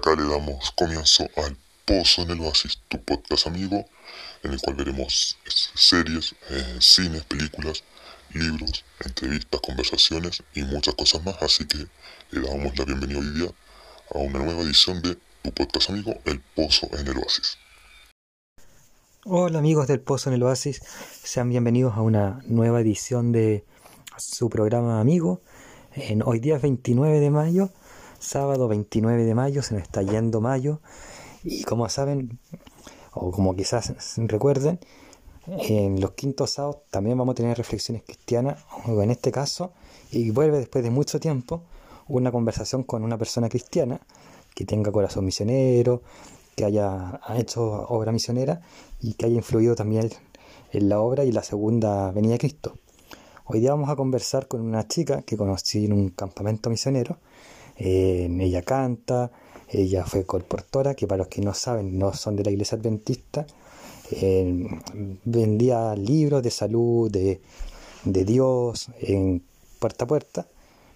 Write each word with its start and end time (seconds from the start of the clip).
acá 0.00 0.16
le 0.16 0.26
damos 0.26 0.70
comienzo 0.72 1.28
al 1.36 1.56
Pozo 1.84 2.22
en 2.22 2.30
el 2.30 2.40
Oasis, 2.40 2.78
tu 2.88 3.02
podcast 3.04 3.46
amigo, 3.46 3.84
en 4.42 4.52
el 4.52 4.60
cual 4.60 4.76
veremos 4.76 5.36
series, 5.74 6.34
eh, 6.48 6.78
cines, 6.80 7.22
películas, 7.24 7.84
libros, 8.32 8.84
entrevistas, 9.04 9.60
conversaciones 9.60 10.42
y 10.54 10.62
muchas 10.62 10.94
cosas 10.94 11.22
más. 11.22 11.36
Así 11.42 11.66
que 11.66 11.86
le 12.30 12.40
damos 12.40 12.78
la 12.78 12.86
bienvenida 12.86 13.18
hoy 13.18 13.30
día 13.34 13.50
a 14.14 14.18
una 14.18 14.38
nueva 14.38 14.62
edición 14.62 15.02
de 15.02 15.18
tu 15.42 15.52
podcast 15.52 15.90
amigo, 15.90 16.14
El 16.24 16.40
Pozo 16.40 16.88
en 16.98 17.06
el 17.06 17.18
Oasis. 17.18 17.58
Hola 19.26 19.58
amigos 19.58 19.86
del 19.86 20.00
Pozo 20.00 20.30
en 20.30 20.36
el 20.36 20.42
Oasis, 20.44 20.80
sean 21.22 21.50
bienvenidos 21.50 21.94
a 21.94 22.00
una 22.00 22.40
nueva 22.46 22.80
edición 22.80 23.32
de 23.32 23.66
su 24.16 24.48
programa 24.48 24.98
amigo. 24.98 25.42
Hoy 26.24 26.40
día 26.40 26.56
es 26.56 26.62
29 26.62 27.20
de 27.20 27.30
mayo, 27.30 27.70
sábado 28.20 28.68
29 28.68 29.24
de 29.24 29.34
mayo, 29.34 29.62
se 29.62 29.74
nos 29.74 29.82
está 29.82 30.02
yendo 30.02 30.40
mayo 30.40 30.80
y 31.42 31.64
como 31.64 31.88
saben, 31.88 32.38
o 33.12 33.32
como 33.32 33.56
quizás 33.56 33.92
recuerden, 34.18 34.78
en 35.46 36.00
los 36.00 36.12
quintos 36.12 36.50
sábados 36.50 36.82
también 36.90 37.18
vamos 37.18 37.32
a 37.32 37.36
tener 37.36 37.56
reflexiones 37.56 38.02
cristianas, 38.04 38.62
o 38.86 39.02
en 39.02 39.10
este 39.10 39.32
caso, 39.32 39.72
y 40.12 40.30
vuelve 40.30 40.58
después 40.58 40.84
de 40.84 40.90
mucho 40.90 41.18
tiempo, 41.18 41.62
una 42.08 42.30
conversación 42.30 42.84
con 42.84 43.02
una 43.02 43.16
persona 43.18 43.48
cristiana 43.48 44.00
que 44.54 44.64
tenga 44.64 44.92
corazón 44.92 45.24
misionero, 45.24 46.02
que 46.54 46.66
haya 46.66 47.20
hecho 47.36 47.62
obra 47.88 48.12
misionera 48.12 48.60
y 49.00 49.14
que 49.14 49.26
haya 49.26 49.36
influido 49.36 49.74
también 49.74 50.10
en 50.72 50.88
la 50.88 51.00
obra 51.00 51.24
y 51.24 51.32
la 51.32 51.42
segunda 51.42 52.10
venida 52.12 52.32
de 52.34 52.38
Cristo. 52.38 52.74
Hoy 53.46 53.60
día 53.60 53.70
vamos 53.70 53.88
a 53.90 53.96
conversar 53.96 54.46
con 54.46 54.60
una 54.60 54.86
chica 54.86 55.22
que 55.22 55.36
conocí 55.36 55.86
en 55.86 55.92
un 55.92 56.10
campamento 56.10 56.70
misionero. 56.70 57.18
Eh, 57.80 58.28
ella 58.40 58.60
canta, 58.60 59.32
ella 59.68 60.04
fue 60.04 60.24
colportora, 60.24 60.94
que 60.94 61.06
para 61.06 61.18
los 61.18 61.28
que 61.28 61.40
no 61.40 61.54
saben 61.54 61.98
no 61.98 62.12
son 62.12 62.36
de 62.36 62.44
la 62.44 62.50
iglesia 62.50 62.76
adventista. 62.76 63.46
Eh, 64.12 64.68
vendía 65.24 65.96
libros 65.96 66.42
de 66.42 66.50
salud, 66.50 67.10
de, 67.10 67.40
de 68.04 68.24
Dios, 68.24 68.90
en 69.00 69.42
puerta 69.78 70.04
a 70.04 70.08
puerta, 70.08 70.46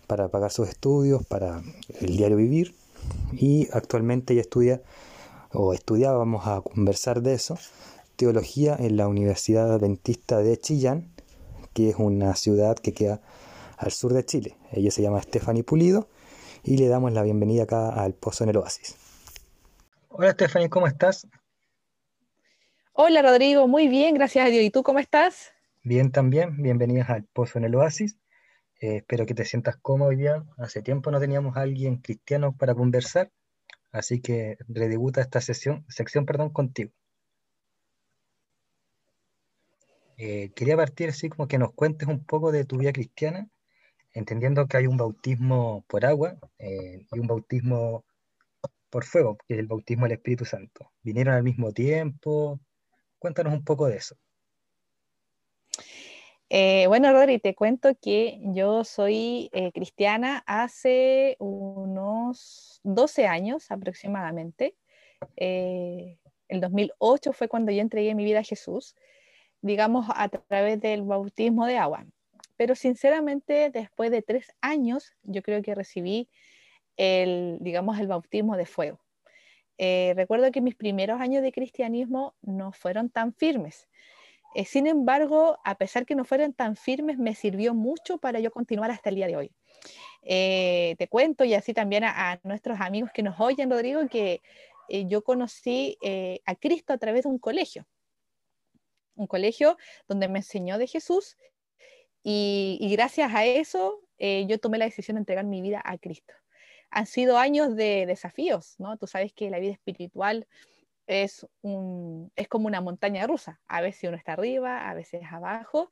para 0.06 0.28
pagar 0.28 0.52
sus 0.52 0.68
estudios, 0.68 1.24
para 1.24 1.62
el 2.00 2.16
diario 2.16 2.36
vivir. 2.36 2.74
Y 3.32 3.68
actualmente 3.72 4.34
ella 4.34 4.42
estudia 4.42 4.82
o 5.52 5.72
estudiábamos 5.72 6.46
a 6.46 6.60
conversar 6.60 7.22
de 7.22 7.34
eso, 7.34 7.56
teología 8.16 8.76
en 8.78 8.96
la 8.98 9.08
Universidad 9.08 9.72
Adventista 9.72 10.38
de 10.38 10.58
Chillán, 10.58 11.08
que 11.72 11.90
es 11.90 11.96
una 11.98 12.36
ciudad 12.36 12.76
que 12.76 12.92
queda 12.92 13.22
al 13.78 13.90
sur 13.90 14.12
de 14.12 14.24
Chile. 14.24 14.56
Ella 14.72 14.90
se 14.90 15.00
llama 15.00 15.22
Stephanie 15.22 15.64
Pulido 15.64 16.08
y 16.64 16.76
le 16.76 16.88
damos 16.88 17.12
la 17.12 17.22
bienvenida 17.22 17.64
acá 17.64 17.90
al 17.90 18.14
Pozo 18.14 18.44
en 18.44 18.50
el 18.50 18.56
Oasis. 18.56 18.96
Hola 20.08 20.32
Stephanie, 20.32 20.68
¿cómo 20.68 20.86
estás? 20.86 21.26
Hola 22.92 23.22
Rodrigo, 23.22 23.68
muy 23.68 23.88
bien, 23.88 24.14
gracias 24.14 24.46
a 24.46 24.50
Dios. 24.50 24.64
¿Y 24.64 24.70
tú 24.70 24.82
cómo 24.82 24.98
estás? 24.98 25.52
Bien 25.82 26.10
también, 26.10 26.62
bienvenidas 26.62 27.10
al 27.10 27.24
Pozo 27.24 27.58
en 27.58 27.64
el 27.64 27.74
Oasis. 27.74 28.16
Eh, 28.80 28.96
espero 28.96 29.26
que 29.26 29.34
te 29.34 29.44
sientas 29.44 29.76
cómodo 29.76 30.12
ya. 30.12 30.44
Hace 30.58 30.82
tiempo 30.82 31.10
no 31.10 31.20
teníamos 31.20 31.56
a 31.56 31.60
alguien 31.60 31.98
cristiano 31.98 32.56
para 32.56 32.74
conversar 32.74 33.30
Así 33.94 34.20
que 34.20 34.58
redebuta 34.66 35.20
esta 35.20 35.40
sesión, 35.40 35.86
sección 35.88 36.26
perdón, 36.26 36.50
contigo. 36.50 36.90
Eh, 40.16 40.50
quería 40.56 40.76
partir 40.76 41.10
así 41.10 41.28
como 41.28 41.46
que 41.46 41.58
nos 41.58 41.72
cuentes 41.74 42.08
un 42.08 42.24
poco 42.24 42.50
de 42.50 42.64
tu 42.64 42.76
vida 42.76 42.92
cristiana, 42.92 43.48
entendiendo 44.14 44.66
que 44.66 44.76
hay 44.76 44.86
un 44.86 44.96
bautismo 44.96 45.84
por 45.88 46.06
agua 46.06 46.38
eh, 46.58 47.04
y 47.12 47.18
un 47.18 47.26
bautismo 47.26 48.04
por 48.88 49.04
fuego, 49.04 49.36
que 49.36 49.54
es 49.54 49.60
el 49.60 49.66
bautismo 49.66 50.04
del 50.04 50.12
Espíritu 50.12 50.44
Santo. 50.44 50.92
¿Vinieron 51.02 51.34
al 51.34 51.42
mismo 51.42 51.72
tiempo? 51.72 52.60
Cuéntanos 53.18 53.52
un 53.52 53.64
poco 53.64 53.88
de 53.88 53.96
eso. 53.96 54.16
Eh, 56.48 56.86
bueno, 56.86 57.12
Rodri, 57.12 57.40
te 57.40 57.56
cuento 57.56 57.96
que 58.00 58.38
yo 58.44 58.84
soy 58.84 59.50
eh, 59.52 59.72
cristiana 59.72 60.44
hace 60.46 61.36
unos 61.40 62.80
12 62.84 63.26
años 63.26 63.70
aproximadamente. 63.72 64.76
El 65.36 66.60
2008 66.60 67.32
fue 67.32 67.48
cuando 67.48 67.72
yo 67.72 67.80
entregué 67.80 68.14
mi 68.14 68.24
vida 68.24 68.40
a 68.40 68.44
Jesús, 68.44 68.94
digamos, 69.62 70.06
a 70.14 70.28
través 70.28 70.80
del 70.80 71.02
bautismo 71.02 71.66
de 71.66 71.78
agua. 71.78 72.06
Pero 72.56 72.74
sinceramente, 72.74 73.70
después 73.70 74.10
de 74.10 74.22
tres 74.22 74.52
años, 74.60 75.14
yo 75.22 75.42
creo 75.42 75.62
que 75.62 75.74
recibí 75.74 76.28
el, 76.96 77.58
digamos, 77.60 77.98
el 77.98 78.06
bautismo 78.06 78.56
de 78.56 78.66
fuego. 78.66 79.00
recuerdo 79.78 80.50
que 80.52 80.60
mis 80.60 80.76
primeros 80.76 81.20
años 81.20 81.42
de 81.42 81.52
cristianismo 81.52 82.34
no 82.42 82.72
fueron 82.72 83.10
tan 83.10 83.32
firmes. 83.34 83.88
Eh, 84.54 84.64
sin 84.64 84.86
embargo, 84.86 85.58
a 85.64 85.74
pesar 85.74 86.06
que 86.06 86.14
no 86.14 86.24
fueran 86.24 86.52
tan 86.52 86.76
firmes, 86.76 87.18
me 87.18 87.34
sirvió 87.34 87.74
mucho 87.74 88.18
para 88.18 88.38
yo 88.38 88.52
continuar 88.52 88.90
hasta 88.92 89.10
el 89.10 89.16
día 89.16 89.26
de 89.26 89.36
hoy. 89.36 89.50
Eh, 90.22 90.94
te 90.96 91.08
cuento 91.08 91.44
y 91.44 91.54
así 91.54 91.74
también 91.74 92.04
a, 92.04 92.40
nuestros 92.44 92.80
amigos 92.80 93.10
que 93.12 93.24
nos 93.24 93.38
oyen, 93.40 93.68
Rodrigo, 93.68 94.08
que 94.08 94.42
eh, 94.88 95.06
yo 95.06 95.24
conocí 95.24 95.98
a 96.46 96.54
Cristo 96.54 96.92
a 96.92 96.98
través 96.98 97.24
de 97.24 97.30
un 97.30 97.38
colegio, 97.38 97.86
un 99.16 99.26
colegio 99.26 99.76
donde 100.06 100.28
me 100.28 100.38
enseñó 100.38 100.78
de 100.78 100.86
Jesús 100.86 101.36
y, 102.24 102.88
gracias 102.90 103.32
a 103.32 103.44
eso 103.44 104.00
yo 104.18 104.58
tomé 104.58 104.78
la 104.78 104.86
decisión 104.86 105.16
de 105.16 105.20
entregar 105.20 105.44
mi 105.44 105.60
vida 105.60 105.82
a 105.84 105.98
Cristo. 105.98 106.32
Han 106.90 107.06
sido 107.06 107.36
años 107.36 107.76
de 107.76 108.06
desafíos, 108.06 108.76
¿no? 108.78 108.96
Tú 108.96 109.06
sabes 109.06 109.32
que 109.32 109.50
la 109.50 109.58
vida 109.58 109.72
espiritual 109.72 110.46
es, 111.06 111.46
un, 111.62 112.32
es 112.36 112.48
como 112.48 112.66
una 112.66 112.80
montaña 112.80 113.26
rusa. 113.26 113.60
A 113.66 113.80
veces 113.80 114.04
uno 114.08 114.16
está 114.16 114.32
arriba, 114.34 114.88
a 114.88 114.94
veces 114.94 115.22
abajo, 115.30 115.90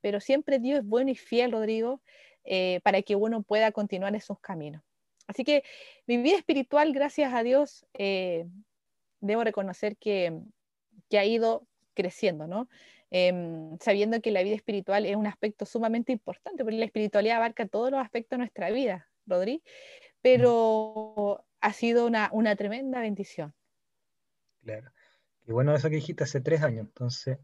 pero 0.00 0.20
siempre 0.20 0.58
Dios 0.58 0.80
es 0.80 0.86
bueno 0.86 1.10
y 1.10 1.14
fiel, 1.14 1.52
Rodrigo, 1.52 2.00
eh, 2.44 2.80
para 2.82 3.02
que 3.02 3.16
uno 3.16 3.42
pueda 3.42 3.72
continuar 3.72 4.14
esos 4.14 4.40
caminos. 4.40 4.82
Así 5.26 5.44
que 5.44 5.62
mi 6.06 6.16
vida 6.16 6.36
espiritual, 6.36 6.92
gracias 6.92 7.34
a 7.34 7.42
Dios, 7.42 7.86
eh, 7.92 8.46
debo 9.20 9.44
reconocer 9.44 9.96
que, 9.98 10.40
que, 11.10 11.18
ha 11.18 11.24
ido 11.24 11.66
creciendo, 11.94 12.46
¿no? 12.46 12.68
Em, 13.10 13.78
sabiendo 13.78 14.20
que 14.20 14.30
la 14.30 14.42
vida 14.42 14.54
espiritual 14.54 15.06
es 15.06 15.16
un 15.16 15.26
aspecto 15.26 15.64
sumamente 15.64 16.12
importante, 16.12 16.62
porque 16.62 16.78
la 16.78 16.84
espiritualidad 16.84 17.38
abarca 17.38 17.66
todos 17.66 17.90
los 17.90 18.00
aspectos 18.00 18.36
de 18.36 18.38
nuestra 18.38 18.70
vida, 18.70 19.08
Rodri, 19.26 19.62
pero 20.20 21.44
ha 21.60 21.72
sido 21.72 22.06
una, 22.06 22.28
una 22.32 22.54
tremenda 22.56 23.00
bendición. 23.00 23.54
Claro. 24.62 24.90
Y 25.46 25.52
bueno, 25.52 25.74
eso 25.74 25.88
que 25.88 25.96
dijiste 25.96 26.24
hace 26.24 26.42
tres 26.42 26.62
años, 26.62 26.86
entonces 26.86 27.38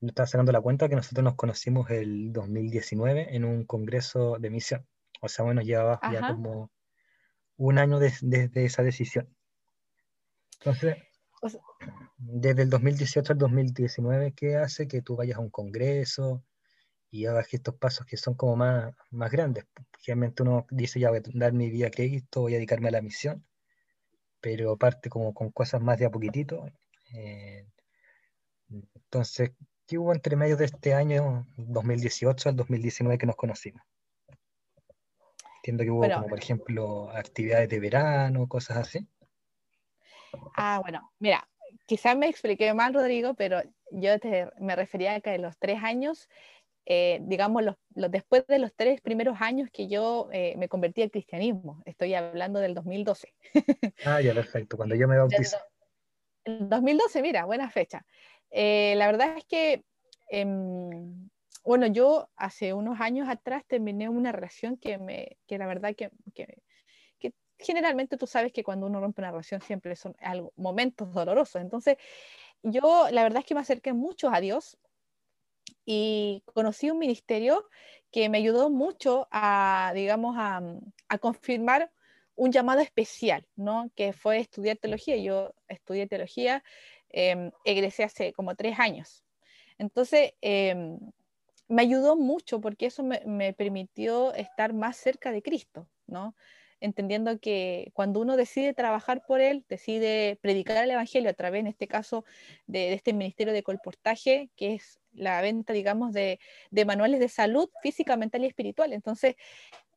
me 0.00 0.08
estaba 0.08 0.26
sacando 0.26 0.52
la 0.52 0.60
cuenta 0.60 0.88
que 0.88 0.96
nosotros 0.96 1.24
nos 1.24 1.34
conocimos 1.34 1.90
el 1.90 2.32
2019 2.32 3.36
en 3.36 3.44
un 3.44 3.64
congreso 3.64 4.38
de 4.38 4.50
misión. 4.50 4.86
O 5.20 5.28
sea, 5.28 5.44
bueno, 5.44 5.60
llevaba 5.62 6.00
ya 6.10 6.28
como 6.28 6.70
un 7.56 7.78
año 7.78 7.98
desde 7.98 8.64
esa 8.64 8.82
decisión. 8.82 9.28
Entonces, 10.58 10.96
desde 12.18 12.62
el 12.62 12.70
2018 12.70 13.32
al 13.32 13.38
2019, 13.38 14.32
¿qué 14.32 14.56
hace 14.56 14.88
que 14.88 15.02
tú 15.02 15.16
vayas 15.16 15.38
a 15.38 15.40
un 15.40 15.50
congreso 15.50 16.42
y 17.10 17.26
hagas 17.26 17.52
estos 17.52 17.74
pasos 17.74 18.06
que 18.06 18.16
son 18.16 18.34
como 18.34 18.56
más, 18.56 18.94
más 19.10 19.30
grandes? 19.30 19.66
Generalmente 20.00 20.42
uno 20.42 20.66
dice, 20.70 21.00
ya 21.00 21.10
voy 21.10 21.18
a 21.18 21.22
dar 21.34 21.52
mi 21.52 21.70
vida 21.70 21.88
a 21.88 21.90
Cristo, 21.90 22.42
voy 22.42 22.54
a 22.54 22.56
dedicarme 22.56 22.88
a 22.88 22.92
la 22.92 23.02
misión 23.02 23.44
pero 24.46 24.76
parte 24.76 25.10
como 25.10 25.34
con 25.34 25.50
cosas 25.50 25.80
más 25.80 25.98
de 25.98 26.06
a 26.06 26.10
poquitito. 26.10 26.66
Eh, 27.14 27.66
entonces, 28.68 29.50
¿qué 29.88 29.98
hubo 29.98 30.12
entre 30.12 30.36
medio 30.36 30.56
de 30.56 30.66
este 30.66 30.94
año 30.94 31.48
2018 31.56 32.50
al 32.50 32.54
2019 32.54 33.18
que 33.18 33.26
nos 33.26 33.34
conocimos? 33.34 33.82
Entiendo 35.56 35.82
que 35.82 35.90
hubo 35.90 36.08
como, 36.08 36.28
por 36.28 36.38
ejemplo, 36.38 37.10
actividades 37.10 37.68
de 37.68 37.80
verano, 37.80 38.46
cosas 38.46 38.76
así. 38.76 39.08
Ah, 40.54 40.80
bueno, 40.82 41.12
mira, 41.18 41.48
quizás 41.86 42.16
me 42.16 42.28
expliqué 42.28 42.72
mal, 42.74 42.94
Rodrigo, 42.94 43.34
pero 43.34 43.62
yo 43.90 44.10
me 44.58 44.76
refería 44.76 45.14
a 45.14 45.20
que 45.20 45.34
en 45.34 45.42
los 45.42 45.58
tres 45.58 45.82
años 45.82 46.28
eh, 46.88 47.18
digamos, 47.22 47.64
los, 47.64 47.76
después 48.10 48.46
de 48.46 48.60
los 48.60 48.72
tres 48.74 49.00
primeros 49.00 49.38
años 49.40 49.68
que 49.72 49.88
yo 49.88 50.28
eh, 50.32 50.54
me 50.56 50.68
convertí 50.68 51.02
al 51.02 51.10
cristianismo. 51.10 51.82
Estoy 51.84 52.14
hablando 52.14 52.60
del 52.60 52.74
2012. 52.74 53.34
ah, 54.04 54.20
ya, 54.20 54.32
perfecto, 54.32 54.76
cuando 54.76 54.94
yo 54.94 55.08
me 55.08 55.18
bauticé. 55.18 55.56
El 56.44 56.68
2012, 56.68 57.22
mira, 57.22 57.44
buena 57.44 57.68
fecha. 57.70 58.06
Eh, 58.50 58.94
la 58.96 59.06
verdad 59.06 59.36
es 59.36 59.44
que, 59.46 59.84
em, 60.28 61.28
bueno, 61.64 61.88
yo 61.88 62.30
hace 62.36 62.72
unos 62.72 63.00
años 63.00 63.28
atrás 63.28 63.64
terminé 63.66 64.08
una 64.08 64.30
relación 64.30 64.76
que, 64.76 64.96
me, 64.98 65.38
que 65.48 65.58
la 65.58 65.66
verdad 65.66 65.96
que 65.96 66.12
generalmente 67.58 68.16
tú 68.16 68.26
sabes 68.26 68.52
que 68.52 68.64
cuando 68.64 68.86
uno 68.86 69.00
rompe 69.00 69.20
una 69.20 69.30
relación 69.30 69.60
siempre 69.60 69.96
son 69.96 70.16
algo, 70.20 70.52
momentos 70.56 71.12
dolorosos. 71.12 71.60
Entonces, 71.62 71.96
yo 72.62 73.08
la 73.10 73.22
verdad 73.22 73.40
es 73.40 73.46
que 73.46 73.54
me 73.54 73.60
acerqué 73.60 73.92
mucho 73.92 74.30
a 74.30 74.40
Dios, 74.40 74.78
y 75.86 76.42
conocí 76.46 76.90
un 76.90 76.98
ministerio 76.98 77.64
que 78.10 78.28
me 78.28 78.38
ayudó 78.38 78.70
mucho 78.70 79.28
a, 79.30 79.92
digamos, 79.94 80.34
a, 80.36 80.60
confirmar 81.20 81.90
un 82.34 82.52
llamado 82.52 82.80
especial, 82.80 83.46
¿no? 83.54 83.90
Que 83.94 84.12
fue 84.12 84.38
estudiar 84.38 84.76
teología. 84.76 85.16
Yo 85.16 85.54
estudié 85.68 86.06
teología, 86.06 86.62
eh, 87.10 87.50
egresé 87.64 88.04
hace 88.04 88.32
como 88.32 88.56
tres 88.56 88.78
años. 88.78 89.24
Entonces, 89.78 90.32
em, 90.40 90.98
me 91.68 91.82
ayudó 91.82 92.16
mucho 92.16 92.60
porque 92.60 92.86
eso 92.86 93.02
me, 93.02 93.22
me, 93.24 93.52
permitió 93.52 94.34
estar 94.34 94.72
más 94.72 94.96
cerca 94.96 95.30
de 95.32 95.42
Cristo, 95.42 95.88
¿no? 96.06 96.34
Entendiendo 96.86 97.38
que 97.38 97.90
cuando 97.94 98.20
uno 98.20 98.36
decide 98.36 98.72
trabajar 98.72 99.24
por 99.26 99.40
él, 99.40 99.64
decide 99.68 100.38
predicar 100.40 100.82
el 100.82 100.90
Evangelio 100.90 101.28
a 101.28 101.34
través, 101.34 101.60
en 101.60 101.66
este 101.66 101.86
caso, 101.86 102.24
de, 102.66 102.94
este 102.94 103.12
ministerio 103.12 103.52
de 103.52 103.62
colportaje, 103.62 104.50
que 104.56 104.74
es 104.74 104.98
la 105.12 105.40
venta, 105.42 105.72
digamos, 105.72 106.12
de, 106.12 106.38
manuales 106.86 107.20
de 107.20 107.28
salud 107.28 107.68
física, 107.82 108.16
mental 108.16 108.44
y 108.44 108.46
espiritual. 108.46 108.92
Entonces, 108.92 109.36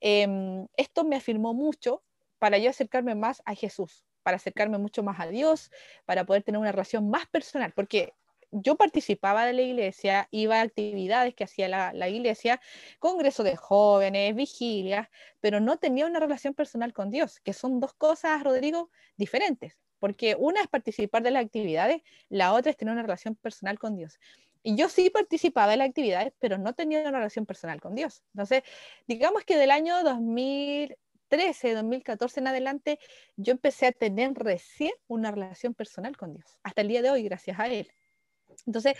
em, 0.01 0.67
esto 0.75 1.03
me 1.03 1.15
afirmó 1.15 1.53
mucho 1.53 2.03
para 2.39 2.57
yo 2.57 2.69
acercarme 2.69 3.15
más 3.15 3.41
a 3.45 3.55
Jesús, 3.55 4.05
para 4.23 4.37
acercarme 4.37 4.77
mucho 4.77 5.03
más 5.03 5.19
a 5.19 5.27
Dios, 5.27 5.71
para 6.05 6.25
poder 6.25 6.43
tener 6.43 6.59
una 6.59 6.71
relación 6.71 7.09
más 7.09 7.27
personal, 7.27 7.73
porque 7.73 8.13
yo 8.51 8.75
participaba 8.75 9.45
de 9.45 9.53
la 9.53 9.61
iglesia, 9.61 10.27
iba 10.31 10.59
a 10.59 10.61
actividades 10.61 11.35
que 11.35 11.43
hacía 11.43 11.67
la, 11.67 12.09
iglesia, 12.09 12.59
congreso 12.99 13.43
de 13.43 13.55
jóvenes, 13.55 14.35
vigilias, 14.35 15.07
pero 15.39 15.59
no 15.59 15.77
tenía 15.77 16.05
una 16.05 16.19
relación 16.19 16.53
personal 16.53 16.93
con 16.93 17.11
Dios, 17.11 17.39
que 17.41 17.53
son 17.53 17.79
dos 17.79 17.93
cosas, 17.93 18.43
Rodrigo, 18.43 18.89
diferentes, 19.17 19.77
porque 19.99 20.35
una 20.37 20.61
es 20.61 20.67
participar 20.67 21.23
de 21.23 21.31
las 21.31 21.45
actividades, 21.45 22.01
la 22.29 22.53
otra 22.53 22.71
es 22.71 22.77
tener 22.77 22.93
una 22.93 23.03
relación 23.03 23.35
personal 23.35 23.77
con 23.77 23.95
Dios. 23.95 24.19
Y 24.61 24.75
yo 24.75 24.89
sí 24.89 25.09
participaba 25.09 25.71
de 25.71 25.77
las 25.77 25.89
actividades, 25.89 26.33
pero 26.39 26.57
no 26.57 26.73
tenía 26.73 27.01
una 27.01 27.11
relación 27.11 27.45
personal 27.45 27.79
con 27.79 27.95
Dios. 27.95 28.23
Entonces, 28.33 28.63
digamos 29.07 29.45
que 29.45 29.57
del 29.57 29.71
año 29.71 30.03
2013, 30.03 31.75
2014 31.75 32.39
en 32.41 32.47
adelante, 32.47 32.99
yo 33.37 33.51
empecé 33.51 33.87
a 33.87 33.91
tener 33.93 34.33
recién 34.33 34.91
una 35.07 35.31
relación 35.31 35.73
personal 35.73 36.17
con 36.17 36.33
Dios, 36.33 36.57
hasta 36.63 36.81
el 36.81 36.89
día 36.89 37.01
de 37.01 37.11
hoy, 37.11 37.23
gracias 37.23 37.57
a 37.59 37.67
Él. 37.67 37.89
Entonces, 38.65 38.95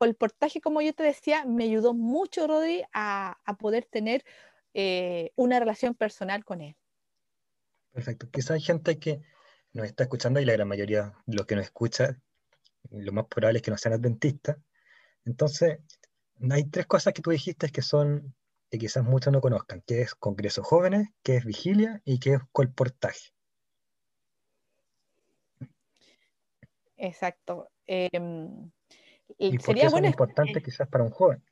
el 0.00 0.14
portaje, 0.14 0.60
como 0.60 0.82
yo 0.82 0.94
te 0.94 1.02
decía, 1.02 1.44
me 1.44 1.64
ayudó 1.64 1.94
mucho, 1.94 2.46
Rodri, 2.46 2.82
a, 2.92 3.36
poder 3.58 3.86
tener 3.86 4.24
eh, 4.74 5.32
una 5.36 5.58
relación 5.58 5.94
personal 5.94 6.44
con 6.44 6.60
él. 6.60 6.76
Perfecto. 7.92 8.28
Quizás 8.30 8.52
hay 8.52 8.60
gente 8.60 8.98
que 8.98 9.22
nos 9.72 9.86
está 9.86 10.04
escuchando 10.04 10.40
y 10.40 10.44
la 10.44 10.52
gran 10.52 10.68
mayoría 10.68 11.14
de 11.26 11.36
los 11.36 11.46
que 11.46 11.56
nos 11.56 11.64
escucha, 11.64 12.20
lo 12.90 13.12
más 13.12 13.26
probable 13.26 13.58
es 13.58 13.62
que 13.62 13.70
no 13.70 13.78
sean 13.78 13.94
adventistas. 13.94 14.56
Entonces, 15.24 15.78
hay 16.50 16.64
tres 16.64 16.86
cosas 16.86 17.12
que 17.12 17.22
tú 17.22 17.30
dijiste 17.30 17.68
que 17.70 17.82
son 17.82 18.34
que 18.70 18.78
quizás 18.78 19.04
muchos 19.04 19.32
no 19.32 19.40
conozcan, 19.40 19.82
que 19.82 20.02
es 20.02 20.14
Congreso 20.16 20.64
Jóvenes, 20.64 21.08
que 21.22 21.36
es 21.36 21.44
Vigilia 21.44 22.02
y 22.04 22.18
que 22.18 22.34
es 22.34 22.40
colportaje. 22.50 23.32
Exacto. 26.96 27.70
Em, 27.86 28.70
¿Y 29.38 29.58
sería 29.58 29.88
qué 29.90 30.06
importante 30.06 30.62
quizás 30.62 30.88
para 30.88 31.04
un 31.04 31.10
joven? 31.10 31.42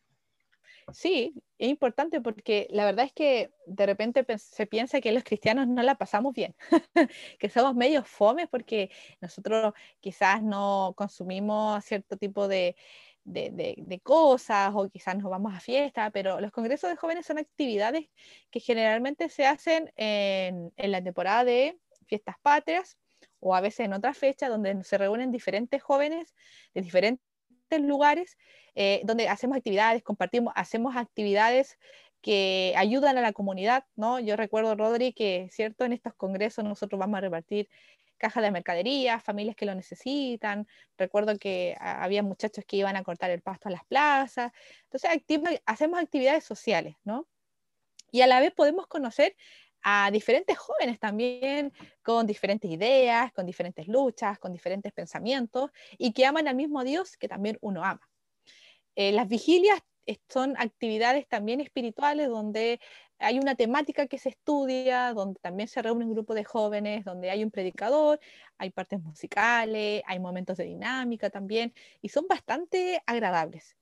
Sí, 0.93 1.34
es 1.58 1.69
importante 1.69 2.20
porque 2.20 2.67
la 2.70 2.84
verdad 2.84 3.06
es 3.06 3.12
que 3.12 3.52
de 3.67 3.87
repente 3.87 4.26
se 4.38 4.67
piensa 4.67 5.00
que 5.00 5.12
los 5.12 5.23
cristianos 5.23 5.69
no 5.69 5.82
la 5.82 5.94
pasamos 5.94 6.34
bien, 6.34 6.55
que 7.38 7.49
somos 7.49 7.75
medios 7.75 8.08
fomes 8.08 8.49
porque 8.49 8.90
nosotros 9.20 9.73
quizás 10.00 10.43
no 10.43 10.93
consumimos 10.96 11.84
cierto 11.84 12.17
tipo 12.17 12.49
de, 12.49 12.76
de, 13.25 14.00
cosas 14.02 14.73
o 14.75 14.88
quizás 14.88 15.17
nos 15.17 15.31
vamos 15.31 15.55
a 15.55 15.61
fiesta, 15.61 16.11
pero 16.11 16.40
los 16.40 16.50
congresos 16.50 16.90
de 16.90 16.96
jóvenes 16.96 17.26
son 17.26 17.38
actividades 17.38 18.08
que 18.50 18.61
generalmente 18.61 19.29
se 19.29 19.46
hacen 19.46 19.93
en, 19.96 20.73
en 20.76 20.90
la 20.90 21.02
temporada 21.02 21.44
de 21.44 21.79
fiestas 22.06 22.37
patrias 22.43 22.99
o 23.43 23.55
a 23.55 23.61
veces 23.61 23.81
en 23.81 23.93
otra 23.93 24.15
fecha 24.15 24.49
donde 24.49 24.83
se 24.85 24.97
reúnen 24.97 25.33
diferentes 25.33 25.83
jóvenes 25.83 26.35
de 26.75 26.81
diferentes 26.81 27.21
lugares, 27.81 28.39
eh, 28.75 29.03
donde 29.05 29.29
hacemos 29.29 29.56
actividades, 29.56 30.03
compartimos, 30.03 30.53
hacemos 30.56 30.97
actividades 30.97 31.77
que 32.23 32.73
ayudan 32.77 33.19
a 33.19 33.21
la 33.21 33.33
comunidad, 33.33 33.85
¿no? 33.97 34.21
Yo 34.21 34.37
recuerdo, 34.37 34.77
Rodri, 34.77 35.12
que, 35.12 35.49
¿cierto? 35.50 35.85
En 35.85 35.93
estos 35.93 36.15
congresos 36.15 36.65
nosotros 36.65 36.99
vamos 36.99 37.19
a 37.19 37.21
repartir 37.21 37.69
cajas 38.17 38.44
de 38.44 38.53
mercadería, 38.53 39.19
familias 39.19 39.56
que 39.56 39.67
lo 39.67 39.75
necesitan. 39.75 40.69
Recuerdo 40.97 41.37
que 41.39 41.77
había 41.81 42.23
muchachos 42.23 42.65
que 42.65 42.77
iban 42.77 42.94
a 42.94 43.03
cortar 43.03 43.33
el 43.33 43.43
pasto 43.43 43.69
a 43.69 43.73
las 43.73 43.85
plazas. 43.85 44.53
Entonces, 44.85 45.11
hacemos 45.67 46.00
actividades 46.00 46.44
sociales, 46.44 46.94
¿no? 47.03 47.27
Y 48.12 48.21
a 48.21 48.29
la 48.29 48.39
vez 48.39 48.53
podemos 48.53 48.87
conocer 48.87 49.35
a 49.82 50.11
diferentes 50.11 50.58
jóvenes 50.58 50.99
también 51.00 51.73
con 52.02 52.26
diferentes 52.26 52.70
ideas, 52.70 53.32
con 53.32 53.46
diferentes 53.46 53.88
luchas, 53.88 54.38
con 54.38 54.52
diferentes 54.52 54.93
pensamientos 54.93 55.70
y 55.99 56.12
que 56.12 56.26
aman 56.26 56.49
al 56.49 56.56
mismo 56.56 56.84
Dios 56.84 57.17
que 57.17 57.29
también 57.29 57.58
uno 57.61 57.84
ama. 57.84 58.08
Eh, 58.96 59.12
las 59.12 59.29
vigilias 59.29 59.81
son 60.29 60.55
actividades 60.58 61.29
también 61.29 61.61
espirituales 61.61 62.29
donde 62.29 62.81
hay 63.19 63.38
una 63.38 63.55
temática 63.55 64.06
que 64.08 64.19
se 64.19 64.31
estudia, 64.31 65.12
donde 65.14 65.38
también 65.40 65.69
se 65.69 65.81
reúne 65.82 66.05
un 66.05 66.12
grupo 66.12 66.34
de 66.34 66.44
jóvenes, 66.44 67.05
donde 67.05 67.31
hay 67.31 67.44
un 67.44 67.50
predicador, 67.52 68.19
hay 68.58 68.70
partes 68.70 69.00
musicales, 69.00 70.02
hay 70.06 70.19
momentos 70.20 70.56
de 70.56 70.64
dinámica 70.64 71.31
también, 71.31 71.73
y 72.00 72.08
son 72.08 72.26
bastante 72.29 73.00
agradables. 73.06 73.76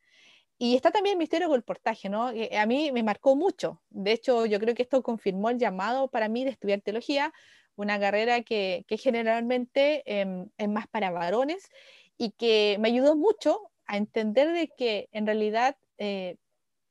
Y 0.63 0.77
está 0.77 0.91
también 0.91 1.15
el 1.15 1.19
misterio 1.19 1.49
del 1.49 1.63
portaje, 1.63 2.11
¿no? 2.11 2.27
a 2.27 2.67
mí 2.67 2.93
me 2.93 3.03
marcó 3.03 3.35
mucho. 3.35 3.81
De 3.89 4.13
hecho, 4.13 4.45
yo 4.45 4.61
creo 4.61 4.75
que 4.75 4.83
esto 4.83 5.03
confirmó 5.03 5.49
el 5.49 5.57
llamado 5.57 6.09
para 6.09 6.29
mí 6.29 6.45
de 6.45 6.51
estudiar 6.51 6.83
teología, 6.83 7.33
una 7.77 7.99
carrera 7.99 8.43
que, 8.43 8.85
que 8.87 8.99
generalmente 8.99 10.03
em, 10.05 10.51
es 10.59 10.69
más 10.69 10.87
para 10.87 11.11
varones 11.13 11.71
y 12.19 12.33
que 12.33 12.77
me 12.79 12.89
ayudó 12.89 13.17
mucho 13.17 13.71
a 13.87 13.97
entender 13.97 14.53
de 14.53 14.69
que 14.69 15.09
en 15.13 15.25
realidad 15.25 15.79
eh, 15.97 16.37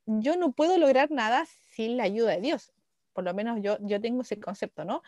yo 0.08 0.36
no 0.36 0.52
puedo 0.52 0.76
lograr 0.80 1.12
nada 1.12 1.46
sin 1.76 1.96
la 1.96 2.06
ayuda 2.06 2.32
de 2.32 2.42
Dios. 2.42 2.74
Por 3.14 3.24
lo 3.24 3.36
menos 3.36 3.60
yo, 3.62 3.78
yo 3.82 4.02
tengo 4.02 4.24
ese 4.24 4.40
concepto, 4.40 4.84
¿no? 4.84 5.04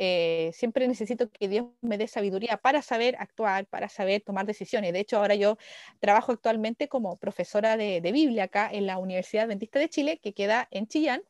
Eh, 0.00 0.52
siempre 0.54 0.86
necesito 0.86 1.28
que 1.28 1.48
Dios 1.48 1.66
me 1.80 1.98
dé 1.98 2.06
sabiduría 2.06 2.56
para 2.56 2.82
saber 2.82 3.16
actuar, 3.18 3.66
para 3.66 3.88
saber 3.88 4.22
tomar 4.22 4.46
decisiones. 4.46 4.92
De 4.92 5.00
hecho, 5.00 5.16
ahora 5.16 5.34
yo 5.34 5.58
trabajo 5.98 6.30
actualmente 6.30 6.86
como 6.86 7.16
profesora 7.16 7.76
de, 7.76 8.00
Biblia 8.12 8.44
acá 8.44 8.70
en 8.72 8.86
la 8.86 8.98
Universidad 8.98 9.46
Adventista 9.46 9.80
de 9.80 9.88
Chile, 9.88 10.20
que 10.22 10.34
queda 10.34 10.68
en 10.70 10.86
Chillán. 10.86 11.22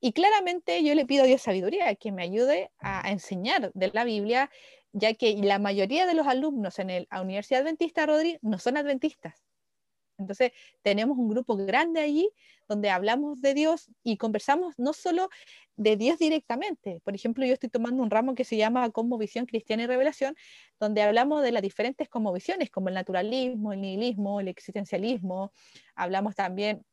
Y 0.00 0.12
claramente 0.12 0.82
yo 0.82 0.94
le 0.94 1.04
pido 1.04 1.24
a 1.24 1.26
Dios 1.26 1.42
sabiduría, 1.42 1.94
que 1.96 2.10
me 2.10 2.22
ayude 2.22 2.70
a, 2.78 3.10
enseñar 3.10 3.72
de 3.74 3.90
la 3.92 4.04
Biblia, 4.04 4.50
ya 4.92 5.12
que 5.12 5.36
la 5.36 5.58
mayoría 5.58 6.06
de 6.06 6.14
los 6.14 6.26
alumnos 6.26 6.78
en 6.78 7.06
la 7.10 7.20
Universidad 7.20 7.60
Adventista, 7.60 8.06
Rodri, 8.06 8.38
no 8.40 8.58
son 8.58 8.78
adventistas. 8.78 9.44
Entonces, 10.16 10.52
tenemos 10.80 11.18
un 11.18 11.28
grupo 11.28 11.56
grande 11.56 12.00
allí 12.00 12.30
donde 12.68 12.90
hablamos 12.90 13.40
de 13.40 13.54
Dios 13.54 13.90
y 14.02 14.16
conversamos 14.16 14.74
no 14.78 14.92
solo 14.92 15.28
de 15.76 15.96
Dios 15.96 16.18
directamente. 16.18 17.00
Por 17.04 17.14
ejemplo, 17.14 17.44
yo 17.46 17.54
estoy 17.54 17.70
tomando 17.70 18.02
un 18.02 18.10
ramo 18.10 18.34
que 18.34 18.44
se 18.44 18.56
llama 18.56 18.90
Visión 19.18 19.46
Cristiana 19.46 19.84
y 19.84 19.86
Revelación, 19.86 20.36
donde 20.78 21.02
hablamos 21.02 21.42
de 21.42 21.52
las 21.52 21.62
diferentes 21.62 22.08
visiones, 22.32 22.70
como 22.70 22.88
el 22.88 22.94
naturalismo, 22.94 23.72
el 23.72 23.80
nihilismo, 23.80 24.40
el 24.40 24.48
existencialismo. 24.48 25.52
Hablamos 25.94 26.34
también, 26.34 26.84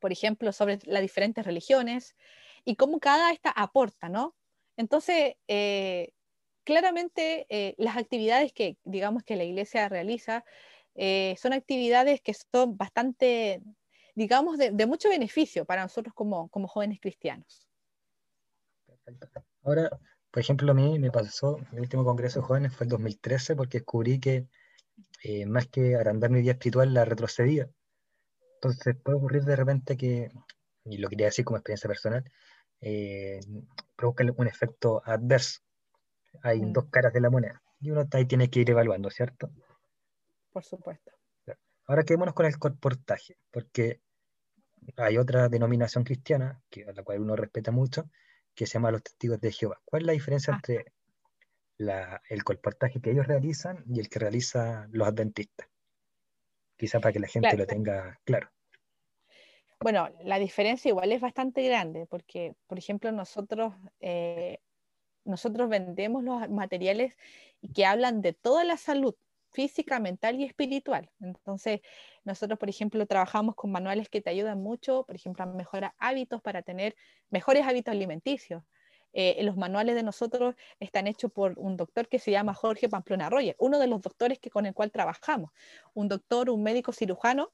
por 0.00 0.12
ejemplo, 0.12 0.52
sobre 0.52 0.78
las 0.84 1.02
diferentes 1.02 1.44
religiones 1.44 2.14
y 2.64 2.76
cómo 2.76 2.98
cada 2.98 3.32
esta 3.32 3.50
aporta, 3.50 4.08
¿no? 4.08 4.34
Entonces, 4.76 5.34
eh, 5.48 6.12
claramente 6.64 7.46
eh, 7.48 7.74
las 7.78 7.96
actividades 7.96 8.52
que 8.52 8.78
digamos 8.84 9.22
que 9.22 9.36
la 9.36 9.44
iglesia 9.44 9.88
realiza 9.88 10.44
eh, 10.94 11.36
son 11.38 11.52
actividades 11.52 12.20
que 12.20 12.34
son 12.34 12.76
bastante, 12.76 13.60
digamos, 14.14 14.58
de, 14.58 14.86
mucho 14.86 15.08
beneficio 15.08 15.64
para 15.64 15.82
nosotros 15.82 16.14
como, 16.14 16.48
como 16.48 16.68
jóvenes 16.68 17.00
cristianos. 17.00 17.68
Ahora, 19.62 19.90
por 20.30 20.40
ejemplo, 20.40 20.70
a 20.72 20.74
mí 20.74 20.98
me 20.98 21.10
pasó, 21.10 21.58
mi 21.72 21.80
último 21.80 22.04
congreso 22.04 22.40
de 22.40 22.46
jóvenes 22.46 22.74
fue 22.74 22.84
el 22.84 22.90
2013 22.90 23.56
porque 23.56 23.78
descubrí 23.78 24.20
que 24.20 24.46
eh, 25.22 25.46
más 25.46 25.66
que 25.68 25.96
agrandar 25.96 26.30
mi 26.30 26.40
vida 26.40 26.52
espiritual, 26.52 26.92
la 26.92 27.04
retrocedía. 27.04 27.68
Entonces 28.54 28.96
puede 29.02 29.18
ocurrir 29.18 29.44
de 29.44 29.56
repente 29.56 29.96
que, 29.96 30.30
y 30.84 30.98
lo 30.98 31.08
quería 31.08 31.26
decir 31.26 31.44
como 31.44 31.58
experiencia 31.58 31.88
personal, 31.88 32.24
eh, 32.80 33.40
provoca 33.96 34.24
un 34.36 34.46
efecto 34.46 35.02
adverso. 35.04 35.60
Hay 36.42 36.60
mm. 36.60 36.72
dos 36.72 36.86
caras 36.90 37.12
de 37.12 37.20
la 37.20 37.30
moneda 37.30 37.62
y 37.80 37.90
uno 37.90 38.06
ahí 38.12 38.26
tiene 38.26 38.48
que 38.48 38.60
ir 38.60 38.70
evaluando, 38.70 39.10
¿cierto? 39.10 39.50
por 40.54 40.64
supuesto. 40.64 41.10
Ahora 41.86 42.04
quedémonos 42.04 42.32
con 42.32 42.46
el 42.46 42.58
colportaje, 42.58 43.36
porque 43.50 44.00
hay 44.96 45.18
otra 45.18 45.48
denominación 45.48 46.04
cristiana, 46.04 46.60
que, 46.70 46.84
a 46.84 46.92
la 46.92 47.02
cual 47.02 47.20
uno 47.20 47.36
respeta 47.36 47.70
mucho, 47.70 48.10
que 48.54 48.66
se 48.66 48.74
llama 48.74 48.90
los 48.90 49.02
testigos 49.02 49.40
de 49.40 49.52
Jehová. 49.52 49.80
¿Cuál 49.84 50.02
es 50.02 50.06
la 50.06 50.12
diferencia 50.12 50.52
ah. 50.52 50.56
entre 50.56 50.92
el 52.28 52.44
colportaje 52.44 53.00
que 53.00 53.10
ellos 53.10 53.26
realizan 53.26 53.84
y 53.88 54.00
el 54.00 54.08
que 54.08 54.18
realizan 54.18 54.88
los 54.92 55.08
adventistas? 55.08 55.68
Quizá 56.76 57.00
para 57.00 57.12
que 57.12 57.20
la 57.20 57.28
gente 57.28 57.56
lo 57.56 57.66
tenga 57.66 58.18
claro. 58.24 58.50
bueno, 59.80 60.08
la 60.22 60.38
diferencia 60.38 60.88
igual 60.88 61.12
es 61.12 61.20
bastante 61.20 61.62
grande, 61.62 62.06
porque, 62.06 62.54
por 62.66 62.78
ejemplo, 62.78 63.12
nosotros, 63.12 63.74
eh, 64.00 64.58
nosotros 65.24 65.68
vendemos 65.68 66.22
los 66.22 66.48
materiales 66.50 67.16
que 67.74 67.86
hablan 67.86 68.22
de 68.22 68.32
toda 68.32 68.64
la 68.64 68.76
salud 68.76 69.14
física, 69.54 70.00
mental 70.00 70.40
y 70.40 70.44
espiritual. 70.44 71.10
Entonces, 71.20 71.80
nosotros, 72.24 72.58
por 72.58 72.68
ejemplo, 72.68 73.06
trabajamos 73.06 73.54
con 73.54 73.70
manuales 73.72 74.08
que 74.08 74.20
te 74.20 74.30
ayudan 74.30 74.62
mucho, 74.62 75.04
por 75.04 75.16
ejemplo, 75.16 75.44
a 75.44 75.46
mejorar 75.46 75.94
hábitos 75.98 76.42
para 76.42 76.62
tener 76.62 76.96
mejores 77.30 77.66
hábitos 77.66 77.92
alimenticios. 77.92 78.62
Eh, 79.12 79.40
los 79.44 79.56
manuales 79.56 79.94
de 79.94 80.02
nosotros 80.02 80.56
están 80.80 81.06
hechos 81.06 81.30
por 81.30 81.54
un 81.56 81.76
doctor 81.76 82.08
que 82.08 82.18
se 82.18 82.32
llama 82.32 82.52
Jorge 82.52 82.88
Pamplona 82.88 83.30
Royer, 83.30 83.54
uno 83.58 83.78
de 83.78 83.86
los 83.86 84.02
doctores 84.02 84.40
que, 84.40 84.50
con 84.50 84.66
el 84.66 84.74
cual 84.74 84.90
trabajamos, 84.90 85.52
un 85.94 86.08
doctor, 86.08 86.50
un 86.50 86.62
médico 86.64 86.92
cirujano 86.92 87.52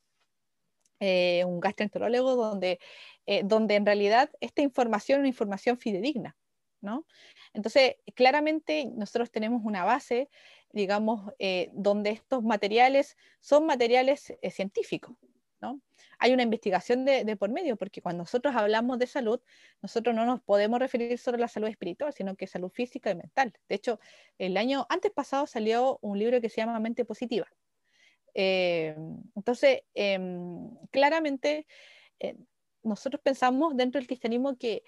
eh, 1.03 1.45
un 1.47 1.61
gastroenterólogo, 1.61 2.37
donde, 2.37 2.79
eh, 3.25 3.41
donde 3.43 3.75
en 3.77 3.87
realidad 3.87 4.31
esta 4.41 4.61
información 4.61 5.17
es 5.17 5.21
una 5.21 5.29
información 5.29 5.79
fidedigna. 5.79 6.37
¿no? 6.83 7.07
Entonces, 7.55 7.97
claramente 8.15 8.87
nosotros 8.95 9.31
tenemos 9.31 9.63
una 9.65 9.85
base, 9.85 10.29
digamos, 10.73 11.33
eh, 11.39 11.71
donde 11.73 12.11
estos 12.11 12.43
materiales 12.43 13.17
son 13.41 13.67
materiales 13.67 14.35
científicos. 14.51 15.17
¿no? 15.61 15.81
Hay 16.19 16.33
una 16.33 16.43
investigación 16.43 17.05
de, 17.05 17.25
de, 17.25 17.37
por 17.37 17.51
medio, 17.51 17.77
porque 17.77 18.01
cuando 18.01 18.23
nosotros 18.23 18.55
hablamos 18.57 18.99
de 18.99 19.07
salud, 19.07 19.41
nosotros 19.83 20.15
no 20.15 20.25
nos 20.25 20.41
podemos 20.41 20.79
referir 20.79 21.19
solo 21.19 21.37
a 21.37 21.41
la 21.41 21.49
salud 21.49 21.69
espiritual, 21.69 22.13
sino 22.15 22.35
que 22.35 22.47
salud 22.47 22.71
física 22.71 23.11
y 23.11 23.15
mental. 23.15 23.53
De 23.69 23.75
hecho, 23.75 24.01
el 24.39 24.57
año 24.57 24.87
antes 24.89 25.11
pasado 25.13 25.47
salió 25.47 25.99
un 26.01 26.19
libro 26.19 26.41
que 26.41 26.49
se 26.49 26.63
llama 26.63 26.81
Mente 26.81 27.05
Positiva, 27.05 27.47
eh, 28.35 28.95
entonces, 29.35 29.83
em, 29.95 30.71
claramente, 30.91 31.67
eh, 32.21 32.37
nosotros 32.83 33.21
pensamos 33.23 33.77
dentro 33.77 33.99
del 33.99 34.07
cristianismo 34.07 34.57
que 34.57 34.83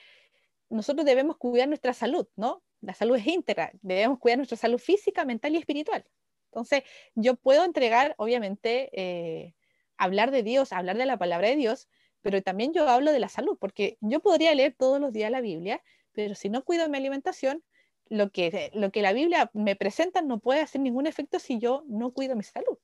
nosotros 0.70 1.04
debemos 1.04 1.36
cuidar 1.36 1.68
nuestra 1.68 1.92
salud, 1.92 2.26
¿no? 2.36 2.62
La 2.82 2.94
salud 2.94 3.16
es 3.16 3.26
íntegra, 3.26 3.72
debemos 3.80 4.18
cuidar 4.18 4.38
nuestra 4.38 4.58
salud 4.58 4.78
física, 4.78 5.24
mental 5.24 5.54
y 5.54 5.58
espiritual. 5.58 6.04
Entonces, 6.50 6.82
yo 7.14 7.36
puedo 7.36 7.64
entregar, 7.64 8.14
obviamente, 8.18 8.90
eh, 8.92 9.54
hablar 9.96 10.30
de 10.32 10.42
Dios, 10.42 10.72
hablar 10.72 10.98
de 10.98 11.06
la 11.06 11.16
palabra 11.16 11.48
de 11.48 11.56
Dios, 11.56 11.88
pero 12.20 12.42
también 12.42 12.74
yo 12.74 12.88
hablo 12.88 13.12
de 13.12 13.20
la 13.20 13.28
salud, 13.28 13.56
porque 13.58 13.96
yo 14.00 14.20
podría 14.20 14.54
leer 14.54 14.74
todos 14.76 15.00
los 15.00 15.12
días 15.12 15.30
la 15.30 15.40
Biblia, 15.40 15.82
pero 16.12 16.34
si 16.34 16.50
no 16.50 16.64
cuido 16.64 16.88
mi 16.88 16.98
alimentación, 16.98 17.64
lo 18.10 18.30
que, 18.30 18.70
lo 18.74 18.90
que 18.90 19.00
la 19.00 19.14
Biblia 19.14 19.50
me 19.54 19.76
presenta 19.76 20.20
no 20.20 20.40
puede 20.40 20.60
hacer 20.60 20.82
ningún 20.82 21.06
efecto 21.06 21.38
si 21.38 21.58
yo 21.58 21.84
no 21.88 22.12
cuido 22.12 22.36
mi 22.36 22.42
salud. 22.42 22.78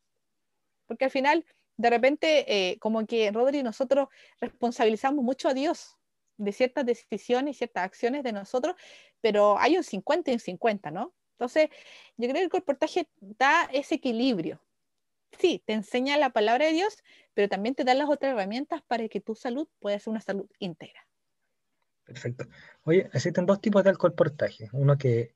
Porque 0.86 1.04
al 1.04 1.10
final, 1.10 1.44
de 1.76 1.90
repente, 1.90 2.70
eh, 2.70 2.78
como 2.78 3.06
que 3.06 3.30
Rodri, 3.30 3.62
nosotros 3.62 4.08
responsabilizamos 4.40 5.22
mucho 5.22 5.48
a 5.48 5.54
Dios 5.54 5.97
de 6.38 6.52
ciertas 6.52 6.86
decisiones 6.86 7.56
y 7.56 7.58
ciertas 7.58 7.84
acciones 7.84 8.22
de 8.22 8.32
nosotros, 8.32 8.74
pero 9.20 9.58
hay 9.58 9.76
un 9.76 9.84
50 9.84 10.30
y 10.30 10.34
un 10.34 10.40
50, 10.40 10.90
¿no? 10.90 11.14
Entonces, 11.32 11.68
yo 12.16 12.28
creo 12.28 12.34
que 12.34 12.44
el 12.44 12.50
colportaje 12.50 13.08
da 13.20 13.68
ese 13.72 13.96
equilibrio. 13.96 14.60
Sí, 15.38 15.62
te 15.66 15.74
enseña 15.74 16.16
la 16.16 16.30
palabra 16.30 16.66
de 16.66 16.72
Dios, 16.72 17.04
pero 17.34 17.48
también 17.48 17.74
te 17.74 17.84
da 17.84 17.94
las 17.94 18.08
otras 18.08 18.32
herramientas 18.32 18.82
para 18.86 19.06
que 19.08 19.20
tu 19.20 19.34
salud 19.34 19.68
pueda 19.78 19.98
ser 19.98 20.10
una 20.10 20.20
salud 20.20 20.48
íntegra. 20.58 21.06
Perfecto. 22.04 22.46
Oye, 22.84 23.10
existen 23.12 23.44
dos 23.44 23.60
tipos 23.60 23.84
de 23.84 23.90
alcohol 23.90 24.14
portaje. 24.14 24.70
Uno 24.72 24.96
que, 24.96 25.34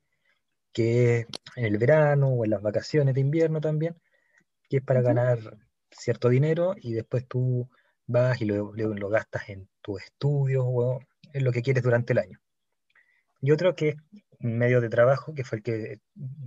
que 0.72 1.18
es 1.18 1.26
en 1.56 1.66
el 1.66 1.78
verano 1.78 2.28
o 2.28 2.44
en 2.44 2.50
las 2.50 2.62
vacaciones 2.62 3.14
de 3.14 3.20
invierno 3.20 3.60
también, 3.60 4.00
que 4.68 4.78
es 4.78 4.82
para 4.82 5.02
ganar 5.02 5.58
cierto 5.90 6.30
dinero 6.30 6.74
y 6.76 6.94
después 6.94 7.26
tú 7.28 7.68
vas 8.06 8.40
y 8.40 8.46
lo, 8.46 8.72
lo, 8.72 9.08
gastas 9.08 9.48
en 9.50 9.68
tus 9.82 10.02
estudios 10.02 10.64
o 10.66 11.00
lo 11.34 11.52
que 11.52 11.62
quieres 11.62 11.82
durante 11.82 12.12
el 12.12 12.18
año. 12.18 12.40
Y 13.40 13.50
otro 13.50 13.74
que 13.74 13.90
es 13.90 13.96
un 14.40 14.58
medio 14.58 14.80
de 14.80 14.88
trabajo, 14.88 15.34
que 15.34 15.44
fue 15.44 15.58
el 15.58 15.64
que 15.64 16.00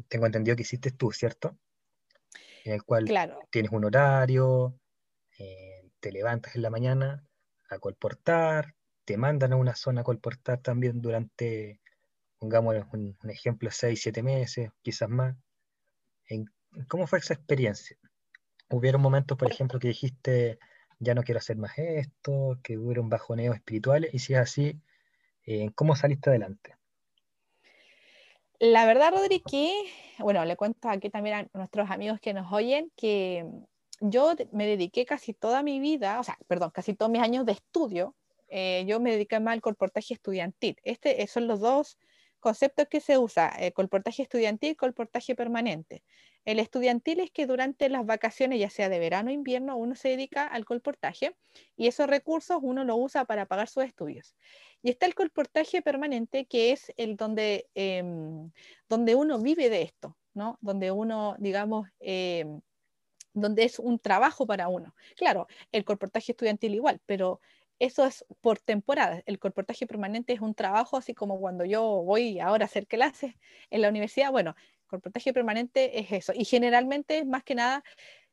tengo 0.07 0.25
entendido 0.25 0.55
que 0.55 0.63
hiciste 0.63 0.91
tú, 0.91 1.11
¿cierto? 1.11 1.57
En 2.63 2.73
el 2.73 2.83
cual 2.83 3.05
tienes 3.49 3.71
un 3.71 3.85
horario, 3.85 4.79
eh, 5.37 5.89
te 5.99 6.11
levantas 6.11 6.55
en 6.55 6.61
la 6.61 6.69
mañana 6.69 7.23
a 7.69 7.79
colportar, 7.79 8.75
te 9.03 9.17
mandan 9.17 9.53
a 9.53 9.57
una 9.57 9.75
zona 9.75 10.01
a 10.01 10.03
colportar 10.03 10.61
también 10.61 11.01
durante, 11.01 11.79
pongamos 12.39 12.75
un, 12.93 13.17
un 13.21 13.29
ejemplo, 13.29 13.69
6, 13.71 13.99
7 14.01 14.23
meses, 14.23 14.71
quizás 14.81 15.09
más. 15.09 15.35
¿Cómo 16.87 17.07
fue 17.07 17.19
esa 17.19 17.33
experiencia? 17.33 17.97
hubieron 18.69 19.01
momentos, 19.01 19.37
por 19.37 19.51
ejemplo, 19.51 19.79
que 19.79 19.89
dijiste, 19.89 20.59
ya 20.99 21.13
no 21.13 21.23
quiero 21.23 21.39
hacer 21.39 21.57
más 21.57 21.77
esto, 21.77 22.59
que 22.63 22.77
hubieron 22.77 23.09
bajoneos 23.09 23.55
espirituales, 23.55 24.13
y 24.13 24.19
si 24.19 24.33
es 24.33 24.39
así, 24.39 24.79
eh, 25.45 25.69
¿cómo 25.75 25.95
saliste 25.95 26.29
adelante? 26.29 26.75
La 28.59 28.85
verdad, 28.85 29.11
Rodri, 29.11 29.41
que, 29.41 29.71
bueno, 30.19 30.45
le 30.45 30.55
cuento 30.55 30.89
aquí 30.89 31.09
también 31.09 31.35
a 31.35 31.47
nuestros 31.53 31.91
amigos 31.91 32.19
que 32.21 32.33
nos 32.33 32.51
oyen, 32.53 32.91
que 32.95 33.45
yo 33.99 34.33
me 34.51 34.65
dediqué 34.65 35.05
casi 35.05 35.33
toda 35.33 35.61
mi 35.61 35.79
vida, 35.79 36.19
o 36.19 36.23
sea, 36.23 36.37
perdón, 36.47 36.71
casi 36.71 36.93
todos 36.93 37.11
mis 37.11 37.21
años 37.21 37.45
de 37.45 37.53
estudio, 37.53 38.15
eh, 38.47 38.85
yo 38.87 38.99
me 38.99 39.11
dediqué 39.11 39.39
más 39.39 39.53
al 39.53 39.61
colportaje 39.61 40.13
estudiantil. 40.13 40.77
Este 40.83 41.25
son 41.27 41.47
los 41.47 41.59
dos 41.59 41.97
conceptos 42.39 42.87
que 42.89 43.01
se 43.01 43.17
usa, 43.17 43.49
el 43.49 43.73
colportaje 43.73 44.21
estudiantil 44.21 44.71
y 44.71 44.75
colportaje 44.75 45.35
permanente. 45.35 46.03
El 46.45 46.59
estudiantil 46.59 47.19
es 47.19 47.31
que 47.31 47.47
durante 47.47 47.89
las 47.89 48.05
vacaciones, 48.05 48.59
ya 48.59 48.69
sea 48.69 48.89
de 48.89 48.99
verano 48.99 49.29
o 49.31 49.33
invierno, 49.33 49.75
uno 49.77 49.95
se 49.95 50.09
dedica 50.09 50.45
al 50.47 50.65
colportaje 50.65 51.35
y 51.75 51.87
esos 51.87 52.07
recursos 52.07 52.59
uno 52.61 52.83
lo 52.83 52.95
usa 52.97 53.25
para 53.25 53.47
pagar 53.47 53.67
sus 53.67 53.83
estudios. 53.83 54.35
Y 54.83 54.89
está 54.91 55.07
el 55.07 55.15
colportaje 55.15 55.81
permanente, 55.81 56.45
que 56.45 56.71
es 56.71 56.93
el 56.97 57.15
donde, 57.17 57.69
em, 57.73 58.51
donde 58.89 59.15
uno 59.15 59.39
vive 59.39 59.69
de 59.69 59.81
esto, 59.81 60.17
¿no? 60.33 60.57
Donde 60.61 60.91
uno, 60.91 61.35
digamos, 61.39 61.87
em, 61.99 62.61
donde 63.33 63.63
es 63.63 63.79
un 63.79 63.99
trabajo 63.99 64.45
para 64.47 64.69
uno. 64.69 64.95
Claro, 65.17 65.47
el 65.71 65.83
colportaje 65.85 66.31
estudiantil 66.31 66.73
igual, 66.75 67.01
pero 67.05 67.41
eso 67.79 68.05
es 68.05 68.25
por 68.41 68.59
temporada. 68.59 69.21
El 69.25 69.39
colportaje 69.39 69.85
permanente 69.87 70.33
es 70.33 70.39
un 70.41 70.55
trabajo, 70.55 70.95
así 70.97 71.13
como 71.13 71.39
cuando 71.39 71.65
yo 71.65 71.83
voy 72.03 72.39
ahora 72.39 72.63
a 72.65 72.67
hacer 72.67 72.87
clases 72.87 73.35
en 73.69 73.81
la 73.81 73.89
universidad. 73.89 74.31
Bueno, 74.31 74.55
colportaje 74.95 75.33
permanente 75.33 75.99
es 75.99 76.11
eso. 76.11 76.33
Y 76.35 76.45
generalmente, 76.45 77.25
más 77.25 77.43
que 77.43 77.55
nada, 77.55 77.83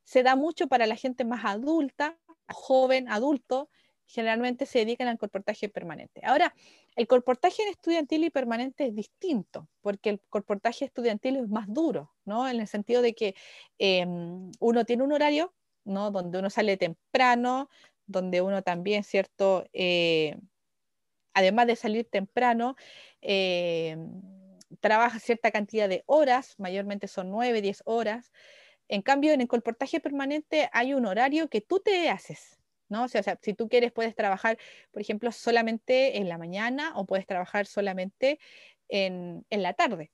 se 0.04 0.22
da 0.22 0.36
mucho 0.36 0.68
para 0.68 0.86
la 0.86 0.96
gente 0.96 1.24
más 1.24 1.44
adulta, 1.44 2.18
joven, 2.48 3.08
adulto, 3.08 3.68
generalmente 4.06 4.66
se 4.66 4.80
dedican 4.80 5.08
al 5.08 5.18
colportaje 5.18 5.68
permanente. 5.68 6.20
Ahora, 6.24 6.54
el 6.96 7.06
colportaje 7.06 7.62
estudiantil 7.70 8.24
y 8.24 8.30
permanente 8.30 8.86
es 8.86 8.94
distinto, 8.94 9.68
porque 9.80 10.10
el 10.10 10.20
colportaje 10.28 10.84
estudiantil 10.84 11.36
es 11.36 11.48
más 11.48 11.66
duro, 11.68 12.12
¿no? 12.24 12.48
En 12.48 12.60
el 12.60 12.66
sentido 12.68 13.00
de 13.00 13.14
que 13.14 13.34
em, 13.78 14.50
uno 14.60 14.84
tiene 14.84 15.02
un 15.02 15.12
horario, 15.12 15.54
¿no? 15.84 16.10
Donde 16.10 16.38
uno 16.38 16.50
sale 16.50 16.76
temprano, 16.76 17.70
donde 18.06 18.42
uno 18.42 18.62
también, 18.62 19.02
¿cierto? 19.04 19.64
Eh, 19.72 20.36
además 21.32 21.66
de 21.66 21.76
salir 21.76 22.04
temprano, 22.04 22.76
em, 23.22 24.41
trabaja 24.80 25.18
cierta 25.18 25.50
cantidad 25.50 25.88
de 25.88 26.02
horas, 26.06 26.54
mayormente 26.58 27.08
son 27.08 27.30
9, 27.30 27.62
10 27.62 27.82
horas. 27.84 28.32
En 28.88 29.02
cambio, 29.02 29.32
en 29.32 29.40
el 29.40 29.48
colportaje 29.48 30.00
permanente 30.00 30.68
hay 30.72 30.94
un 30.94 31.06
horario 31.06 31.48
que 31.48 31.60
tú 31.60 31.80
te 31.80 32.10
haces, 32.10 32.58
¿no? 32.88 33.04
O 33.04 33.08
sea, 33.08 33.22
si 33.40 33.54
tú 33.54 33.68
quieres, 33.68 33.92
puedes 33.92 34.14
trabajar, 34.14 34.58
por 34.90 35.02
ejemplo, 35.02 35.32
solamente 35.32 36.18
en 36.18 36.28
la 36.28 36.38
mañana 36.38 36.92
o 36.96 37.06
puedes 37.06 37.26
trabajar 37.26 37.66
solamente 37.66 38.38
en, 38.88 39.44
la 39.50 39.72
tarde. 39.72 40.10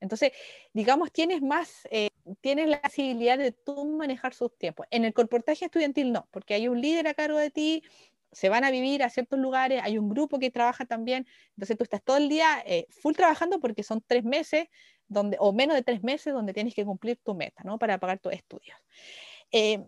Entonces, 0.00 0.32
digamos, 0.72 1.12
tienes 1.12 1.42
más, 1.42 1.86
eh, 1.90 2.08
tienes 2.40 2.68
la 2.68 2.80
posibilidad 2.80 3.38
de 3.38 3.52
tú 3.52 3.84
manejar 3.84 4.34
sus 4.34 4.56
tiempos. 4.56 4.86
En 4.90 5.04
el 5.04 5.12
colportaje 5.12 5.66
estudiantil 5.66 6.10
no, 6.12 6.26
porque 6.30 6.54
hay 6.54 6.68
un 6.68 6.80
líder 6.80 7.06
a 7.08 7.14
cargo 7.14 7.38
de 7.38 7.50
ti, 7.50 7.84
se 8.32 8.48
van 8.48 8.64
a 8.64 8.70
vivir 8.70 9.02
a 9.02 9.10
ciertos 9.10 9.38
lugares, 9.38 9.80
hay 9.82 9.98
un 9.98 10.08
grupo 10.08 10.38
que 10.38 10.50
trabaja 10.50 10.84
también, 10.86 11.26
entonces 11.50 11.76
tú 11.76 11.84
estás 11.84 12.02
todo 12.02 12.16
el 12.16 12.28
día 12.28 12.62
eh, 12.66 12.86
full 12.90 13.14
trabajando 13.14 13.60
porque 13.60 13.82
son 13.82 14.02
tres 14.06 14.24
meses 14.24 14.68
donde, 15.06 15.36
o 15.38 15.52
menos 15.52 15.76
de 15.76 15.82
tres 15.82 16.02
meses 16.02 16.32
donde 16.32 16.54
tienes 16.54 16.74
que 16.74 16.84
cumplir 16.84 17.18
tu 17.22 17.34
meta, 17.34 17.62
¿no? 17.64 17.78
Para 17.78 17.98
pagar 17.98 18.18
tus 18.18 18.32
estudios. 18.32 18.76
Eh, 19.52 19.84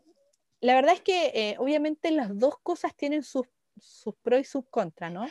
la 0.61 0.75
verdad 0.75 0.95
es 0.95 1.01
que 1.01 1.33
eh, 1.35 1.57
obviamente 1.59 2.11
las 2.11 2.39
dos 2.39 2.57
cosas 2.63 2.95
tienen 2.95 3.23
sus, 3.23 3.47
sus 3.79 4.15
pros 4.17 4.41
y 4.41 4.45
sus 4.45 4.67
contras, 4.69 5.11
¿no? 5.11 5.27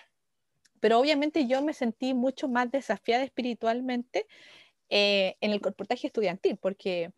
Pero 0.80 1.00
obviamente 1.00 1.48
yo 1.48 1.62
me 1.62 1.74
sentí 1.74 2.14
mucho 2.14 2.48
más 2.50 2.70
desafiada 2.72 3.24
espiritualmente 3.24 4.28
en 4.90 5.52
el 5.52 5.60
comportaje 5.60 6.06
estudiantil, 6.06 6.58
porque 6.58 7.12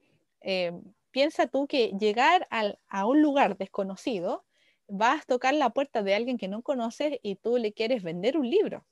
piensa 1.12 1.48
tú 1.48 1.68
que 1.68 1.90
llegar 2.00 2.48
al, 2.52 2.80
a 2.88 3.06
un 3.06 3.22
lugar 3.22 3.58
desconocido, 3.58 4.45
vas 4.88 5.22
a 5.24 5.26
tocar 5.26 5.54
la 5.54 5.72
puerta 5.72 6.04
de 6.04 6.16
alguien 6.16 6.38
que 6.38 6.48
no 6.48 6.62
conoces 6.62 7.20
y 7.24 7.36
tú 7.36 7.58
le 7.58 7.74
quieres 7.74 8.04
vender 8.04 8.38
un 8.38 8.50
libro. 8.50 8.86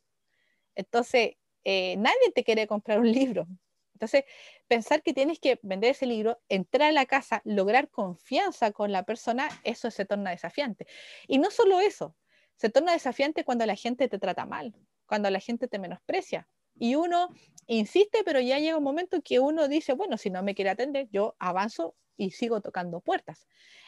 Entonces, 0.75 1.33
eh, 1.63 1.95
nadie 1.97 2.31
te 2.33 2.43
quiere 2.43 2.67
comprar 2.67 3.00
un 3.00 3.12
libro. 3.12 3.47
Entonces, 3.93 4.25
pensar 4.67 5.01
que 5.03 5.13
tienes 5.13 5.39
que 5.39 5.59
vender 5.63 5.91
ese 5.91 6.05
libro, 6.05 6.41
entrar 6.50 6.89
a 6.89 6.91
la 6.91 7.05
casa, 7.05 7.41
lograr 7.45 7.89
confianza 7.89 8.71
con 8.71 8.91
la 8.91 9.03
persona, 9.03 9.47
eso 9.63 9.91
se 9.91 10.05
torna 10.05 10.31
desafiante. 10.31 10.88
Y 11.27 11.38
no 11.39 11.51
solo 11.51 11.79
eso, 11.79 12.15
Se 12.55 12.69
torna 12.69 12.93
desafiante 12.93 13.43
cuando 13.43 13.65
la 13.65 13.75
gente 13.75 14.07
te 14.07 14.19
trata 14.19 14.45
mal, 14.45 14.75
cuando 15.07 15.29
la 15.29 15.39
gente 15.39 15.67
te 15.67 15.79
menosprecia. 15.79 16.47
Y 16.75 16.95
uno 16.95 17.29
insiste, 17.67 18.23
pero 18.23 18.39
ya 18.41 18.59
llega 18.59 18.77
un 18.77 18.83
momento 18.83 19.21
que 19.23 19.39
uno 19.39 19.67
dice, 19.67 19.93
bueno, 19.93 20.17
si 20.17 20.29
no 20.29 20.43
me 20.43 20.55
quiere 20.55 20.69
atender, 20.71 21.07
yo 21.12 21.35
avanzo 21.39 21.95
y 22.17 22.31
sigo 22.31 22.62
tocando 22.62 23.01
puertas. 23.01 23.47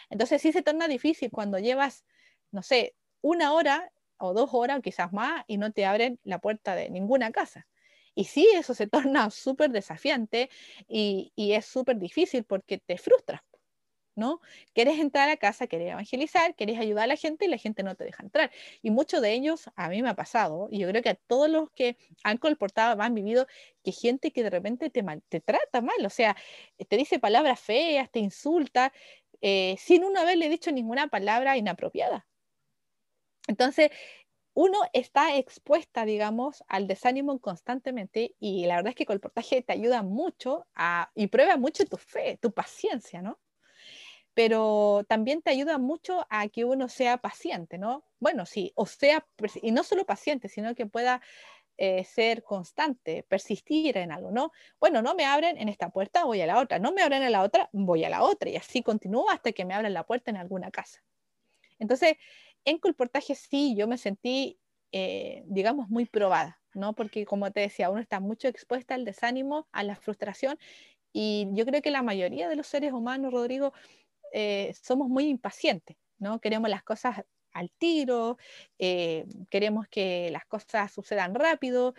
Entonces 0.10 0.42
sí 0.42 0.52
se 0.52 0.62
torna 0.62 0.88
difícil 0.88 1.32
cuando 1.32 1.60
llevas, 1.60 2.06
no 2.52 2.62
sé, 2.62 2.96
una 3.22 3.54
hora 3.54 3.92
o 4.18 4.34
dos 4.34 4.50
horas 4.54 4.80
o 4.80 4.82
quizás 4.82 5.12
más 5.14 5.44
y 5.48 5.58
no 5.58 5.72
te 5.72 5.86
abren 5.86 6.20
la 6.24 6.40
puerta 6.40 6.76
de 6.76 6.90
ninguna 6.90 7.32
casa. 7.32 7.68
Y 8.16 8.26
sí, 8.26 8.48
eso 8.54 8.74
se 8.74 8.88
torna 8.88 9.30
súper 9.32 9.72
desafiante 9.72 10.50
y, 10.88 11.32
y 11.36 11.54
es 11.54 11.66
súper 11.66 11.98
difícil 11.98 12.44
porque 12.46 12.78
te 12.80 12.98
frustra. 12.98 13.44
¿no? 14.16 14.40
Quieres 14.74 15.00
entrar 15.00 15.30
a 15.30 15.38
casa, 15.38 15.68
quieres 15.68 15.92
evangelizar, 15.92 16.56
quieres 16.56 16.80
ayudar 16.80 17.04
a 17.06 17.08
la 17.08 17.16
gente 17.18 17.46
y 17.46 17.48
la 17.50 17.58
gente 17.58 17.84
no 17.84 17.96
te 17.96 18.06
deja 18.06 18.24
entrar. 18.24 18.52
Y 18.82 18.90
muchos 18.92 19.22
de 19.22 19.34
ellos, 19.34 19.70
a 19.76 19.90
mí 19.90 20.02
me 20.02 20.10
ha 20.10 20.16
pasado, 20.16 20.70
y 20.72 20.80
yo 20.80 20.88
creo 20.90 21.02
que 21.02 21.10
a 21.10 21.16
todos 21.16 21.50
los 21.50 21.70
que 21.72 21.98
han 22.24 22.38
colportado, 22.38 23.02
han 23.02 23.14
vivido, 23.14 23.46
que 23.84 23.92
gente 23.92 24.32
que 24.32 24.44
de 24.44 24.50
repente 24.50 24.90
te, 24.90 25.04
te 25.30 25.42
trata 25.42 25.82
mal, 25.82 26.06
o 26.06 26.10
sea, 26.10 26.36
te 26.88 26.98
dice 26.98 27.20
palabras 27.20 27.60
feas, 27.60 28.10
te 28.10 28.20
insulta, 28.20 28.94
eh, 29.48 29.76
sin 29.78 30.04
uno 30.04 30.22
haberle 30.22 30.50
dicho 30.50 30.72
ninguna 30.72 31.08
palabra 31.08 31.56
inapropiada. 31.56 32.26
Entonces, 33.48 33.92
uno 34.56 34.80
está 34.92 35.38
expuesta, 35.38 36.04
digamos, 36.04 36.64
al 36.68 36.88
desánimo 36.88 37.40
constantemente 37.40 38.34
y 38.40 38.66
la 38.66 38.78
verdad 38.78 38.90
es 38.90 38.96
que 38.96 39.06
colportaje 39.06 39.62
te 39.62 39.74
ayuda 39.74 40.02
mucho 40.02 40.66
a, 40.74 41.12
y 41.14 41.28
prueba 41.28 41.58
mucho 41.58 41.86
tu 41.86 41.98
fe, 41.98 42.40
tu 42.42 42.54
paciencia, 42.54 43.22
¿no? 43.22 43.40
pero 44.34 45.06
también 45.08 45.42
te 45.42 45.52
ayuda 45.52 45.78
mucho 45.78 46.28
a 46.30 46.50
que 46.50 46.66
uno 46.66 46.90
sea 46.90 47.20
paciente, 47.20 47.78
¿no? 47.78 48.04
Bueno, 48.20 48.46
sí, 48.46 48.74
o 48.76 48.86
sea, 48.86 49.26
y 49.62 49.72
no 49.72 49.84
solo 49.84 50.06
paciente, 50.06 50.50
sino 50.50 50.76
que 50.76 50.86
pueda 50.86 51.22
eh, 51.78 52.04
ser 52.06 52.44
constante, 52.44 53.24
persistir 53.24 53.98
en 53.98 54.12
algo, 54.12 54.32
¿no? 54.32 54.52
Bueno, 54.80 55.02
no 55.02 55.14
me 55.16 55.26
abren 55.26 55.58
en 55.58 55.68
esta 55.68 55.90
puerta, 55.90 56.24
voy 56.24 56.40
a 56.42 56.48
la 56.48 56.60
otra, 56.60 56.80
no 56.80 56.94
me 56.94 57.02
abren 57.02 57.22
en 57.24 57.32
la 57.32 57.44
otra, 57.44 57.70
voy 57.74 58.06
a 58.06 58.10
la 58.10 58.24
otra, 58.24 58.50
y 58.50 58.56
así 58.56 58.82
continúo 58.82 59.30
hasta 59.30 59.52
que 59.52 59.66
me 59.66 59.74
abran 59.74 59.94
la 59.94 60.06
puerta 60.06 60.32
en 60.32 60.38
alguna 60.38 60.72
casa. 60.72 61.04
Entonces, 61.78 62.16
en 62.64 62.78
colportaje 62.78 63.36
sí, 63.36 63.76
yo 63.78 63.88
me 63.88 63.98
sentí, 63.98 64.58
eh, 64.92 65.44
digamos, 65.48 65.90
muy 65.90 66.06
probada, 66.06 66.62
¿no? 66.74 66.94
Porque 66.94 67.26
como 67.26 67.52
te 67.52 67.60
decía, 67.60 67.90
uno 67.90 68.02
está 68.02 68.20
mucho 68.20 68.48
expuesta 68.48 68.96
al 68.96 69.04
desánimo, 69.04 69.68
a 69.72 69.84
la 69.84 69.96
frustración, 69.96 70.58
y 71.12 71.48
yo 71.52 71.66
creo 71.66 71.82
que 71.82 71.92
la 71.92 72.04
mayoría 72.04 72.48
de 72.50 72.56
los 72.56 72.68
seres 72.68 72.94
humanos, 72.94 73.34
Rodrigo, 73.34 73.74
eh, 74.34 74.74
somos 74.82 75.10
muy 75.10 75.28
impacientes, 75.28 75.98
¿no? 76.20 76.40
Queremos 76.40 76.70
las 76.70 76.84
cosas 76.84 77.24
al 77.56 77.72
tiro, 77.72 78.38
eh, 78.78 79.26
queremos 79.50 79.88
que 79.88 80.30
las 80.32 80.46
cosas 80.46 80.92
sucedan 80.92 81.34
rápido 81.34 81.96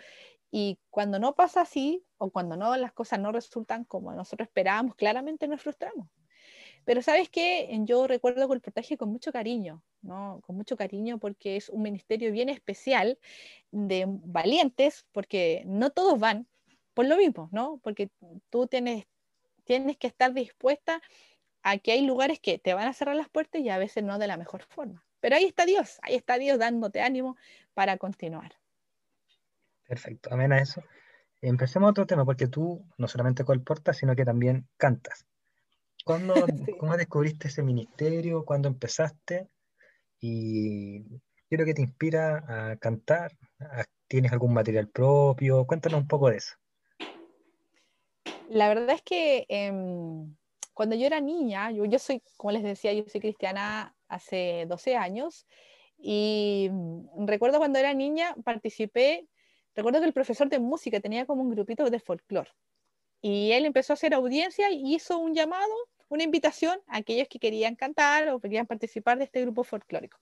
y 0.51 0.79
cuando 0.89 1.19
no 1.19 1.35
pasa 1.35 1.61
así 1.61 2.05
o 2.17 2.29
cuando 2.31 2.55
no 2.55 2.75
las 2.77 2.93
cosas 2.93 3.19
no 3.19 3.31
resultan 3.31 3.83
como 3.83 4.13
nosotros 4.13 4.47
esperábamos, 4.47 4.95
claramente 4.95 5.47
nos 5.47 5.61
frustramos. 5.61 6.07
Pero 6.85 7.01
sabes 7.01 7.29
qué, 7.29 7.69
yo 7.83 8.07
recuerdo 8.07 8.53
el 8.53 8.61
protege 8.61 8.97
con 8.97 9.09
mucho 9.09 9.33
cariño, 9.33 9.83
¿no? 10.01 10.39
Con 10.45 10.55
mucho 10.55 10.77
cariño 10.77 11.17
porque 11.17 11.57
es 11.57 11.67
un 11.69 11.81
ministerio 11.81 12.31
bien 12.31 12.47
especial 12.47 13.19
de 13.71 14.05
valientes, 14.07 15.05
porque 15.11 15.63
no 15.65 15.89
todos 15.89 16.17
van 16.17 16.47
por 16.93 17.05
lo 17.05 17.17
mismo, 17.17 17.49
¿no? 17.51 17.79
Porque 17.83 18.09
tú 18.49 18.67
tienes, 18.67 19.05
tienes 19.65 19.97
que 19.97 20.07
estar 20.07 20.33
dispuesta 20.33 21.01
aquí 21.63 21.91
hay 21.91 22.01
lugares 22.01 22.39
que 22.39 22.59
te 22.59 22.73
van 22.73 22.87
a 22.87 22.93
cerrar 22.93 23.15
las 23.15 23.29
puertas 23.29 23.61
y 23.61 23.69
a 23.69 23.77
veces 23.77 24.03
no 24.03 24.17
de 24.19 24.27
la 24.27 24.37
mejor 24.37 24.63
forma. 24.63 25.06
Pero 25.19 25.35
ahí 25.35 25.45
está 25.45 25.65
Dios, 25.65 25.99
ahí 26.01 26.15
está 26.15 26.37
Dios 26.37 26.59
dándote 26.59 27.01
ánimo 27.01 27.35
para 27.73 27.97
continuar. 27.97 28.53
Perfecto, 29.87 30.29
amén 30.33 30.51
a 30.53 30.59
eso. 30.59 30.83
Empecemos 31.41 31.91
otro 31.91 32.05
tema, 32.05 32.25
porque 32.25 32.47
tú 32.47 32.85
no 32.97 33.07
solamente 33.07 33.43
colportas, 33.43 33.97
sino 33.97 34.15
que 34.15 34.25
también 34.25 34.67
cantas. 34.77 35.25
¿Cuándo, 36.03 36.33
¿Cómo 36.79 36.97
descubriste 36.97 37.47
ese 37.47 37.63
ministerio? 37.63 38.43
¿Cuándo 38.43 38.67
empezaste? 38.67 39.47
Y 40.19 41.03
quiero 41.47 41.65
que 41.65 41.73
te 41.73 41.81
inspira 41.81 42.71
a 42.71 42.77
cantar. 42.77 43.31
¿Tienes 44.07 44.31
algún 44.31 44.53
material 44.53 44.87
propio? 44.87 45.65
Cuéntanos 45.65 46.01
un 46.01 46.07
poco 46.07 46.29
de 46.29 46.37
eso. 46.37 46.55
La 48.49 48.69
verdad 48.69 48.91
es 48.91 49.01
que 49.01 49.45
em, 49.49 50.33
cuando 50.73 50.95
yo 50.95 51.05
era 51.05 51.19
niña, 51.19 51.71
yo, 51.71 51.85
yo 51.85 51.99
soy, 51.99 52.23
como 52.37 52.51
les 52.51 52.63
decía, 52.63 52.93
yo 52.93 53.03
soy 53.07 53.19
cristiana 53.19 53.93
hace 54.07 54.65
12 54.67 54.95
años 54.95 55.45
y 55.97 56.69
mm, 56.71 57.25
recuerdo 57.27 57.57
cuando 57.57 57.79
era 57.79 57.93
niña 57.93 58.35
participé, 58.43 59.27
recuerdo 59.75 59.99
que 59.99 60.07
el 60.07 60.13
profesor 60.13 60.49
de 60.49 60.59
música 60.59 60.99
tenía 60.99 61.25
como 61.25 61.41
un 61.41 61.49
grupito 61.49 61.89
de 61.89 61.99
folclore 61.99 62.51
y 63.21 63.51
él 63.51 63.65
empezó 63.65 63.93
a 63.93 63.95
hacer 63.95 64.13
audiencia 64.13 64.71
y 64.71 64.95
hizo 64.95 65.17
un 65.17 65.33
llamado, 65.33 65.73
una 66.09 66.23
invitación 66.23 66.79
a 66.87 66.97
aquellos 66.97 67.27
que 67.27 67.39
querían 67.39 67.75
cantar 67.75 68.29
o 68.29 68.39
querían 68.39 68.65
participar 68.65 69.17
de 69.17 69.25
este 69.25 69.41
grupo 69.41 69.63
folclórico. 69.63 70.19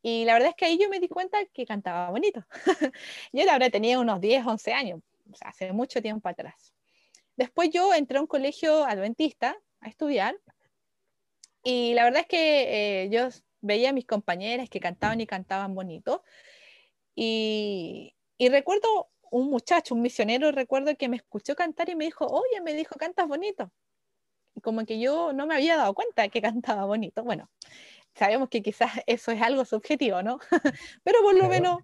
Y 0.00 0.24
la 0.24 0.34
verdad 0.34 0.50
es 0.50 0.54
que 0.54 0.66
ahí 0.66 0.78
yo 0.78 0.88
me 0.88 1.00
di 1.00 1.08
cuenta 1.08 1.38
que 1.46 1.66
cantaba 1.66 2.10
bonito. 2.10 2.44
yo 3.32 3.44
la 3.44 3.54
verdad 3.54 3.70
tenía 3.70 3.98
unos 3.98 4.20
10, 4.20 4.46
11 4.46 4.72
años, 4.72 5.00
hace 5.40 5.72
mucho 5.72 6.00
tiempo 6.02 6.28
atrás. 6.28 6.74
Después 7.36 7.70
yo 7.70 7.92
entré 7.94 8.18
a 8.18 8.20
un 8.20 8.26
colegio 8.26 8.84
adventista 8.84 9.56
a 9.80 9.88
estudiar 9.88 10.36
y 11.64 11.94
la 11.94 12.04
verdad 12.04 12.20
es 12.20 12.26
que 12.28 13.04
eh, 13.04 13.10
yo 13.10 13.28
veía 13.60 13.90
a 13.90 13.92
mis 13.92 14.06
compañeras 14.06 14.68
que 14.68 14.80
cantaban 14.80 15.20
y 15.20 15.26
cantaban 15.26 15.74
bonito 15.74 16.22
y, 17.14 18.14
y 18.38 18.48
recuerdo 18.48 19.10
un 19.30 19.50
muchacho, 19.50 19.94
un 19.94 20.02
misionero, 20.02 20.52
recuerdo 20.52 20.94
que 20.96 21.08
me 21.08 21.16
escuchó 21.16 21.56
cantar 21.56 21.88
y 21.88 21.96
me 21.96 22.04
dijo, 22.04 22.26
oye, 22.26 22.60
me 22.62 22.74
dijo, 22.74 22.94
cantas 22.96 23.26
bonito. 23.26 23.72
Y 24.54 24.60
como 24.60 24.84
que 24.86 25.00
yo 25.00 25.32
no 25.32 25.46
me 25.46 25.56
había 25.56 25.76
dado 25.76 25.94
cuenta 25.94 26.28
que 26.28 26.42
cantaba 26.42 26.84
bonito. 26.84 27.24
Bueno, 27.24 27.50
sabemos 28.14 28.48
que 28.48 28.62
quizás 28.62 28.92
eso 29.06 29.32
es 29.32 29.42
algo 29.42 29.64
subjetivo, 29.64 30.22
¿no? 30.22 30.38
Pero 31.04 31.20
por 31.22 31.34
lo 31.34 31.48
menos 31.48 31.78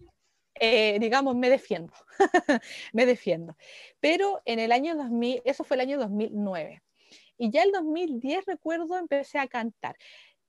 eh, 0.55 0.99
digamos, 1.01 1.37
me 1.37 1.49
defiendo, 1.49 1.93
me 2.93 3.07
defiendo. 3.07 3.57
Pero 4.01 4.43
en 4.45 4.59
el 4.59 4.73
año 4.73 4.95
2000, 4.95 5.43
eso 5.45 5.65
fue 5.65 5.77
el 5.77 5.81
año 5.81 5.99
2009. 5.99 6.83
Y 7.41 7.51
ya 7.51 7.63
el 7.63 7.73
2010, 7.73 8.45
recuerdo, 8.45 8.99
empecé 8.99 9.39
a 9.39 9.49
cantar. 9.49 9.97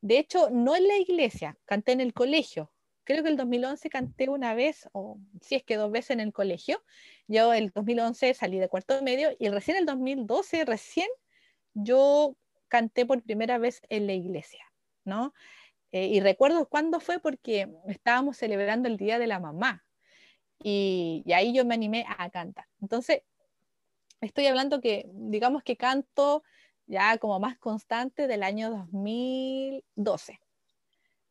De 0.01 0.19
hecho, 0.19 0.49
no 0.49 0.75
en 0.75 0.87
la 0.87 0.97
iglesia, 0.97 1.57
canté 1.65 1.93
en 1.93 2.01
el 2.01 2.13
colegio. 2.13 2.69
Creo 3.05 3.23
que 3.23 3.29
el 3.29 3.37
2011 3.37 3.89
canté 3.89 4.27
una 4.27 4.53
vez, 4.53 4.89
o 4.91 5.17
si 5.41 5.55
es 5.55 5.63
que 5.63 5.77
dos 5.77 5.89
veces 5.89 6.11
en 6.11 6.19
el 6.19 6.33
colegio. 6.33 6.83
Yo 7.27 7.53
el 7.53 7.71
2011 7.71 8.33
salí 8.33 8.59
de 8.59 8.67
cuarto 8.67 9.01
medio 9.01 9.29
y 9.39 9.47
recién 9.47 9.77
el 9.77 9.85
2012, 9.85 10.65
recién 10.65 11.07
yo 11.73 12.35
canté 12.67 13.05
por 13.05 13.23
primera 13.23 13.57
vez 13.57 13.81
en 13.87 14.05
la 14.05 14.13
iglesia, 14.13 14.65
¿no? 15.05 15.33
Eh, 15.93 16.07
y 16.07 16.19
recuerdo 16.19 16.67
cuándo 16.67 16.99
fue 16.99 17.19
porque 17.19 17.69
estábamos 17.87 18.35
celebrando 18.35 18.89
el 18.89 18.97
Día 18.97 19.17
de 19.17 19.27
la 19.27 19.39
Mamá, 19.39 19.85
y, 20.63 21.23
ahí 21.33 21.53
yo 21.53 21.65
me 21.65 21.73
animé 21.73 22.05
a 22.05 22.29
cantar. 22.29 22.65
Entonces, 22.81 23.21
estoy 24.19 24.47
hablando 24.47 24.81
que, 24.81 25.09
digamos 25.13 25.63
que 25.63 25.77
canto 25.77 26.43
ya 26.91 27.17
como 27.17 27.39
más 27.39 27.57
constante 27.57 28.27
del 28.27 28.43
año 28.43 28.69
2012. 28.69 30.39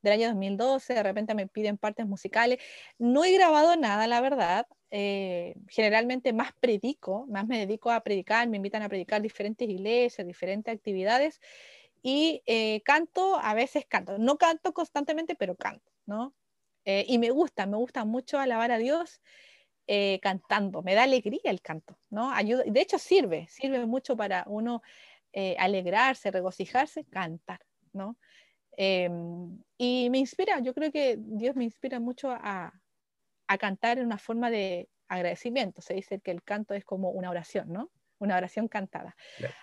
Del 0.03 0.12
año 0.14 0.29
2012, 0.29 0.94
de 0.94 1.03
repente 1.03 1.35
me 1.35 1.46
piden 1.46 1.77
partes 1.77 2.07
musicales. 2.07 2.59
No 2.99 3.25
he 3.25 3.33
grabado 3.35 3.77
nada, 3.77 4.07
la 4.07 4.23
verdad. 4.23 4.66
Eh, 4.90 5.55
generalmente 5.68 6.33
más 6.33 6.53
predico, 6.59 7.27
más 7.29 7.46
me 7.46 7.59
dedico 7.59 7.90
a 7.90 8.01
predicar, 8.01 8.49
me 8.49 8.57
invitan 8.57 8.83
a 8.83 8.88
predicar 8.88 9.20
diferentes 9.20 9.68
iglesias, 9.68 10.27
diferentes 10.27 10.75
actividades 10.75 11.40
y 12.03 12.42
eh, 12.46 12.81
canto, 12.83 13.38
a 13.38 13.53
veces 13.53 13.85
canto. 13.87 14.18
No 14.18 14.38
canto 14.38 14.73
constantemente, 14.73 15.35
pero 15.35 15.55
canto, 15.57 15.92
¿no? 16.07 16.35
Eh, 16.87 17.05
y 17.07 17.18
me 17.18 17.31
gusta, 17.31 17.66
me 17.66 17.77
gusta 17.77 18.07
mucho 18.07 18.38
alabar 18.38 18.73
a 18.73 18.79
Dios 18.79 19.20
eh, 19.92 20.20
cantando, 20.23 20.83
me 20.83 20.94
da 20.94 21.03
alegría 21.03 21.51
el 21.51 21.61
canto, 21.61 21.99
¿no? 22.11 22.33
Ayuda, 22.33 22.62
de 22.64 22.81
hecho 22.81 22.96
sirve, 22.96 23.49
sirve 23.49 23.85
mucho 23.87 24.16
para 24.16 24.44
uno 24.46 24.83
eh, 25.33 25.57
alegrarse, 25.59 26.31
regocijarse, 26.31 27.05
cantar, 27.05 27.61
¿no? 27.93 28.16
Em, 28.77 29.59
y 29.77 30.09
me 30.11 30.19
inspira, 30.19 30.61
yo 30.61 30.75
creo 30.75 30.90
que 30.90 31.16
Dios 31.19 31.57
me 31.57 31.64
inspira 31.64 32.01
mucho 32.01 32.31
a, 32.31 32.73
a 33.47 33.59
cantar 33.59 33.99
en 33.99 34.07
una 34.07 34.19
forma 34.19 34.51
de 34.51 34.88
agradecimiento. 35.09 35.83
Se 35.83 35.95
dice 35.95 36.21
que 36.21 36.31
el 36.31 36.43
canto 36.43 36.75
es 36.75 36.85
como 36.85 37.11
una 37.11 37.31
oración, 37.31 37.73
¿no? 37.73 37.90
Una 38.19 38.37
oración 38.37 38.69
cantada. 38.69 39.16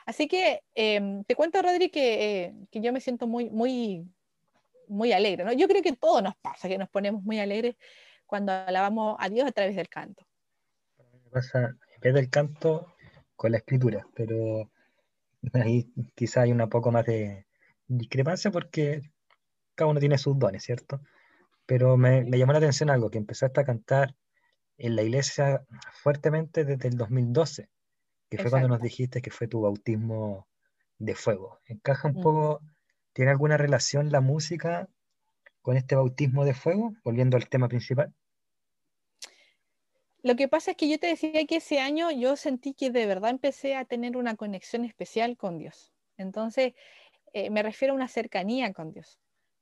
Así 0.06 0.28
que 0.28 0.64
em, 0.76 1.24
te 1.24 1.36
cuento, 1.36 1.62
Rodri, 1.62 1.90
que, 1.90 2.54
que, 2.72 2.82
yo 2.82 2.92
me 2.92 3.02
siento 3.02 3.28
muy, 3.28 3.50
muy 3.50 4.08
muy 4.88 5.12
alegre, 5.12 5.44
¿no? 5.44 5.54
Yo 5.54 5.68
creo 5.68 5.82
que 5.82 5.94
todo 5.94 6.22
nos 6.22 6.36
pasa, 6.38 6.68
que 6.68 6.78
nos 6.78 6.90
ponemos 6.90 7.24
muy 7.24 7.40
alegres 7.40 7.76
cuando 8.26 8.52
alabamos 8.52 9.18
a 9.20 9.30
Dios 9.30 9.48
a 9.48 9.52
través 9.52 9.76
del 9.76 9.90
canto. 9.90 10.26
Me 10.98 11.30
pasa 11.32 11.76
en 11.96 12.00
vez 12.02 12.14
del 12.14 12.30
canto 12.30 12.94
con 13.36 13.52
la 13.52 13.58
escritura, 13.58 14.08
pero 14.16 14.72
ahí 15.54 15.91
quizá 16.15 16.41
hay 16.41 16.52
un 16.52 16.69
poco 16.69 16.91
más 16.91 17.06
de 17.06 17.47
discrepancia 17.88 18.52
porque 18.52 19.02
cada 19.76 19.91
uno 19.91 20.00
tiene 20.00 20.17
sus 20.17 20.38
dones, 20.38 20.63
¿cierto? 20.63 21.02
pero 21.67 21.97
me, 21.97 22.23
me 22.23 22.39
llamó 22.39 22.54
la 22.54 22.60
atención 22.60 22.89
algo, 22.89 23.12
que 23.12 23.19
empezaste 23.19 23.62
a 23.62 23.65
cantar 23.65 24.15
en 24.78 24.95
la 24.95 25.04
iglesia 25.04 25.65
fuertemente 26.02 26.65
desde 26.65 26.89
el 26.89 26.97
2012, 26.97 27.69
que 28.30 28.38
fue 28.38 28.50
cuando 28.52 28.69
nos 28.69 28.82
dijiste 28.82 29.21
que 29.21 29.32
fue 29.32 29.47
tu 29.47 29.62
bautismo 29.62 30.47
de 30.97 31.15
fuego. 31.15 31.60
¿Encaja 31.65 32.08
un 32.08 32.15
Mm. 32.15 32.21
poco, 32.21 32.62
tiene 33.13 33.32
alguna 33.32 33.58
relación 33.58 34.12
la 34.12 34.21
música 34.21 34.88
con 35.62 35.78
este 35.78 35.95
bautismo 35.95 36.45
de 36.45 36.54
fuego? 36.54 36.93
Volviendo 37.04 37.38
al 37.38 37.50
tema 37.50 37.67
principal. 37.67 38.13
Lo 40.28 40.36
que 40.36 40.50
pasa 40.50 40.72
es 40.72 40.78
que 40.78 40.90
yo 40.90 41.00
te 41.00 41.08
decía 41.08 41.46
que 41.46 41.56
ese 41.56 41.80
año 41.80 42.12
yo 42.12 42.36
sentí 42.36 42.74
que 42.74 42.92
de 42.92 43.06
verdad 43.06 43.30
empecé 43.30 43.78
a 43.78 43.86
tener 43.86 44.18
una 44.18 44.36
conexión 44.36 44.84
especial 44.84 45.38
con 45.38 45.58
Dios. 45.58 45.94
Entonces, 46.18 46.74
eh, 47.32 47.50
me 47.50 47.63
refiero 47.63 47.94
a 47.94 47.96
una 47.96 48.10
cercanía 48.10 48.74
con 48.74 48.92
Dios. 48.92 49.20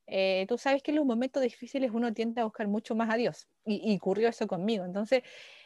Eh, 0.08 0.48
tú 0.50 0.58
sabes 0.58 0.82
que 0.82 0.90
en 0.90 0.98
los 0.98 1.06
momentos 1.06 1.44
difíciles 1.44 1.92
uno 1.94 2.12
tiende 2.16 2.42
a 2.42 2.46
buscar 2.46 2.68
mucho 2.68 2.96
más 2.96 3.12
a 3.12 3.16
Dios 3.16 3.48
y, 3.64 3.80
y 3.94 3.96
ocurrió 3.98 4.28
eso 4.30 4.48
conmigo. 4.48 4.86
Entonces, 4.86 5.22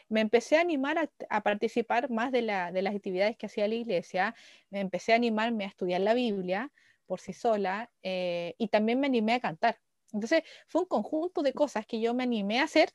me 0.09 0.19
empecé 0.19 0.57
a 0.57 0.62
animar 0.62 1.09
a, 1.29 1.41
participar 1.43 2.09
más 2.09 2.33
de, 2.33 2.41
las 2.41 2.93
actividades 2.93 3.38
que 3.38 3.45
hacía 3.45 3.69
la 3.69 3.75
iglesia, 3.75 4.35
me 4.69 4.81
empecé 4.81 5.13
a 5.13 5.15
animarme 5.15 5.63
a 5.63 5.67
estudiar 5.67 6.01
la 6.01 6.13
Biblia 6.13 6.73
por 7.05 7.21
sí 7.21 7.31
sola 7.31 7.89
eh, 8.03 8.53
y 8.57 8.67
también 8.67 8.99
me 8.99 9.07
animé 9.07 9.35
a 9.35 9.39
cantar. 9.39 9.79
Entonces, 10.12 10.43
fue 10.67 10.81
un 10.81 10.88
conjunto 10.88 11.41
de 11.41 11.53
cosas 11.53 11.85
que 11.85 12.01
yo 12.01 12.13
me 12.13 12.23
animé 12.23 12.59
a 12.59 12.63
hacer 12.63 12.89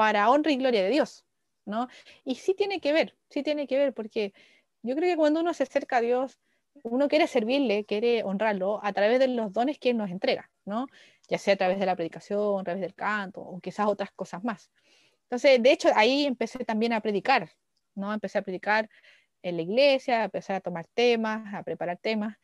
para 0.00 0.30
honra 0.30 0.50
y 0.50 0.56
gloria 0.56 0.82
de 0.82 0.88
Dios, 0.88 1.26
¿no? 1.66 1.86
Y 2.24 2.36
sí 2.36 2.54
tiene 2.54 2.80
que 2.80 2.94
ver, 2.94 3.18
sí 3.28 3.42
tiene 3.42 3.66
que 3.66 3.76
ver, 3.76 3.92
porque 3.92 4.32
yo 4.80 4.96
creo 4.96 5.10
que 5.10 5.16
cuando 5.18 5.40
uno 5.40 5.52
se 5.52 5.64
acerca 5.64 5.98
a 5.98 6.00
Dios, 6.00 6.40
uno 6.84 7.06
quiere 7.06 7.26
servirle, 7.26 7.84
quiere 7.84 8.24
honrarlo 8.24 8.80
a 8.82 8.94
través 8.94 9.18
de 9.18 9.28
los 9.28 9.52
dones 9.52 9.78
que 9.78 9.90
Él 9.90 9.98
nos 9.98 10.10
entrega, 10.10 10.50
¿no? 10.64 10.86
Ya 11.28 11.36
sea 11.36 11.52
a 11.52 11.56
través 11.58 11.78
de 11.78 11.84
la 11.84 11.96
predicación, 11.96 12.58
a 12.58 12.64
través 12.64 12.80
del 12.80 12.94
canto, 12.94 13.42
o 13.42 13.60
quizás 13.60 13.88
otras 13.88 14.10
cosas 14.12 14.42
más. 14.42 14.70
Entonces, 15.24 15.62
de 15.62 15.70
hecho, 15.70 15.90
ahí 15.94 16.24
empecé 16.24 16.64
también 16.64 16.94
a 16.94 17.02
predicar, 17.02 17.50
¿no? 17.94 18.10
Empecé 18.14 18.38
a 18.38 18.42
predicar 18.42 18.88
en 19.42 19.56
la 19.56 19.62
iglesia, 19.62 20.24
empecé 20.24 20.54
a 20.54 20.60
tomar 20.62 20.86
temas, 20.94 21.52
a 21.52 21.62
preparar 21.62 21.98
temas, 21.98 22.38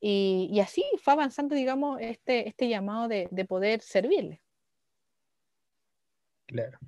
y, 0.00 0.50
y 0.52 0.60
así 0.60 0.84
fue 1.02 1.14
avanzando, 1.14 1.54
digamos, 1.54 1.98
este, 2.02 2.46
este 2.46 2.68
llamado 2.68 3.08
de 3.08 3.44
poder 3.48 3.80
servirle. 3.80 4.42
Claro. 6.50 6.78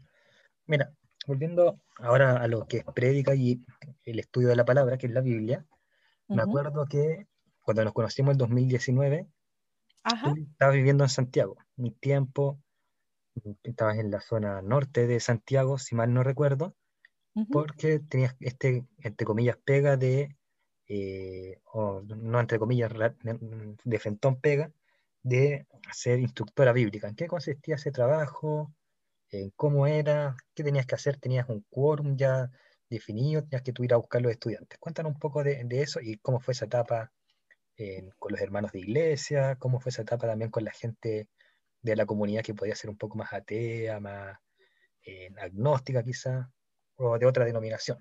Mira, 0.66 0.92
volviendo 1.26 1.80
ahora 1.98 2.42
a 2.42 2.48
lo 2.48 2.66
que 2.66 2.78
es 2.78 2.84
prédica 2.84 3.34
y 3.34 3.64
el 4.04 4.18
estudio 4.18 4.48
de 4.48 4.56
la 4.56 4.64
palabra, 4.64 4.98
que 4.98 5.06
es 5.06 5.12
la 5.12 5.20
Biblia, 5.20 5.64
uh 6.26 6.32
-huh. 6.32 6.36
me 6.36 6.42
acuerdo 6.42 6.86
que 6.86 7.28
cuando 7.62 7.84
nos 7.84 7.92
conocimos 7.92 8.32
en 8.32 8.38
2019, 8.38 9.28
Ajá. 10.02 10.34
tú 10.34 10.40
estabas 10.50 10.74
viviendo 10.74 11.04
en 11.04 11.10
Santiago, 11.10 11.56
un 11.76 11.94
tiempo, 11.94 12.60
estabas 13.62 13.98
en 13.98 14.10
la 14.10 14.20
zona 14.20 14.62
norte 14.62 15.06
de 15.06 15.20
Santiago, 15.20 15.78
si 15.78 15.94
mal 15.94 16.12
no 16.12 16.24
recuerdo, 16.24 16.74
uh 17.34 17.42
-huh. 17.42 17.48
porque 17.52 18.00
tenías 18.00 18.34
este, 18.40 18.84
entre 18.98 19.24
comillas, 19.24 19.56
pega 19.64 19.96
de, 19.96 20.36
eh, 20.88 21.60
o 21.72 22.02
no 22.02 22.40
entre 22.40 22.58
comillas, 22.58 22.90
de 23.84 23.98
frentón 24.00 24.40
pega, 24.40 24.72
de 25.22 25.66
ser 25.92 26.18
instructora 26.18 26.72
bíblica. 26.72 27.06
¿En 27.08 27.14
qué 27.14 27.28
consistía 27.28 27.76
ese 27.76 27.92
trabajo? 27.92 28.72
Cómo 29.56 29.86
era, 29.86 30.36
qué 30.54 30.62
tenías 30.62 30.86
que 30.86 30.94
hacer, 30.94 31.18
tenías 31.18 31.48
un 31.48 31.64
quórum 31.70 32.16
ya 32.16 32.50
definido, 32.90 33.42
tenías 33.42 33.62
que 33.62 33.72
tú 33.72 33.84
ir 33.84 33.94
a 33.94 33.96
buscar 33.96 34.20
los 34.20 34.32
estudiantes. 34.32 34.78
Cuéntanos 34.78 35.12
un 35.12 35.18
poco 35.18 35.42
de, 35.42 35.64
de 35.64 35.82
eso 35.82 36.00
y 36.00 36.18
cómo 36.18 36.38
fue 36.40 36.52
esa 36.52 36.66
etapa 36.66 37.12
eh, 37.78 38.10
con 38.18 38.32
los 38.32 38.40
hermanos 38.40 38.72
de 38.72 38.80
iglesia, 38.80 39.56
cómo 39.56 39.80
fue 39.80 39.90
esa 39.90 40.02
etapa 40.02 40.26
también 40.26 40.50
con 40.50 40.64
la 40.64 40.72
gente 40.72 41.28
de 41.80 41.96
la 41.96 42.04
comunidad 42.04 42.42
que 42.42 42.54
podía 42.54 42.76
ser 42.76 42.90
un 42.90 42.98
poco 42.98 43.16
más 43.16 43.32
atea, 43.32 43.98
más 43.98 44.38
eh, 45.04 45.30
agnóstica 45.40 46.02
quizá, 46.04 46.50
o 46.96 47.18
de 47.18 47.26
otra 47.26 47.46
denominación. 47.46 47.98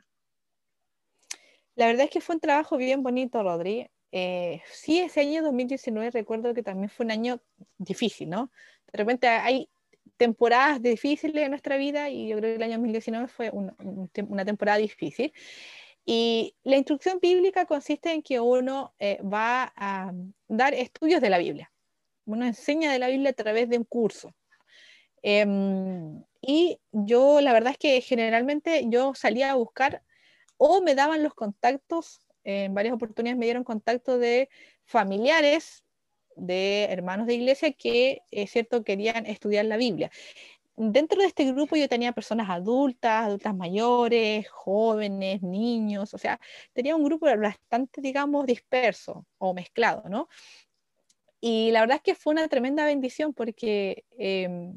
La 1.76 1.88
verdad 1.88 2.04
es 2.04 2.12
que 2.12 2.22
fue 2.22 2.36
un 2.36 2.42
trabajo 2.42 2.76
bien 2.76 3.02
bonito, 3.02 3.42
Rodri. 3.42 3.90
Eh, 4.12 4.62
sí, 4.72 5.00
ese 5.00 5.22
año 5.22 5.42
2019 5.42 6.12
recuerdo 6.12 6.54
que 6.54 6.64
también 6.64 6.90
fue 6.90 7.06
un 7.06 7.12
año 7.12 7.42
difícil, 7.78 8.30
¿no? 8.30 8.52
De 8.92 8.98
repente 8.98 9.28
hay 9.30 9.70
temporadas 10.18 10.82
difíciles 10.82 11.44
en 11.44 11.50
nuestra 11.50 11.78
vida 11.78 12.10
y 12.10 12.28
yo 12.30 12.38
creo 12.38 12.52
que 12.52 12.56
el 12.58 12.64
año 12.64 12.74
2019 12.74 13.28
fue 13.28 13.50
un, 13.52 13.74
un, 13.80 14.10
una 14.30 14.46
temporada 14.46 14.78
difícil. 14.78 15.34
Y 16.06 16.56
la 16.64 16.78
instrucción 16.78 17.20
bíblica 17.22 17.66
consiste 17.66 18.12
en 18.12 18.22
que 18.24 18.40
uno 18.40 18.94
eh, 19.00 19.20
va 19.22 19.72
a 19.76 20.12
dar 20.48 20.74
estudios 20.74 21.22
de 21.22 21.30
la 21.30 21.38
Biblia. 21.38 21.72
Uno 22.26 22.46
enseña 22.46 22.92
de 22.92 23.00
la 23.00 23.08
Biblia 23.08 23.32
a 23.32 23.34
través 23.34 23.70
de 23.70 23.78
un 23.78 23.84
curso. 23.84 24.34
Eh, 25.24 25.46
y 26.42 26.80
yo, 26.92 27.40
la 27.42 27.54
verdad 27.54 27.72
es 27.74 27.78
que 27.78 28.02
generalmente 28.02 28.86
yo 28.90 29.14
salía 29.14 29.52
a 29.52 29.56
buscar 29.56 30.04
o 30.58 30.82
me 30.82 30.96
daban 30.96 31.24
los 31.24 31.34
contactos, 31.36 32.22
en 32.44 32.74
varias 32.74 32.96
oportunidades 32.96 33.38
me 33.38 33.46
dieron 33.46 33.64
contacto 33.64 34.18
de 34.18 34.50
familiares 34.86 35.84
de 36.36 36.86
hermanos 36.86 37.28
de 37.28 37.36
iglesia 37.36 37.72
que, 37.74 38.22
es 38.32 38.52
cierto, 38.52 38.84
querían 38.84 39.26
estudiar 39.26 39.66
la 39.66 39.78
Biblia. 39.78 40.12
Dentro 40.76 41.22
de 41.22 41.28
este 41.28 41.52
grupo 41.52 41.76
yo 41.76 41.88
tenía 41.90 42.12
personas 42.14 42.50
adultas, 42.50 43.26
adultas 43.26 43.56
mayores, 43.56 44.50
jóvenes, 44.50 45.44
niños, 45.44 46.14
o 46.14 46.18
sea, 46.18 46.40
tenía 46.74 46.96
un 46.96 47.04
grupo 47.04 47.28
bastante, 47.38 48.02
digamos, 48.02 48.46
disperso 48.46 49.26
o 49.38 49.54
mezclado, 49.54 50.10
¿no? 50.10 50.28
Y 51.42 51.72
la 51.72 51.82
verdad 51.82 51.98
es 51.98 52.04
que 52.04 52.16
fue 52.16 52.34
una 52.34 52.48
tremenda 52.48 52.86
bendición 52.86 53.34
porque, 53.34 54.06
eh, 54.18 54.72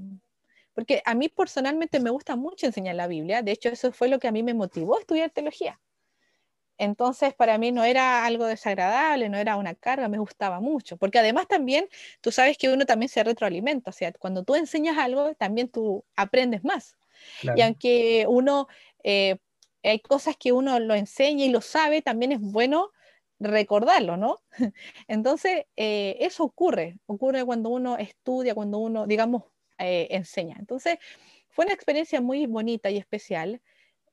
porque 0.75 1.03
a 1.05 1.15
mí 1.15 1.29
personalmente 1.29 2.01
me 2.01 2.11
gusta 2.11 2.37
mucho 2.37 2.67
enseñar 2.67 2.97
la 2.97 3.07
Biblia, 3.07 3.43
de 3.43 3.53
hecho 3.53 3.69
eso 3.69 3.93
fue 3.93 4.09
lo 4.09 4.19
que 4.19 4.29
a 4.29 4.33
mí 4.33 4.43
me 4.43 4.55
motivó 4.55 4.97
a 4.97 5.01
estudiar 5.01 5.31
teología. 5.31 5.81
Entonces, 6.85 7.35
para 7.35 7.59
mí 7.59 7.73
no 7.73 7.85
era 7.85 8.25
algo 8.25 8.47
desagradable, 8.47 9.29
no 9.29 9.39
era 9.39 9.57
una 9.57 9.75
carga, 9.75 10.09
me 10.09 10.19
gustaba 10.19 10.61
mucho, 10.61 10.97
porque 10.97 11.19
además 11.19 11.49
también, 11.49 11.89
tú 12.21 12.31
sabes 12.31 12.59
que 12.59 12.69
uno 12.69 12.87
también 12.87 13.09
se 13.09 13.25
retroalimenta, 13.25 13.91
o 13.91 13.93
sea, 13.93 14.13
cuando 14.13 14.45
tú 14.45 14.55
enseñas 14.55 14.99
algo, 14.99 15.35
también 15.35 15.69
tú 15.69 16.05
aprendes 16.17 16.65
más. 16.65 16.97
Claro. 17.41 17.59
Y 17.59 17.63
aunque 17.63 18.27
uno, 18.29 18.69
eh, 19.03 19.39
hay 19.83 20.01
cosas 20.01 20.37
que 20.37 20.53
uno 20.53 20.79
lo 20.79 20.95
enseña 20.95 21.45
y 21.45 21.51
lo 21.51 21.61
sabe, 21.61 22.03
también 22.03 22.33
es 22.33 22.41
bueno 22.41 22.91
recordarlo, 23.41 24.17
¿no? 24.17 24.43
Entonces, 25.09 25.65
eh, 25.77 26.17
eso 26.21 26.45
ocurre, 26.45 26.99
ocurre 27.07 27.45
cuando 27.45 27.71
uno 27.71 27.97
estudia, 27.99 28.55
cuando 28.55 28.79
uno, 28.79 29.07
digamos, 29.07 29.45
eh, 29.79 30.09
enseña. 30.11 30.57
Entonces, 30.59 30.99
fue 31.51 31.65
una 31.65 31.75
experiencia 31.75 32.21
muy 32.21 32.47
bonita 32.47 32.91
y 32.91 32.97
especial. 32.97 33.61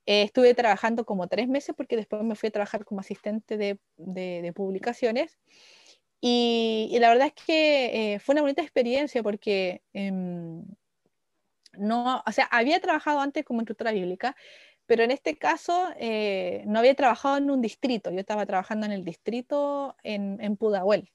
Eh, 0.05 0.23
estuve 0.23 0.53
trabajando 0.53 1.05
como 1.05 1.27
tres 1.27 1.47
meses 1.47 1.75
porque 1.75 1.95
después 1.95 2.23
me 2.23 2.35
fui 2.35 2.47
a 2.47 2.51
trabajar 2.51 2.85
como 2.85 3.01
asistente 3.01 3.57
de, 3.57 4.53
publicaciones. 4.53 5.39
Y, 6.21 6.95
la 6.99 7.09
verdad 7.09 7.27
es 7.35 7.45
que 7.45 8.13
eh, 8.13 8.19
fue 8.19 8.33
una 8.33 8.41
bonita 8.41 8.61
experiencia 8.61 9.23
porque 9.23 9.81
eh, 9.93 10.11
no, 11.73 12.23
o 12.25 12.31
sea, 12.31 12.45
había 12.45 12.79
trabajado 12.79 13.19
antes 13.19 13.45
como 13.45 13.61
instructora 13.61 13.91
bíblica, 13.91 14.35
pero 14.85 15.03
en 15.03 15.11
este 15.11 15.37
caso 15.37 15.89
eh, 15.97 16.63
no 16.67 16.79
había 16.79 16.95
trabajado 16.95 17.37
en 17.37 17.49
un 17.49 17.61
distrito, 17.61 18.11
yo 18.11 18.19
estaba 18.19 18.45
trabajando 18.45 18.85
en 18.85 18.91
el 18.91 19.05
distrito 19.05 19.95
en, 20.03 20.57
Pudahuel. 20.57 21.09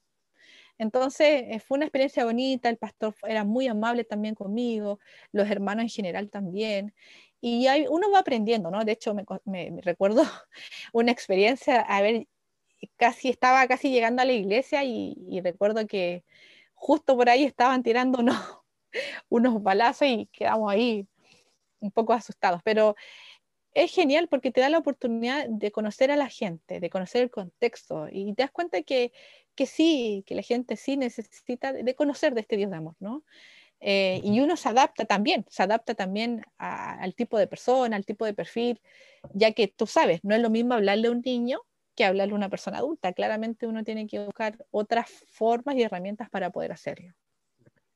Entonces 0.79 1.63
fue 1.63 1.77
una 1.77 1.85
experiencia 1.85 2.25
bonita, 2.25 2.69
el 2.69 2.77
pastor 2.77 3.15
era 3.27 3.43
muy 3.43 3.67
amable 3.67 4.03
también 4.03 4.35
conmigo, 4.35 4.99
los 5.31 5.49
hermanos 5.49 5.83
en 5.83 5.89
general 5.89 6.29
también. 6.29 6.93
Y 7.41 7.67
hay, 7.67 7.85
uno 7.89 8.11
va 8.11 8.19
aprendiendo, 8.19 8.71
¿no? 8.71 8.83
De 8.83 8.93
hecho, 8.93 9.13
me, 9.45 9.81
recuerdo 9.81 10.23
una 10.93 11.11
experiencia, 11.11 11.81
a 11.81 12.01
ver, 12.01 12.27
casi 12.95 13.29
estaba 13.29 13.67
casi 13.67 13.91
llegando 13.91 14.21
a 14.21 14.25
la 14.25 14.33
iglesia 14.33 14.83
y, 14.83 15.15
y 15.29 15.41
recuerdo 15.41 15.85
que 15.87 16.23
justo 16.73 17.15
por 17.17 17.29
ahí 17.29 17.43
estaban 17.43 17.83
tirando 17.83 18.19
unos, 18.19 18.37
unos 19.29 19.61
balazos 19.61 20.07
y 20.07 20.27
quedamos 20.31 20.71
ahí 20.71 21.07
un 21.79 21.91
poco 21.91 22.13
asustados. 22.13 22.61
Pero 22.63 22.95
es 23.73 23.93
genial 23.93 24.27
porque 24.27 24.51
te 24.51 24.61
da 24.61 24.69
la 24.69 24.79
oportunidad 24.79 25.47
de 25.49 25.71
conocer 25.71 26.11
a 26.11 26.15
la 26.15 26.29
gente, 26.29 26.79
de 26.79 26.89
conocer 26.89 27.23
el 27.23 27.29
contexto 27.29 28.07
y 28.11 28.33
te 28.33 28.43
das 28.43 28.51
cuenta 28.51 28.81
que, 28.81 29.11
que 29.55 29.67
sí, 29.67 30.23
que 30.25 30.35
la 30.35 30.41
gente 30.41 30.75
sí 30.77 30.97
necesita 30.97 31.73
de 31.73 31.95
conocer 31.95 32.33
de 32.33 32.41
este 32.41 32.57
Dios 32.57 32.71
de 32.71 32.77
amor, 32.77 32.95
¿no? 32.99 33.23
Eh, 33.79 34.21
y 34.23 34.39
uno 34.39 34.57
se 34.57 34.69
adapta 34.69 35.05
también, 35.05 35.45
se 35.49 35.63
adapta 35.63 35.93
también 35.93 36.43
al 36.57 37.13
tipo 37.15 37.37
de 37.37 37.47
persona, 37.47 37.95
al 37.95 38.05
tipo 38.05 38.25
de 38.25 38.33
perfil, 38.33 38.81
ya 39.33 39.51
que 39.51 39.67
tú 39.67 39.85
sabes, 39.85 40.23
no 40.23 40.35
es 40.35 40.41
lo 40.41 40.49
mismo 40.49 40.73
hablarle 40.73 41.07
a 41.07 41.11
un 41.11 41.21
niño 41.21 41.59
que 41.95 42.05
hablarle 42.05 42.33
a 42.33 42.37
una 42.37 42.49
persona 42.49 42.79
adulta. 42.79 43.13
Claramente 43.13 43.67
uno 43.67 43.83
tiene 43.83 44.07
que 44.07 44.23
buscar 44.23 44.65
otras 44.71 45.09
formas 45.27 45.75
y 45.75 45.83
herramientas 45.83 46.29
para 46.29 46.49
poder 46.49 46.71
hacerlo. 46.71 47.13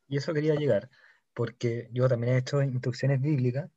Y 0.08 0.17
eso 0.17 0.34
quería 0.34 0.56
llegar, 0.56 0.89
porque 1.34 1.88
yo 1.91 2.08
también 2.08 2.34
he 2.34 2.38
hecho 2.38 2.62
instrucciones 2.62 3.22
bíblicas 3.22 3.70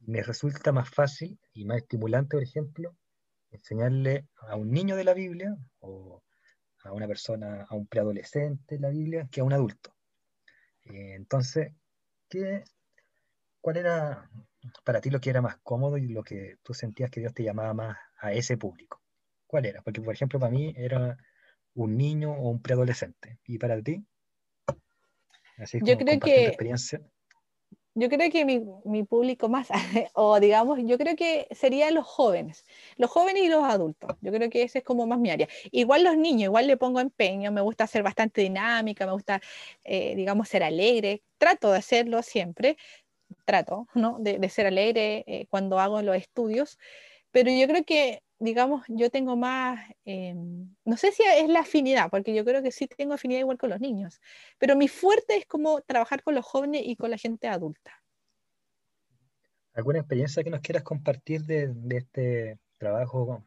me 0.00 0.22
resulta 0.22 0.72
más 0.72 0.88
fácil 0.88 1.38
y 1.52 1.64
más 1.64 1.78
estimulante, 1.78 2.36
por 2.36 2.42
ejemplo, 2.42 2.96
enseñarle 3.50 4.26
a 4.36 4.56
un 4.56 4.70
niño 4.70 4.96
de 4.96 5.04
la 5.04 5.14
Biblia 5.14 5.56
o 5.80 6.22
a 6.84 6.92
una 6.92 7.06
persona, 7.06 7.66
a 7.68 7.74
un 7.74 7.86
preadolescente 7.86 8.78
la 8.78 8.90
Biblia, 8.90 9.28
que 9.30 9.40
a 9.40 9.44
un 9.44 9.52
adulto. 9.52 9.94
Eh, 10.88 11.14
entonces, 11.14 11.72
¿qué, 12.28 12.64
¿cuál 13.60 13.76
era 13.76 14.30
para 14.84 15.00
ti 15.00 15.10
lo 15.10 15.20
que 15.20 15.30
era 15.30 15.40
más 15.40 15.58
cómodo 15.58 15.96
y 15.98 16.08
lo 16.08 16.22
que 16.22 16.56
tú 16.62 16.74
sentías 16.74 17.10
que 17.10 17.20
Dios 17.20 17.34
te 17.34 17.42
llamaba 17.42 17.74
más 17.74 17.98
a 18.20 18.32
ese 18.32 18.56
público? 18.56 19.02
¿Cuál 19.46 19.66
era? 19.66 19.82
Porque, 19.82 20.00
por 20.00 20.14
ejemplo, 20.14 20.38
para 20.38 20.52
mí 20.52 20.74
era 20.76 21.16
un 21.74 21.96
niño 21.96 22.32
o 22.32 22.50
un 22.50 22.60
preadolescente. 22.60 23.38
¿Y 23.44 23.58
para 23.58 23.80
ti? 23.82 24.04
Yo 25.82 25.96
creo 25.98 26.20
que 26.20 26.56
yo 27.98 28.08
creo 28.08 28.30
que 28.30 28.44
mi, 28.44 29.02
público 29.04 29.48
más, 29.48 29.68
o 30.14 30.38
digamos, 30.40 30.78
yo 30.84 30.98
creo 30.98 31.16
que 31.16 31.48
serían 31.50 31.94
los 31.94 32.06
jóvenes, 32.06 32.64
los 32.96 33.10
jóvenes 33.10 33.42
y 33.44 33.48
los 33.48 33.64
adultos. 33.64 34.16
Yo 34.20 34.32
creo 34.32 34.48
que 34.50 34.62
ese 34.62 34.78
es 34.78 34.84
como 34.84 35.06
más 35.06 35.18
mi 35.18 35.30
área. 35.30 35.48
Igual 35.72 36.04
los 36.04 36.16
niños, 36.16 36.44
igual 36.44 36.66
le 36.66 36.76
pongo 36.76 37.00
empeño, 37.00 37.50
me 37.52 37.60
gusta 37.60 37.86
ser 37.86 38.02
bastante 38.02 38.42
dinámica, 38.42 39.06
me 39.06 39.12
gusta, 39.12 39.40
eh, 39.84 40.14
digamos, 40.16 40.48
ser 40.48 40.62
alegre. 40.62 41.22
Trato 41.38 41.72
de 41.72 41.78
hacerlo 41.78 42.22
siempre, 42.22 42.76
trato, 43.44 43.86
¿no? 43.94 44.18
De, 44.20 44.48
ser 44.48 44.66
alegre 44.66 45.24
eh, 45.26 45.46
cuando 45.50 45.78
hago 45.80 46.02
los 46.02 46.16
estudios, 46.16 46.78
pero 47.30 47.50
yo 47.50 47.66
creo 47.68 47.84
que 47.84 48.22
digamos, 48.38 48.84
yo 48.88 49.10
tengo 49.10 49.36
más, 49.36 49.80
eh, 50.04 50.34
no 50.84 50.96
sé 50.96 51.12
si 51.12 51.22
es 51.22 51.48
la 51.48 51.60
afinidad, 51.60 52.08
porque 52.10 52.34
yo 52.34 52.44
creo 52.44 52.62
que 52.62 52.70
sí 52.70 52.86
tengo 52.86 53.14
afinidad 53.14 53.40
igual 53.40 53.58
con 53.58 53.70
los 53.70 53.80
niños, 53.80 54.20
pero 54.58 54.76
mi 54.76 54.88
fuerte 54.88 55.36
es 55.36 55.46
como 55.46 55.80
trabajar 55.82 56.22
con 56.22 56.34
los 56.34 56.44
jóvenes 56.44 56.82
y 56.84 56.96
con 56.96 57.10
la 57.10 57.18
gente 57.18 57.48
adulta. 57.48 57.92
¿Alguna 59.74 60.00
experiencia 60.00 60.42
que 60.42 60.50
nos 60.50 60.60
quieras 60.60 60.82
compartir 60.82 61.42
de, 61.44 61.72
este 61.90 62.58
trabajo 62.78 63.44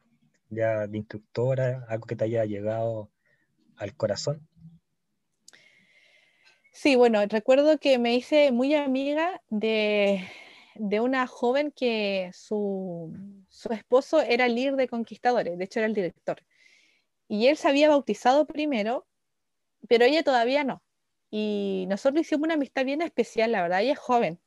ya 0.48 0.86
de 0.86 0.98
instructora, 0.98 1.84
algo 1.88 2.06
que 2.06 2.16
te 2.16 2.24
haya 2.24 2.44
llegado 2.44 3.10
al 3.76 3.94
corazón? 3.94 4.46
Sí, 6.72 6.96
bueno, 6.96 7.20
recuerdo 7.26 7.78
que 7.78 7.98
me 7.98 8.14
hice 8.14 8.50
muy 8.50 8.74
amiga 8.74 9.42
de, 9.50 10.26
de 10.74 11.00
una 11.00 11.26
joven 11.26 11.72
que 11.72 12.30
su, 12.32 13.14
su 13.48 13.72
esposo 13.72 14.20
era 14.20 14.46
el 14.46 14.54
líder 14.54 14.76
de 14.76 14.88
conquistadores, 14.88 15.58
de 15.58 15.64
hecho 15.64 15.80
era 15.80 15.86
el 15.86 15.94
director. 15.94 16.42
Y 17.28 17.46
él 17.46 17.56
se 17.56 17.68
había 17.68 17.88
bautizado 17.88 18.46
primero, 18.46 19.06
pero 19.88 20.04
ella 20.04 20.22
todavía 20.22 20.64
no. 20.64 20.82
Y 21.30 21.86
nosotros 21.88 22.22
hicimos 22.22 22.44
una 22.44 22.54
amistad 22.54 22.84
bien 22.84 23.02
especial, 23.02 23.52
la 23.52 23.62
verdad, 23.62 23.82
ella 23.82 23.94
es 23.94 23.98
joven, 23.98 24.38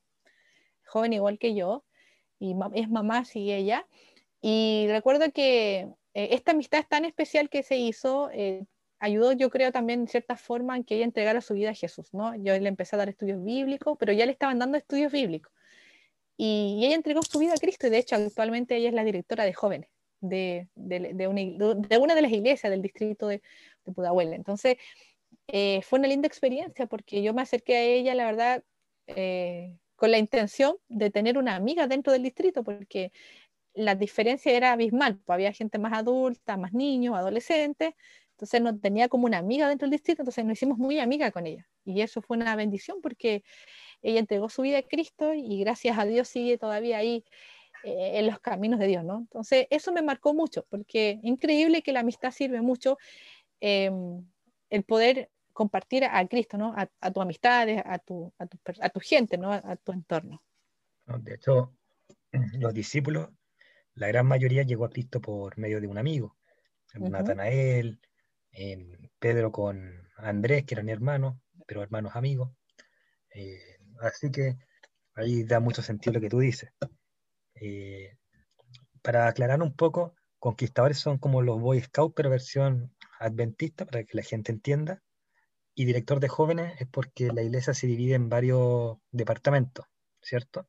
joven 0.86 1.14
igual 1.14 1.40
que 1.40 1.56
yo, 1.56 1.84
y 2.40 2.56
es 2.74 2.90
mamá, 2.90 3.24
y 3.34 3.52
ella. 3.52 3.88
Y 4.42 4.86
recuerdo 4.90 5.32
que 5.32 5.90
eh, 6.14 6.30
esta 6.32 6.52
amistad 6.52 6.86
tan 6.88 7.06
especial 7.06 7.50
que 7.50 7.64
se 7.64 7.78
hizo, 7.78 8.30
eh, 8.32 8.66
ayudó 9.00 9.32
yo 9.32 9.50
creo 9.50 9.72
también 9.72 10.02
en 10.02 10.08
cierta 10.08 10.36
forma 10.38 10.76
en 10.76 10.84
que 10.84 10.96
ella 10.96 11.06
entregara 11.06 11.42
su 11.42 11.56
vida 11.56 11.72
a 11.72 11.74
Jesús, 11.74 12.14
¿no? 12.14 12.36
Yo 12.36 12.58
le 12.58 12.70
empecé 12.70 12.96
a 12.96 13.00
dar 13.00 13.10
estudios 13.10 13.44
bíblicos, 13.44 13.98
pero 14.00 14.14
ya 14.14 14.26
le 14.26 14.32
estaban 14.32 14.60
dando 14.60 14.78
estudios 14.78 15.12
bíblicos. 15.12 15.52
Y, 16.38 16.84
ella 16.86 16.96
entregó 16.96 17.22
su 17.24 17.40
vida 17.40 17.54
a 17.54 17.58
Cristo 17.58 17.88
y 17.88 17.90
de 17.90 18.00
hecho 18.00 18.16
actualmente 18.16 18.76
ella 18.76 18.90
es 18.90 18.96
la 18.96 19.04
directora 19.04 19.46
de 19.46 19.54
jóvenes 19.54 19.90
de, 20.30 20.68
una, 21.28 22.16
de 22.16 22.22
las 22.22 22.32
iglesias 22.32 22.72
del 22.72 22.82
distrito 22.82 23.28
de, 23.28 23.42
Pudahuel. 23.94 24.34
Entonces, 24.34 24.78
eh, 25.48 25.82
fue 25.84 26.00
una 26.00 26.08
linda 26.08 26.28
experiencia 26.28 26.88
porque 26.88 27.22
yo 27.22 27.34
me 27.34 27.44
acerqué 27.44 27.76
a 27.76 27.84
ella, 27.84 28.16
la 28.16 28.26
verdad, 28.26 28.64
eh, 29.08 29.78
con 29.96 30.12
la 30.12 30.18
intención 30.18 30.76
de 30.90 31.12
tener 31.12 31.38
una 31.38 31.56
amiga 31.56 31.88
dentro 31.88 32.12
del 32.12 32.24
distrito 32.24 32.64
porque 32.64 33.12
la 33.74 33.96
diferencia 33.96 34.52
era 34.52 34.72
abismal. 34.74 35.20
Pues 35.24 35.36
había 35.36 35.54
gente 35.54 35.78
más 35.78 35.94
adulta, 35.94 36.58
más 36.58 36.74
niños, 36.74 37.16
adolescentes. 37.16 37.94
Entonces 38.32 38.62
no 38.62 38.78
tenía 38.78 39.08
como 39.08 39.26
una 39.28 39.38
amiga 39.38 39.70
dentro 39.70 39.86
del 39.86 39.92
distrito, 39.92 40.22
entonces 40.24 40.44
nos 40.44 40.54
hicimos 40.54 40.78
muy 40.78 41.00
amiga 41.00 41.32
con 41.32 41.46
ella. 41.48 41.68
Y 41.86 42.02
eso 42.02 42.22
fue 42.22 42.38
una 42.38 42.56
bendición 42.56 43.00
porque 43.02 43.44
ella 44.06 44.20
entregó 44.20 44.50
su 44.50 44.62
vida 44.62 44.80
a 44.80 44.84
Cristo 44.84 45.34
y 45.34 45.60
gracias 45.60 45.98
a 45.98 46.06
Dios 46.06 46.28
sigue 46.28 46.58
todavía 46.58 46.98
ahí 46.98 47.26
eh, 47.84 48.20
en 48.20 48.28
los 48.28 48.40
caminos 48.40 48.80
de 48.80 48.88
Dios, 48.88 49.04
¿no? 49.04 49.20
Entonces, 49.20 49.68
eso 49.70 49.92
me 49.92 50.02
marcó 50.02 50.34
mucho, 50.34 50.66
porque 50.70 51.20
increíble 51.24 51.82
que 51.82 51.92
la 51.92 52.02
amistad 52.02 52.32
sirve 52.32 52.62
mucho, 52.62 52.98
em, 53.60 54.26
el 54.70 54.84
poder 54.84 55.32
compartir 55.54 56.04
a 56.04 56.28
Cristo, 56.28 56.58
¿no? 56.58 56.74
A, 56.76 57.12
tus 57.12 57.22
amistades, 57.22 57.82
a 57.86 57.98
tu, 58.00 58.34
a, 58.38 58.90
tu, 58.90 59.00
gente, 59.00 59.38
¿no? 59.38 59.52
A, 59.52 59.76
tu 59.76 59.92
entorno. 59.92 60.44
De 61.06 61.36
hecho, 61.36 61.74
los 62.60 62.74
discípulos, 62.74 63.30
la 63.94 64.08
gran 64.08 64.28
mayoría 64.28 64.64
llegó 64.64 64.86
a 64.86 64.90
Cristo 64.90 65.22
por 65.22 65.58
medio 65.58 65.80
de 65.80 65.88
un 65.88 65.98
amigo, 65.98 66.36
Natanael, 66.94 68.00
Pedro 69.20 69.52
con 69.52 70.10
Andrés, 70.18 70.66
que 70.66 70.76
eran 70.76 70.90
hermanos, 70.90 71.38
pero 71.66 71.82
hermanos 71.82 72.16
amigos. 72.16 72.52
Eh, 73.34 73.75
Así 74.02 74.32
que 74.32 74.58
ahí 75.16 75.44
da 75.44 75.60
mucho 75.60 75.82
sentido 75.82 76.14
lo 76.14 76.22
que 76.22 76.30
tú 76.30 76.40
dices. 76.40 76.72
Eh, 77.56 78.18
para 79.02 79.28
aclarar 79.28 79.62
un 79.62 79.76
poco, 79.76 80.16
conquistadores 80.40 81.00
son 81.00 81.18
como 81.18 81.42
los 81.42 81.60
Boy 81.60 81.82
Scouts, 81.82 82.14
pero 82.16 82.30
versión 82.30 82.94
adventista, 83.20 83.86
para 83.86 84.04
que 84.04 84.18
la 84.18 84.24
gente 84.24 84.52
entienda. 84.52 85.02
Y 85.74 85.86
director 85.86 86.20
de 86.20 86.30
jóvenes 86.30 86.80
es 86.80 86.88
porque 86.88 87.32
la 87.32 87.44
iglesia 87.44 87.74
se 87.74 87.88
divide 87.88 88.16
en 88.16 88.30
varios 88.30 88.98
departamentos, 89.12 89.86
¿cierto? 90.22 90.68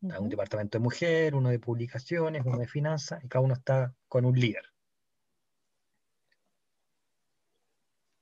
Un 0.00 0.28
departamento 0.28 0.78
de 0.78 0.82
mujer, 0.82 1.34
uno 1.34 1.48
de 1.48 1.58
publicaciones, 1.58 2.42
uno 2.44 2.58
de 2.58 2.68
finanzas, 2.68 3.22
y 3.24 3.28
cada 3.28 3.44
uno 3.44 3.54
está 3.54 3.94
con 4.06 4.24
un 4.24 4.38
líder. 4.38 4.64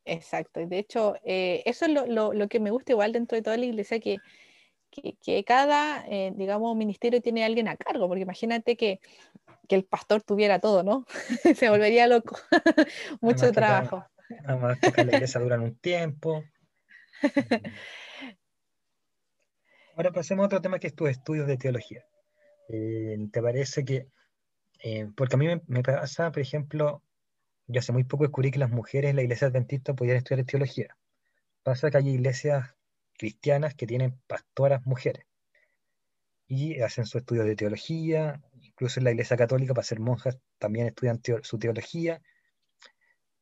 Exacto, 0.08 0.60
y 0.60 0.66
de 0.66 0.78
hecho, 0.78 1.16
eh, 1.24 1.64
eso 1.66 1.84
es 1.84 1.90
lo, 1.90 2.48
que 2.48 2.60
me 2.60 2.70
gusta 2.70 2.92
igual 2.92 3.12
dentro 3.12 3.34
de 3.34 3.42
toda 3.42 3.56
la 3.56 3.64
iglesia, 3.64 3.98
que, 3.98 4.18
que, 4.90 5.44
cada, 5.44 6.06
eh, 6.06 6.32
digamos, 6.36 6.76
ministerio 6.76 7.20
tiene 7.20 7.44
alguien 7.44 7.66
a 7.66 7.76
cargo, 7.76 8.06
porque 8.06 8.22
imagínate 8.22 8.76
que, 8.76 9.00
el 9.68 9.84
pastor 9.84 10.22
tuviera 10.22 10.60
todo, 10.60 10.84
¿no? 10.84 11.04
Se 11.56 11.68
volvería 11.68 12.06
loco, 12.06 12.38
mucho 13.20 13.50
trabajo. 13.50 14.06
nada 14.44 14.56
más 14.56 14.78
que 14.78 15.04
la 15.04 15.16
iglesia 15.16 15.40
duran 15.40 15.60
un 15.60 15.74
tiempo. 15.74 16.44
Ahora 19.96 20.12
pasemos 20.12 20.44
a 20.44 20.46
otro 20.46 20.60
tema 20.60 20.78
que 20.78 20.86
es 20.86 20.94
tu 20.94 21.08
estudios 21.08 21.48
de 21.48 21.56
teología. 21.56 22.04
Eh, 22.68 23.18
¿Te 23.32 23.42
parece 23.42 23.84
que, 23.84 24.06
porque 25.16 25.34
a 25.34 25.38
mí 25.38 25.48
me 25.66 25.82
pasa, 25.82 26.30
por 26.30 26.42
ejemplo, 26.42 27.02
yo 27.66 27.80
hace 27.80 27.92
muy 27.92 28.04
poco 28.04 28.24
descubrí 28.24 28.50
que 28.50 28.58
las 28.58 28.70
mujeres 28.70 29.10
en 29.10 29.16
la 29.16 29.22
iglesia 29.22 29.48
adventista 29.48 29.94
podían 29.94 30.16
estudiar 30.18 30.46
teología. 30.46 30.96
Pasa 31.62 31.90
que 31.90 31.98
hay 31.98 32.08
iglesias 32.08 32.74
cristianas 33.18 33.74
que 33.74 33.86
tienen 33.86 34.20
pastoras 34.26 34.86
mujeres 34.86 35.26
y 36.48 36.80
hacen 36.80 37.06
su 37.06 37.18
estudio 37.18 37.44
de 37.44 37.56
teología, 37.56 38.40
incluso 38.60 39.00
en 39.00 39.04
la 39.04 39.10
iglesia 39.10 39.36
católica 39.36 39.74
para 39.74 39.84
ser 39.84 40.00
monjas 40.00 40.38
también 40.58 40.86
estudian 40.86 41.20
su 41.42 41.58
teología, 41.58 42.22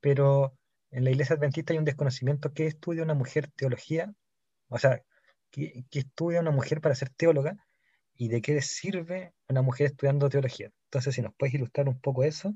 pero 0.00 0.56
en 0.90 1.04
la 1.04 1.10
iglesia 1.10 1.36
adventista 1.36 1.72
hay 1.72 1.78
un 1.78 1.84
desconocimiento 1.84 2.52
que 2.52 2.66
estudia 2.66 3.02
una 3.02 3.14
mujer 3.14 3.50
teología, 3.56 4.14
o 4.68 4.78
sea, 4.78 5.02
que, 5.50 5.84
estudia 5.92 6.40
una 6.40 6.50
mujer 6.50 6.80
para 6.80 6.94
ser 6.94 7.10
teóloga 7.10 7.56
y 8.14 8.28
de 8.28 8.40
qué 8.40 8.60
sirve 8.62 9.34
una 9.48 9.62
mujer 9.62 9.86
estudiando 9.88 10.28
teología. 10.28 10.70
Entonces, 10.86 11.14
si 11.14 11.22
nos 11.22 11.34
puedes 11.34 11.54
ilustrar 11.54 11.88
un 11.88 12.00
poco 12.00 12.24
eso. 12.24 12.54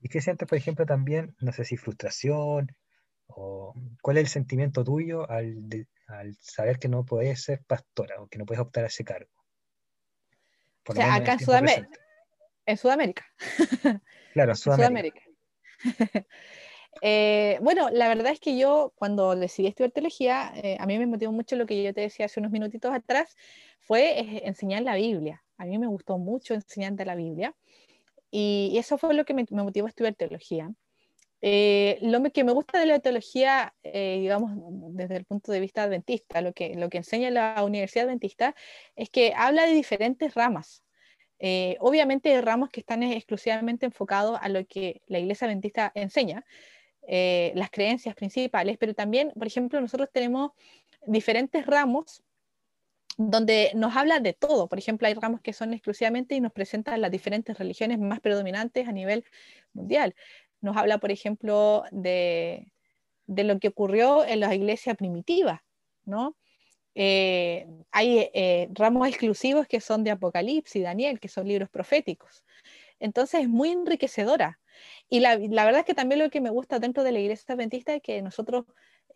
¿Y 0.00 0.08
qué 0.08 0.20
sientes, 0.20 0.48
por 0.48 0.58
ejemplo, 0.58 0.86
también, 0.86 1.34
no 1.40 1.52
sé 1.52 1.64
si 1.64 1.76
frustración 1.76 2.74
o 3.28 3.74
cuál 4.02 4.18
es 4.18 4.24
el 4.24 4.28
sentimiento 4.28 4.84
tuyo 4.84 5.28
al, 5.28 5.68
al 6.06 6.36
saber 6.40 6.78
que 6.78 6.88
no 6.88 7.04
puedes 7.04 7.42
ser 7.42 7.62
pastora 7.66 8.20
o 8.20 8.28
que 8.28 8.38
no 8.38 8.46
puedes 8.46 8.60
optar 8.60 8.84
a 8.84 8.88
ese 8.88 9.04
cargo? 9.04 9.30
o 10.88 10.92
sea, 10.94 11.14
acá 11.14 11.32
en 11.32 11.40
Sudamérica. 11.40 12.00
En 12.66 12.76
Sudamérica. 12.76 13.24
Claro, 14.32 14.52
en 14.52 14.56
Sudamérica. 14.56 15.20
Eh, 17.02 17.58
bueno, 17.60 17.90
la 17.90 18.08
verdad 18.08 18.32
es 18.32 18.40
que 18.40 18.56
yo 18.56 18.92
cuando 18.96 19.36
decidí 19.36 19.68
estudiar 19.68 19.92
teología, 19.92 20.52
eh, 20.56 20.78
a 20.80 20.86
mí 20.86 20.98
me 20.98 21.06
motivó 21.06 21.30
mucho 21.30 21.56
lo 21.56 21.66
que 21.66 21.82
yo 21.82 21.92
te 21.92 22.00
decía 22.00 22.24
hace 22.24 22.40
unos 22.40 22.52
minutitos 22.52 22.92
atrás, 22.92 23.36
fue 23.80 24.18
eh, 24.18 24.42
enseñar 24.46 24.82
la 24.82 24.94
Biblia. 24.94 25.44
A 25.58 25.66
mí 25.66 25.78
me 25.78 25.86
gustó 25.86 26.16
mucho 26.18 26.54
enseñar 26.54 26.94
de 26.94 27.04
la 27.04 27.14
Biblia. 27.14 27.54
Y 28.30 28.76
eso 28.78 28.98
fue 28.98 29.14
lo 29.14 29.24
que 29.24 29.34
me, 29.34 29.46
motivó 29.50 29.86
a 29.86 29.90
estudiar 29.90 30.14
teología. 30.14 30.70
Eh, 31.42 31.98
lo 32.00 32.22
que 32.32 32.44
me 32.44 32.52
gusta 32.52 32.80
de 32.80 32.86
la 32.86 32.98
teología, 32.98 33.74
eh, 33.82 34.18
digamos, 34.20 34.52
desde 34.94 35.16
el 35.16 35.24
punto 35.24 35.52
de 35.52 35.60
vista 35.60 35.82
adventista, 35.84 36.40
lo 36.40 36.52
que, 36.52 36.74
lo 36.74 36.88
que 36.88 36.98
enseña 36.98 37.30
la 37.30 37.62
Universidad 37.62 38.06
Adventista 38.06 38.54
es 38.96 39.10
que 39.10 39.32
habla 39.36 39.66
de 39.66 39.74
diferentes 39.74 40.34
ramas. 40.34 40.82
Eh, 41.38 41.76
obviamente 41.80 42.34
hay 42.34 42.40
ramos 42.40 42.70
que 42.70 42.80
están 42.80 43.02
exclusivamente 43.02 43.86
enfocados 43.86 44.38
a 44.40 44.48
lo 44.48 44.64
que 44.66 45.02
la 45.06 45.18
Iglesia 45.18 45.46
Adventista 45.46 45.92
enseña, 45.94 46.44
las 47.08 47.70
creencias 47.70 48.16
principales, 48.16 48.78
pero 48.78 48.92
también, 48.92 49.32
por 49.36 49.46
ejemplo, 49.46 49.80
nosotros 49.80 50.08
tenemos 50.12 50.50
diferentes 51.06 51.64
ramos 51.64 52.24
donde 53.16 53.72
nos 53.74 53.96
habla 53.96 54.20
de 54.20 54.32
todo. 54.32 54.68
Por 54.68 54.78
ejemplo, 54.78 55.08
hay 55.08 55.14
ramos 55.14 55.40
que 55.40 55.52
son 55.52 55.72
exclusivamente 55.72 56.34
y 56.34 56.40
nos 56.40 56.52
presentan 56.52 57.00
las 57.00 57.10
diferentes 57.10 57.58
religiones 57.58 57.98
más 57.98 58.20
predominantes 58.20 58.88
a 58.88 58.92
nivel 58.92 59.24
mundial. 59.72 60.14
Nos 60.60 60.76
habla, 60.76 60.98
por 60.98 61.10
ejemplo, 61.10 61.84
de, 61.90 62.72
lo 63.26 63.58
que 63.58 63.68
ocurrió 63.68 64.24
en 64.24 64.40
las 64.40 64.54
iglesias 64.54 64.96
primitivas, 64.96 65.60
¿no? 66.04 66.36
eh, 66.98 67.66
hay 67.92 68.30
eh, 68.32 68.68
ramos 68.72 69.06
exclusivos 69.06 69.66
que 69.68 69.80
son 69.80 70.02
de 70.02 70.10
Apocalipsis 70.10 70.76
y 70.76 70.80
Daniel, 70.80 71.20
que 71.20 71.28
son 71.28 71.46
libros 71.46 71.68
proféticos. 71.68 72.42
Entonces 72.98 73.42
es 73.42 73.48
muy 73.48 73.70
enriquecedora. 73.70 74.58
Y 75.08 75.20
la, 75.20 75.36
verdad 75.36 75.80
es 75.80 75.84
que 75.84 75.94
también 75.94 76.20
lo 76.20 76.30
que 76.30 76.40
me 76.40 76.50
gusta 76.50 76.78
dentro 76.78 77.04
de 77.04 77.12
la 77.12 77.20
iglesia 77.20 77.54
adventista 77.54 77.94
es 77.94 78.02
que 78.02 78.22
nosotros, 78.22 78.64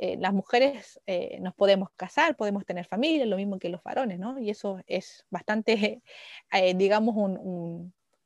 eh, 0.02 0.16
las 0.18 0.32
mujeres, 0.32 1.00
nos 1.40 1.54
podemos 1.54 1.90
casar, 1.96 2.36
podemos 2.36 2.64
tener 2.64 2.86
familia, 2.86 3.26
lo 3.26 3.36
mismo 3.36 3.58
que 3.58 3.68
los 3.68 3.82
varones, 3.82 4.18
¿no? 4.18 4.38
Y 4.38 4.50
eso 4.50 4.80
es 4.86 5.26
bastante, 5.30 6.02
digamos, 6.74 7.14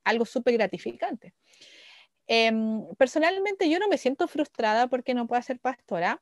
algo 0.04 0.24
súper 0.24 0.54
gratificante. 0.54 1.34
Em, 2.26 2.86
personalmente 2.96 3.68
yo 3.68 3.78
no 3.78 3.88
me 3.88 3.98
siento 3.98 4.26
frustrada 4.28 4.86
porque 4.88 5.14
no 5.14 5.26
pueda 5.26 5.42
ser 5.42 5.58
pastora. 5.60 6.20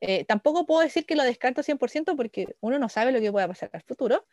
Eh, 0.00 0.24
tampoco 0.24 0.66
puedo 0.66 0.80
decir 0.80 1.04
que 1.06 1.14
lo 1.14 1.22
descarto 1.24 1.62
100% 1.62 2.16
porque 2.16 2.56
uno 2.60 2.78
no 2.78 2.88
sabe 2.88 3.12
lo 3.12 3.20
que 3.20 3.30
pueda 3.30 3.48
pasar 3.48 3.70
al 3.72 3.82
futuro. 3.82 4.26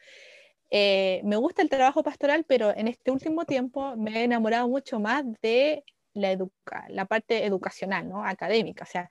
Eh, 0.69 1.21
me 1.23 1.35
gusta 1.37 1.61
el 1.61 1.69
trabajo 1.69 2.03
pastoral, 2.03 2.45
pero 2.45 2.75
en 2.75 2.87
este 2.87 3.11
último 3.11 3.45
tiempo 3.45 3.95
me 3.95 4.21
he 4.21 4.23
enamorado 4.23 4.67
mucho 4.67 4.99
más 4.99 5.23
de 5.41 5.83
la, 6.13 6.31
educa 6.31 6.85
la 6.89 7.05
parte 7.05 7.45
educacional, 7.45 8.09
¿no? 8.09 8.25
académica. 8.25 8.83
O 8.83 8.87
sea, 8.87 9.09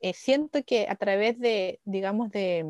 eh, 0.00 0.12
siento 0.14 0.62
que 0.64 0.86
a 0.88 0.96
través 0.96 1.38
de, 1.38 1.80
digamos, 1.84 2.30
de, 2.30 2.64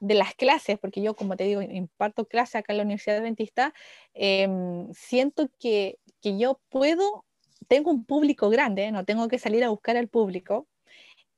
de 0.00 0.14
las 0.14 0.34
clases, 0.34 0.78
porque 0.78 1.02
yo, 1.02 1.14
como 1.14 1.36
te 1.36 1.44
digo, 1.44 1.62
imparto 1.62 2.26
clases 2.26 2.56
acá 2.56 2.72
en 2.72 2.78
la 2.78 2.84
Universidad 2.84 3.18
Adventista, 3.18 3.74
em, 4.14 4.92
siento 4.92 5.48
que, 5.58 5.98
que, 6.20 6.38
yo 6.38 6.60
puedo, 6.68 7.24
tengo 7.68 7.90
un 7.90 8.04
público 8.04 8.50
grande, 8.50 8.90
no 8.92 9.04
tengo 9.04 9.28
que 9.28 9.38
salir 9.38 9.64
a 9.64 9.70
buscar 9.70 9.96
al 9.96 10.08
público, 10.08 10.66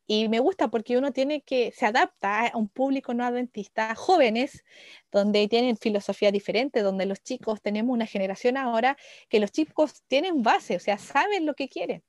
y 0.07 0.29
me 0.29 0.39
gusta 0.39 0.69
porque 0.69 0.97
uno 0.97 1.13
tiene 1.13 1.43
que, 1.43 1.73
se 1.73 1.87
adapta 1.87 2.49
a 2.49 2.57
un 2.57 2.69
público 2.69 3.13
no 3.13 3.25
adventista, 3.25 3.95
jóvenes, 3.97 4.65
donde 5.11 5.49
tienen 5.49 5.77
filosofía 5.77 6.31
diferente, 6.31 6.83
donde 6.83 7.07
los 7.07 7.23
chicos, 7.23 7.61
tenemos 7.61 7.93
una 7.93 8.07
generación 8.07 8.57
ahora 8.57 8.97
que 9.29 9.41
los 9.41 9.51
chicos 9.53 10.03
tienen 10.07 10.43
base, 10.43 10.77
o 10.77 10.81
sea, 10.81 10.99
saben 10.99 11.45
lo 11.47 11.55
que 11.55 11.69
quieren. 11.69 12.05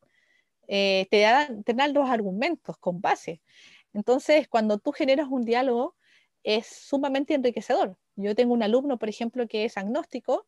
Eh, 0.68 1.08
te, 1.10 1.22
dan, 1.22 1.64
te 1.64 1.74
dan 1.74 1.94
los 1.94 2.10
argumentos 2.10 2.78
con 2.78 3.02
base. 3.02 3.42
Entonces, 3.94 4.48
cuando 4.48 4.80
tú 4.80 4.92
generas 4.92 5.28
un 5.30 5.44
diálogo, 5.46 5.96
es 6.44 6.68
sumamente 6.68 7.34
enriquecedor. 7.34 7.98
Yo 8.16 8.36
tengo 8.36 8.54
un 8.54 8.64
alumno, 8.64 8.98
por 8.98 9.10
ejemplo, 9.10 9.48
que 9.48 9.66
es 9.66 9.78
agnóstico, 9.78 10.46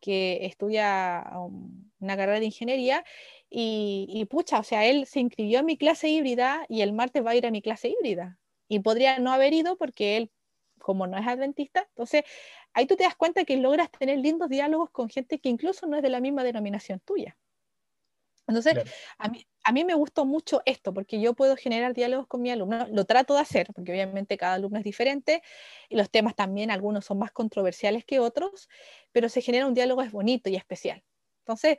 que 0.00 0.46
estudia 0.46 1.24
um, 1.36 1.90
una 2.00 2.16
carrera 2.16 2.40
de 2.40 2.46
ingeniería 2.46 3.04
y, 3.50 4.24
pucha, 4.30 4.60
o 4.60 4.62
sea, 4.62 4.86
él 4.86 5.06
se 5.06 5.20
inscribió 5.20 5.60
en 5.60 5.66
mi 5.66 5.76
clase 5.76 6.08
híbrida 6.08 6.64
y 6.68 6.82
el 6.82 6.92
martes 6.92 7.24
va 7.24 7.32
a 7.32 7.36
ir 7.36 7.46
a 7.46 7.50
mi 7.50 7.62
clase 7.62 7.88
híbrida. 7.88 8.38
Y 8.68 8.80
podría 8.80 9.18
no 9.18 9.32
haber 9.32 9.52
ido 9.52 9.76
porque 9.76 10.16
él, 10.16 10.30
como 10.78 11.06
no 11.06 11.18
es 11.18 11.26
adventista, 11.26 11.86
entonces 11.90 12.24
ahí 12.72 12.86
tú 12.86 12.96
te 12.96 13.04
das 13.04 13.16
cuenta 13.16 13.44
que 13.44 13.56
logras 13.56 13.90
tener 13.90 14.18
lindos 14.18 14.48
diálogos 14.48 14.90
con 14.90 15.08
gente 15.08 15.40
que 15.40 15.48
incluso 15.48 15.86
no 15.86 15.96
es 15.96 16.02
de 16.02 16.10
la 16.10 16.20
misma 16.20 16.44
denominación 16.44 17.00
tuya. 17.00 17.36
Entonces, 18.50 18.84
a, 19.18 19.28
mí, 19.28 19.46
a 19.64 19.72
mí 19.72 19.84
me 19.84 19.94
gustó 19.94 20.24
mucho 20.24 20.62
esto, 20.64 20.92
porque 20.92 21.20
yo 21.20 21.34
puedo 21.34 21.56
generar 21.56 21.94
diálogos 21.94 22.26
con 22.26 22.42
mi 22.42 22.50
alumno, 22.50 22.86
lo 22.90 23.04
trato 23.04 23.34
de 23.34 23.40
hacer, 23.40 23.68
porque 23.74 23.92
obviamente 23.92 24.36
cada 24.36 24.54
alumno 24.54 24.78
es 24.78 24.84
diferente, 24.84 25.42
y 25.88 25.96
los 25.96 26.10
temas 26.10 26.34
también, 26.34 26.70
algunos 26.70 27.04
son 27.04 27.18
más 27.18 27.32
controversiales 27.32 28.04
que 28.04 28.20
otros, 28.20 28.68
pero 29.12 29.28
se 29.28 29.40
genera 29.40 29.66
un 29.66 29.74
diálogo 29.74 30.02
es 30.02 30.12
bonito 30.12 30.50
y 30.50 30.56
especial. 30.56 31.02
Entonces, 31.44 31.78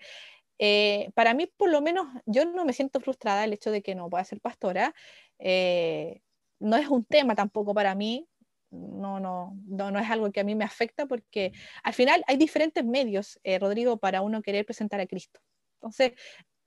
eh, 0.59 1.09
para 1.15 1.33
mí, 1.33 1.47
por 1.47 1.69
lo 1.69 1.81
menos, 1.81 2.07
yo 2.25 2.45
no 2.45 2.65
me 2.65 2.73
siento 2.73 2.99
frustrada 2.99 3.43
el 3.45 3.53
hecho 3.53 3.71
de 3.71 3.81
que 3.81 3.95
no 3.95 4.09
pueda 4.09 4.23
ser 4.23 4.39
pastora. 4.41 4.93
Eh, 5.39 6.21
no 6.59 6.77
es 6.77 6.87
un 6.87 7.03
tema 7.03 7.33
tampoco 7.35 7.73
para 7.73 7.95
mí, 7.95 8.27
no, 8.69 9.19
no, 9.19 9.57
no, 9.67 9.99
es 9.99 10.09
algo 10.09 10.31
que 10.31 10.39
a 10.39 10.43
mí 10.43 10.55
me 10.55 10.63
afecta 10.63 11.05
porque 11.05 11.51
al 11.83 11.93
final 11.93 12.23
hay 12.27 12.37
diferentes 12.37 12.85
medios, 12.85 13.39
eh, 13.43 13.59
Rodrigo, 13.59 13.97
para 13.97 14.21
uno 14.21 14.41
querer 14.41 14.65
presentar 14.65 14.99
a 15.01 15.07
Cristo. 15.07 15.41
Entonces, 15.81 16.13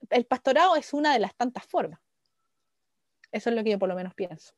el 0.09 0.25
pastorado 0.25 0.75
es 0.75 0.93
una 0.93 1.13
de 1.13 1.19
las 1.19 1.35
tantas 1.35 1.65
formas. 1.65 1.99
Eso 3.31 3.49
es 3.49 3.55
lo 3.55 3.63
que 3.63 3.71
yo 3.71 3.79
por 3.79 3.89
lo 3.89 3.95
menos 3.95 4.13
pienso. 4.13 4.53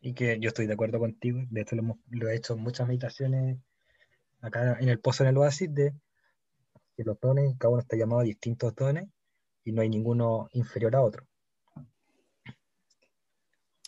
Y 0.00 0.14
que 0.14 0.38
yo 0.38 0.48
estoy 0.48 0.66
de 0.66 0.74
acuerdo 0.74 0.98
contigo, 0.98 1.40
de 1.50 1.60
esto 1.60 1.74
lo, 1.74 1.82
hemos, 1.82 1.98
lo 2.10 2.28
he 2.28 2.36
hecho 2.36 2.54
en 2.54 2.60
muchas 2.60 2.86
meditaciones 2.86 3.58
acá 4.40 4.76
en 4.78 4.88
el 4.88 5.00
Pozo 5.00 5.24
en 5.24 5.30
el 5.30 5.36
Oasis, 5.38 5.74
de 5.74 5.92
que 6.96 7.04
los 7.04 7.18
dones, 7.20 7.54
cada 7.58 7.72
uno 7.72 7.80
está 7.80 7.96
llamado 7.96 8.20
a 8.20 8.24
distintos 8.24 8.74
dones 8.74 9.08
y 9.64 9.72
no 9.72 9.82
hay 9.82 9.88
ninguno 9.88 10.48
inferior 10.52 10.94
a 10.96 11.02
otro. 11.02 11.26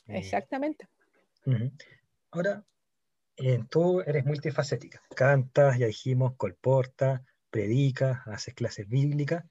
Eh, 0.07 0.19
Exactamente. 0.19 0.89
Ahora, 2.31 2.65
eh, 3.37 3.65
tú 3.71 4.01
eres 4.01 4.27
multifacética, 4.27 5.01
cantas, 5.15 5.79
ya 5.79 5.87
dijimos, 5.87 6.35
colportas, 6.37 7.23
predicas, 7.51 8.27
haces 8.27 8.55
clases 8.55 8.89
bíblicas, 8.89 9.45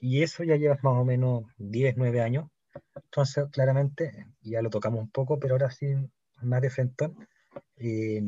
y 0.00 0.22
eso 0.22 0.44
ya 0.44 0.56
llevas 0.56 0.82
más 0.82 0.94
o 0.96 1.04
menos 1.04 1.44
10, 1.58 1.96
9 1.96 2.20
años. 2.20 2.48
Entonces, 2.94 3.46
claramente, 3.50 4.26
ya 4.42 4.62
lo 4.62 4.70
tocamos 4.70 5.00
un 5.00 5.10
poco, 5.10 5.38
pero 5.38 5.54
ahora 5.54 5.70
sí, 5.70 5.94
más 6.42 6.62
de 6.62 6.70
frente, 6.70 7.10
eh, 7.76 8.22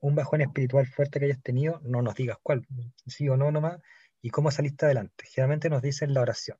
un 0.00 0.14
bajón 0.14 0.40
espiritual 0.42 0.86
fuerte 0.86 1.18
que 1.18 1.26
hayas 1.26 1.42
tenido, 1.42 1.80
no 1.82 2.02
nos 2.02 2.14
digas 2.14 2.38
cuál, 2.42 2.66
sí 3.06 3.28
o 3.28 3.36
no 3.36 3.50
nomás, 3.50 3.80
y 4.22 4.30
cómo 4.30 4.50
saliste 4.50 4.86
adelante. 4.86 5.24
Generalmente 5.26 5.70
nos 5.70 5.82
dicen 5.82 6.14
la 6.14 6.22
oración, 6.22 6.58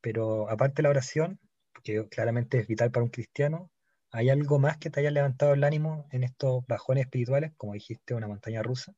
pero 0.00 0.48
aparte 0.50 0.76
de 0.76 0.82
la 0.84 0.90
oración, 0.90 1.40
que 1.82 2.08
claramente 2.08 2.58
es 2.58 2.66
vital 2.68 2.90
para 2.92 3.04
un 3.04 3.10
cristiano, 3.10 3.70
¿hay 4.10 4.30
algo 4.30 4.58
más 4.58 4.78
que 4.78 4.90
te 4.90 5.00
haya 5.00 5.10
levantado 5.10 5.54
el 5.54 5.64
ánimo 5.64 6.06
en 6.12 6.22
estos 6.24 6.64
bajones 6.66 7.04
espirituales, 7.04 7.52
como 7.56 7.74
dijiste, 7.74 8.14
una 8.14 8.28
montaña 8.28 8.62
rusa? 8.62 8.94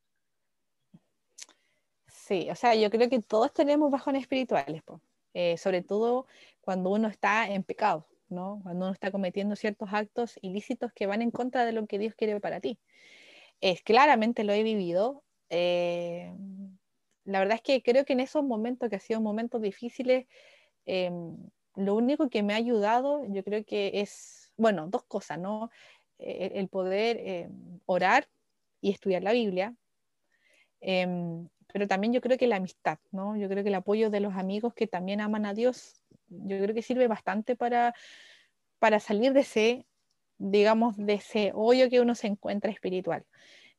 Sí, 2.25 2.49
o 2.51 2.55
sea, 2.55 2.75
yo 2.75 2.89
creo 2.91 3.11
que 3.11 3.21
todos 3.21 3.53
tenemos 3.53 3.91
bajones 3.91 4.23
espirituales, 4.23 4.83
eh, 5.35 5.59
sobre 5.59 5.83
todo 5.83 6.27
cuando 6.63 6.89
uno 6.89 7.09
está 7.09 7.47
en 7.47 7.63
pecado, 7.65 8.07
¿no? 8.31 8.61
Cuando 8.63 8.87
uno 8.87 8.95
está 8.95 9.11
cometiendo 9.11 9.57
ciertos 9.57 9.91
actos 9.93 10.39
ilícitos 10.41 10.91
que 10.95 11.07
van 11.07 11.21
en 11.21 11.31
contra 11.31 11.67
de 11.67 11.73
lo 11.73 11.87
que 11.87 11.99
Dios 11.99 12.15
quiere 12.15 12.41
para 12.41 12.61
ti 12.61 12.79
es, 13.61 13.83
claramente 13.83 14.43
lo 14.43 14.55
he 14.55 14.63
vivido. 14.63 15.23
Eh, 15.51 16.33
la 17.27 17.41
verdad 17.41 17.57
es 17.57 17.63
que 17.63 17.83
creo 17.83 18.07
que 18.07 18.15
en 18.15 18.21
esos 18.21 18.43
momentos 18.43 18.89
que 18.89 18.97
han 18.97 19.03
sido 19.03 19.21
momentos 19.21 19.61
difíciles, 19.61 20.27
eh, 20.87 21.11
lo 21.77 21.95
único 21.95 22.31
que 22.31 22.43
me 22.43 22.55
ha 22.55 22.57
ayudado, 22.57 23.23
yo 23.29 23.45
creo 23.45 23.67
que 23.67 24.01
es, 24.01 24.51
bueno, 24.57 24.89
dos 24.89 25.05
cosas, 25.05 25.39
¿no? 25.39 25.71
Eh, 26.19 26.53
el 26.55 26.69
poder 26.69 27.51
orar 27.85 28.29
y 28.81 28.93
estudiar 28.93 29.23
la 29.23 29.33
Biblia, 29.33 29.75
pero 31.75 31.89
también 31.89 32.13
yo 32.13 32.21
creo 32.21 32.39
que 32.39 32.47
la 32.47 32.55
amistad, 32.55 33.01
¿no? 33.11 33.37
Yo 33.37 33.49
creo 33.49 33.65
que 33.65 33.71
el 33.71 33.75
apoyo 33.75 34.09
de 34.09 34.21
los 34.21 34.35
amigos 34.35 34.75
que 34.75 34.87
también 34.87 35.21
aman 35.21 35.45
a 35.45 35.55
Dios, 35.55 36.01
yo 36.29 36.57
creo 36.61 36.73
que 36.73 36.83
sirve 36.83 37.09
bastante 37.09 37.57
para, 37.57 37.95
para 38.79 39.01
salir 39.01 39.33
de 39.33 39.41
ese 39.41 39.87
digamos, 40.39 40.97
de 40.97 41.15
ese 41.15 41.51
hoyo 41.53 41.89
que 41.91 42.01
uno 42.01 42.15
se 42.15 42.29
encuentra 42.29 42.71
espiritual. 42.71 43.25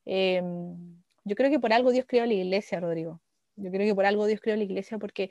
Em, 0.04 0.76
yo 1.24 1.36
creo 1.36 1.50
que 1.50 1.58
por 1.58 1.72
algo 1.72 1.90
Dios 1.90 2.04
creó 2.06 2.26
la 2.26 2.34
iglesia, 2.34 2.80
Rodrigo. 2.80 3.22
Yo 3.56 3.70
creo 3.70 3.86
que 3.86 3.94
por 3.94 4.04
algo 4.04 4.26
Dios 4.26 4.40
creó 4.42 4.56
la 4.56 4.64
iglesia 4.64 4.98
porque 4.98 5.30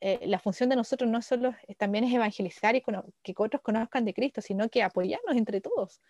eh, 0.00 0.20
la 0.26 0.38
función 0.38 0.68
de 0.68 0.76
nosotros 0.76 1.08
no 1.08 1.22
solo 1.22 1.54
también 1.78 2.04
es 2.04 2.12
evangelizar 2.12 2.76
y 2.76 2.82
que 3.22 3.34
otros 3.36 3.62
conozcan 3.62 4.04
de 4.04 4.12
Cristo, 4.12 4.40
sino 4.40 4.68
que 4.68 4.82
apoyarnos 4.82 5.36
entre 5.36 5.60
todos. 5.60 6.00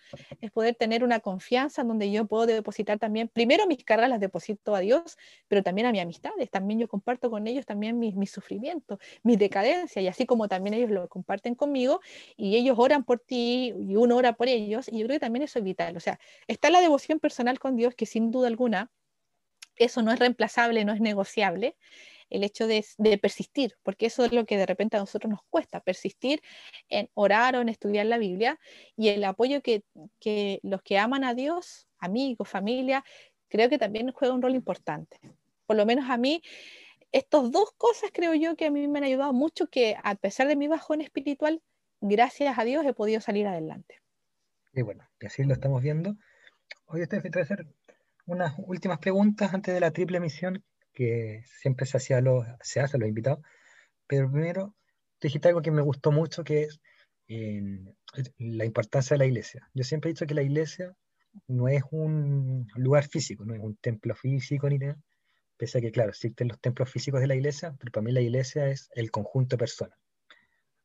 Es 0.41 0.51
poder 0.51 0.75
tener 0.75 1.05
una 1.05 1.21
confianza 1.21 1.85
donde 1.85 2.11
yo 2.11 2.27
puedo 2.27 2.47
depositar 2.47 2.99
también, 2.99 3.29
primero 3.29 3.67
mis 3.67 3.85
cargas 3.85 4.11
las 4.11 4.21
deposito 4.21 4.75
a 4.75 4.81
Dios, 4.81 5.17
pero 5.49 5.63
también 5.63 5.87
a 5.87 5.93
mis 5.93 6.03
amistades. 6.03 6.51
También 6.51 6.81
yo 6.81 6.89
comparto 6.89 7.31
con 7.31 7.47
ellos 7.47 7.67
también 7.67 7.99
mis, 7.99 8.17
mis 8.17 8.31
sufrimientos, 8.31 8.99
mis 9.23 9.39
decadencias, 9.39 10.03
y 10.03 10.09
así 10.09 10.27
como 10.27 10.49
también 10.49 10.75
ellos 10.75 10.91
lo 10.91 11.09
comparten 11.09 11.55
conmigo, 11.55 12.01
y 12.37 12.57
ellos 12.57 12.77
oran 12.79 13.05
por 13.05 13.21
ti 13.21 13.75
y 13.79 13.97
uno 13.97 14.17
ora 14.17 14.33
por 14.33 14.49
ellos, 14.49 14.89
y 14.89 14.99
yo 14.99 15.07
creo 15.07 15.17
que 15.17 15.21
también 15.21 15.45
eso 15.45 15.59
es 15.59 15.65
vital. 15.65 15.97
O 15.97 16.01
sea, 16.01 16.19
está 16.49 16.71
la 16.71 16.81
devoción 16.81 17.21
personal 17.21 17.59
con 17.59 17.77
Dios, 17.77 17.95
que 17.95 18.07
sin 18.07 18.31
duda 18.31 18.49
alguna, 18.49 18.91
eso 19.77 20.03
no 20.03 20.13
es 20.13 20.19
reemplazable, 20.19 20.85
no 20.85 20.93
es 20.93 21.01
negociable 21.01 21.77
el 22.31 22.45
hecho 22.45 22.67
de, 22.67 22.85
persistir, 23.21 23.77
porque 23.83 24.07
eso 24.07 24.25
es 24.25 24.33
lo 24.33 24.45
que 24.45 24.57
de 24.57 24.67
repente 24.67 24.97
a 24.97 25.01
nosotros 25.01 25.31
nos 25.31 25.41
cuesta, 25.51 25.81
persistir 25.81 26.41
en 26.89 27.11
orar 27.15 27.57
o 27.57 27.61
en 27.61 27.69
estudiar 27.69 28.07
la 28.07 28.19
Biblia 28.19 28.59
y 28.97 29.09
el 29.09 29.25
apoyo 29.25 29.63
que, 29.63 29.85
los 30.63 30.83
que 30.83 30.99
aman 30.99 31.25
a 31.25 31.35
Dios, 31.35 31.89
amigos, 31.99 32.49
familia, 32.49 33.05
creo 33.49 33.69
que 33.69 33.79
también 33.79 34.11
juega 34.13 34.35
un 34.35 34.43
rol 34.43 34.55
importante. 34.55 35.19
Por 35.67 35.77
lo 35.77 35.87
menos 35.87 36.11
a 36.11 36.17
mí, 36.17 36.43
estas 37.13 37.51
dos 37.51 37.73
cosas 37.77 38.11
creo 38.13 38.35
yo 38.35 38.57
que 38.57 38.67
a 38.67 38.71
mí 38.71 38.87
me 38.89 38.99
han 38.99 39.05
ayudado 39.05 39.33
mucho, 39.33 39.69
que 39.69 39.97
a 40.03 40.15
pesar 40.17 40.49
de 40.49 40.57
mi 40.57 40.69
bajón 40.69 41.01
espiritual, 41.01 41.63
gracias 42.01 42.59
a 42.59 42.65
Dios 42.65 42.85
he 42.85 42.93
podido 42.93 43.21
salir 43.21 43.47
adelante. 43.47 44.01
Y 44.73 44.83
bueno, 44.83 45.09
y 45.21 45.27
así 45.27 45.45
lo 45.45 45.55
estamos 45.55 45.83
viendo. 45.83 46.17
Hoy 46.87 47.03
estoy 47.03 47.21
a 47.23 47.41
hacer 47.41 47.67
unas 48.27 48.55
últimas 48.59 48.99
preguntas 48.99 49.55
antes 49.55 49.73
de 49.73 49.81
la 49.81 49.93
triple 49.93 50.19
misión 50.19 50.65
que 50.95 51.43
siempre 51.61 51.87
se, 51.87 51.97
hacía 51.97 52.23
se 52.63 52.81
hace 52.81 52.97
a 52.97 53.01
los 53.01 53.09
invitados. 53.09 53.41
Pero 54.07 54.31
primero, 54.31 54.75
te 55.19 55.29
dijiste 55.29 55.49
algo 55.49 55.63
que 55.63 55.71
me 55.71 55.83
gustó 55.83 56.13
mucho, 56.13 56.45
que 56.45 56.63
es 56.65 56.81
en 57.27 57.97
la 58.39 58.65
importancia 58.65 59.15
de 59.15 59.19
la 59.19 59.27
iglesia. 59.27 59.69
Yo 59.75 59.85
siempre 59.85 60.11
he 60.11 60.13
dicho 60.13 60.27
que 60.27 60.35
la 60.35 60.43
iglesia 60.43 60.95
no 61.49 61.69
es 61.69 61.83
un 61.91 62.69
lugar 62.77 63.07
físico, 63.09 63.45
no 63.45 63.55
es 63.55 63.61
un 63.61 63.77
templo 63.77 64.15
físico 64.15 64.69
ni 64.69 64.79
nada, 64.79 64.99
pese 65.57 65.79
a 65.79 65.81
que, 65.81 65.91
claro, 65.91 66.11
existen 66.11 66.49
los 66.49 66.61
templos 66.61 66.91
físicos 66.91 67.21
de 67.21 67.27
la 67.27 67.35
iglesia, 67.35 67.75
pero 67.79 67.93
para 67.93 68.05
mí 68.05 68.13
la 68.13 68.21
iglesia 68.21 68.69
es 68.69 68.89
el 68.95 69.11
conjunto 69.11 69.57
de 69.57 69.59
personas. 69.59 69.99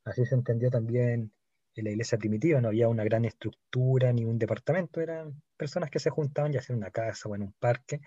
Así 0.06 0.26
se 0.26 0.36
entendió 0.36 0.72
también 0.72 1.32
en 1.76 1.84
la 1.84 1.92
iglesia 1.92 2.18
primitiva, 2.18 2.62
no 2.62 2.70
había 2.70 2.88
una 2.88 3.04
gran 3.04 3.26
estructura 3.26 4.12
ni 4.12 4.26
un 4.26 4.40
departamento, 4.40 5.02
eran 5.02 5.42
personas 5.56 5.92
que 5.92 6.00
se 6.00 6.10
juntaban 6.10 6.52
ya 6.52 6.62
sea 6.62 6.74
en 6.74 6.82
una 6.82 6.92
casa 6.92 7.30
o 7.30 7.36
en 7.36 7.44
un 7.44 7.54
parque 7.54 8.02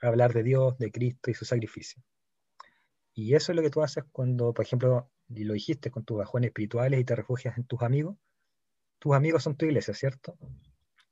hablar 0.00 0.32
de 0.32 0.42
Dios, 0.42 0.78
de 0.78 0.90
Cristo 0.90 1.30
y 1.30 1.34
su 1.34 1.44
sacrificio. 1.44 2.02
Y 3.14 3.34
eso 3.34 3.52
es 3.52 3.56
lo 3.56 3.62
que 3.62 3.70
tú 3.70 3.82
haces 3.82 4.04
cuando, 4.10 4.52
por 4.52 4.64
ejemplo, 4.64 5.10
y 5.28 5.44
lo 5.44 5.54
dijiste 5.54 5.90
con 5.90 6.04
tus 6.04 6.18
bajones 6.18 6.48
espirituales 6.48 7.00
y 7.00 7.04
te 7.04 7.14
refugias 7.14 7.56
en 7.56 7.64
tus 7.64 7.82
amigos. 7.82 8.16
Tus 8.98 9.14
amigos 9.14 9.42
son 9.42 9.56
tu 9.56 9.66
iglesia, 9.66 9.94
¿cierto? 9.94 10.36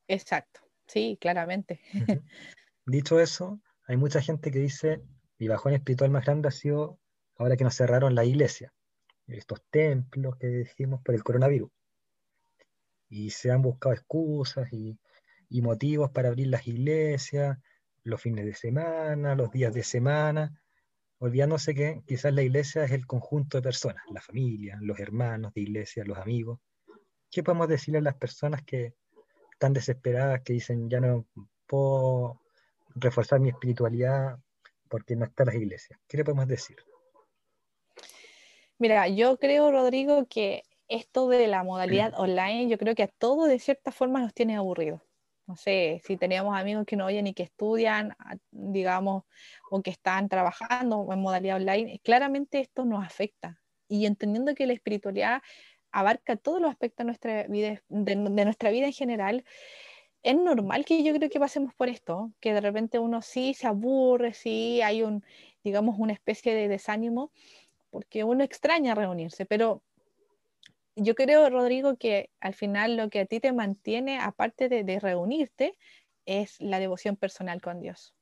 Exacto, 0.09 0.61
sí, 0.87 1.17
claramente. 1.21 1.81
Dicho 2.87 3.21
eso, 3.21 3.61
hay 3.87 3.97
mucha 3.97 4.21
gente 4.21 4.51
que 4.51 4.59
dice, 4.59 5.03
mi 5.39 5.49
bajón 5.49 5.75
espiritual 5.75 6.11
más 6.11 6.25
grande 6.25 6.49
ha 6.49 6.53
sido 6.53 6.99
ahora 7.37 7.57
que 7.57 7.65
nos 7.65 7.75
cerraron 7.75 8.15
la 8.15 8.25
iglesia, 8.25 8.73
estos 9.29 9.63
templos 9.71 10.37
que 10.37 10.49
dijimos 10.49 11.01
por 11.03 11.15
el 11.15 11.23
coronavirus. 11.23 11.71
Y 13.09 13.31
se 13.31 13.51
han 13.51 13.63
buscado 13.63 13.95
excusas 13.95 14.73
y, 14.73 14.99
y 15.49 15.63
motivos 15.63 16.11
para 16.11 16.29
abrir 16.29 16.49
las 16.49 16.67
iglesias, 16.67 17.59
los 18.05 18.21
fines 18.21 18.45
de 18.45 18.55
semana, 18.55 19.35
los 19.35 19.51
días 19.51 19.73
de 19.73 19.83
semana, 19.83 20.61
olvidándose 21.19 21.75
que 21.75 22.03
quizás 22.07 22.33
la 22.33 22.43
iglesia 22.43 22.85
es 22.85 22.91
el 22.91 23.07
conjunto 23.07 23.59
de 23.59 23.63
personas, 23.63 24.03
la 24.11 24.21
familia, 24.21 24.79
los 24.81 24.99
hermanos 24.99 25.55
de 25.55 25.61
iglesia, 25.61 26.05
los 26.05 26.19
amigos. 26.19 26.59
¿Qué 27.31 27.43
podemos 27.43 27.69
decirle 27.69 27.99
a 27.99 28.03
las 28.03 28.17
personas 28.17 28.63
que 28.65 28.95
están 29.53 29.73
desesperadas, 29.73 30.43
que 30.43 30.55
dicen, 30.55 30.91
ya 30.91 31.01
no 31.01 31.27
puedo 31.67 32.41
reforzar 32.95 33.41
mi 33.41 33.51
espiritualidad 33.51 34.39
porque 34.89 35.15
no 35.15 35.25
están 35.25 35.47
las 35.47 35.55
iglesias? 35.55 35.99
¿Qué 36.09 36.17
le 36.17 36.25
podemos 36.25 36.49
decir? 36.49 36.77
Mira, 38.79 39.07
yo 39.07 39.39
creo, 39.39 39.71
Rodrigo, 39.71 40.27
que 40.27 40.65
esto 40.89 41.29
de 41.29 41.47
la 41.47 41.63
modalidad 41.63 42.13
online, 42.19 42.69
yo 42.69 42.77
creo 42.79 42.97
que 42.97 43.05
a 43.05 43.09
todos 43.09 43.49
de 43.49 43.61
cierta 43.61 43.93
forma 43.93 44.21
nos 44.21 44.35
tiene 44.35 44.57
aburridos 44.57 45.01
no 45.53 45.57
sé, 45.57 46.01
si 46.03 46.17
teníamos 46.17 46.59
amigos 46.59 46.87
que 46.87 46.97
no 46.97 47.05
oyen 47.05 47.27
y 47.27 47.35
que 47.35 47.43
estudian, 47.43 48.17
digamos, 48.51 49.25
o 49.71 49.83
que 49.83 49.91
están 49.91 50.31
trabajando 50.31 51.07
en 51.13 51.21
modalidad 51.21 51.57
online, 51.57 52.01
claramente 52.03 52.61
esto 52.61 52.87
nos 52.87 53.05
afecta. 53.05 53.61
Y 53.87 54.07
entendiendo 54.07 54.55
que 54.55 54.67
la 54.67 54.73
espiritualidad 54.73 55.43
abarca 55.91 56.37
todos 56.37 56.59
los 56.59 56.71
aspectos 56.71 57.05
de 57.05 57.05
nuestra 57.05 57.43
vida, 57.49 57.83
de, 57.89 58.17
nuestra 58.17 58.71
vida 58.71 58.87
en 58.87 58.95
general, 58.95 59.45
es 60.23 60.37
normal 60.37 60.87
que 60.87 61.03
yo 61.03 61.13
creo 61.13 61.29
que 61.29 61.39
pasemos 61.39 61.75
por 61.75 61.91
esto, 61.91 62.33
que 62.41 62.55
de 62.55 62.63
repente 62.63 62.99
uno 62.99 63.21
sí 63.21 63.53
se 63.53 63.67
aburre, 63.67 64.33
sí 64.33 64.81
hay 64.81 65.03
un, 65.03 65.23
digamos, 65.63 65.97
una 65.99 66.15
especie 66.15 66.55
de 66.55 66.69
desánimo, 66.69 67.31
porque 67.91 68.25
uno 68.25 68.43
extraña 68.43 68.95
reunirse, 68.95 69.45
pero 69.45 69.83
yo 70.97 71.15
creo, 71.15 71.49
Rodrigo, 71.49 71.97
que 71.97 72.31
al 72.41 72.55
final 72.55 72.97
lo 72.97 73.09
que 73.11 73.21
a 73.21 73.27
ti 73.27 73.41
te 73.41 73.53
mantiene, 73.53 74.19
aparte 74.19 74.69
de, 74.69 75.01
reunirte, 75.01 75.79
es 76.27 76.61
la 76.61 76.79
devoción 76.79 77.17
personal 77.17 77.61
con 77.61 77.81
Dios. 77.81 78.15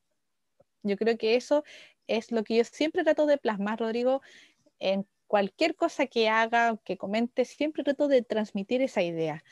Yo 0.82 0.96
creo 0.96 1.18
que 1.18 1.36
eso 1.36 1.64
es 2.06 2.32
lo 2.32 2.44
que 2.44 2.56
yo 2.56 2.64
siempre 2.64 3.04
trato 3.04 3.26
de 3.26 3.38
plasmar, 3.38 3.80
Rodrigo, 3.80 4.22
en 4.78 5.06
cualquier 5.26 5.76
cosa 5.76 6.06
que 6.06 6.28
haga, 6.28 6.78
que 6.84 6.96
comente, 6.96 7.44
siempre 7.44 7.84
trato 7.84 8.08
de 8.08 8.22
transmitir 8.22 8.82
esa 8.82 9.02
idea 9.02 9.44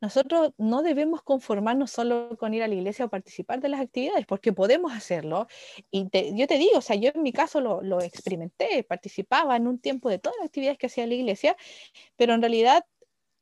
nosotros 0.00 0.52
no 0.58 0.82
debemos 0.82 1.22
conformarnos 1.22 1.90
solo 1.90 2.36
con 2.38 2.54
ir 2.54 2.62
a 2.62 2.68
la 2.68 2.74
iglesia 2.74 3.04
o 3.04 3.08
participar 3.08 3.60
de 3.60 3.68
las 3.68 3.80
actividades, 3.80 4.26
porque 4.26 4.52
podemos 4.52 4.92
hacerlo. 4.92 5.48
Y 5.90 6.08
yo 6.34 6.46
te 6.46 6.58
digo, 6.58 6.78
o 6.78 6.80
sea, 6.80 6.96
yo 6.96 7.10
en 7.14 7.22
mi 7.22 7.32
caso 7.32 7.60
lo, 7.60 8.00
experimenté, 8.00 8.84
participaba 8.84 9.56
en 9.56 9.66
un 9.66 9.80
tiempo 9.80 10.08
de 10.08 10.18
todas 10.18 10.36
las 10.38 10.46
actividades 10.46 10.78
que 10.78 10.86
hacía 10.86 11.06
la 11.06 11.14
iglesia, 11.14 11.56
pero 12.16 12.34
en 12.34 12.42
realidad 12.42 12.84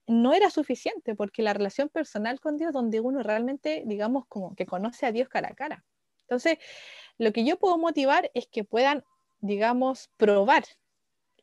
no 0.06 0.32
era 0.32 0.50
suficiente, 0.50 1.14
porque 1.14 1.42
la 1.42 1.52
relación 1.52 1.88
personal 1.88 2.40
con 2.40 2.56
Dios, 2.56 2.72
donde 2.72 3.00
uno 3.00 3.22
realmente, 3.22 3.82
digamos, 3.86 4.24
como 4.28 4.54
que 4.54 4.64
conoce 4.66 5.04
a 5.06 5.12
Dios 5.12 5.28
cara 5.28 5.48
a 5.50 5.54
cara. 5.54 5.84
Entonces, 6.22 6.58
lo 7.18 7.32
que 7.32 7.44
yo 7.44 7.58
puedo 7.58 7.76
motivar 7.78 8.30
es 8.34 8.46
que 8.46 8.64
puedan, 8.64 9.04
digamos, 9.40 10.10
probar 10.16 10.64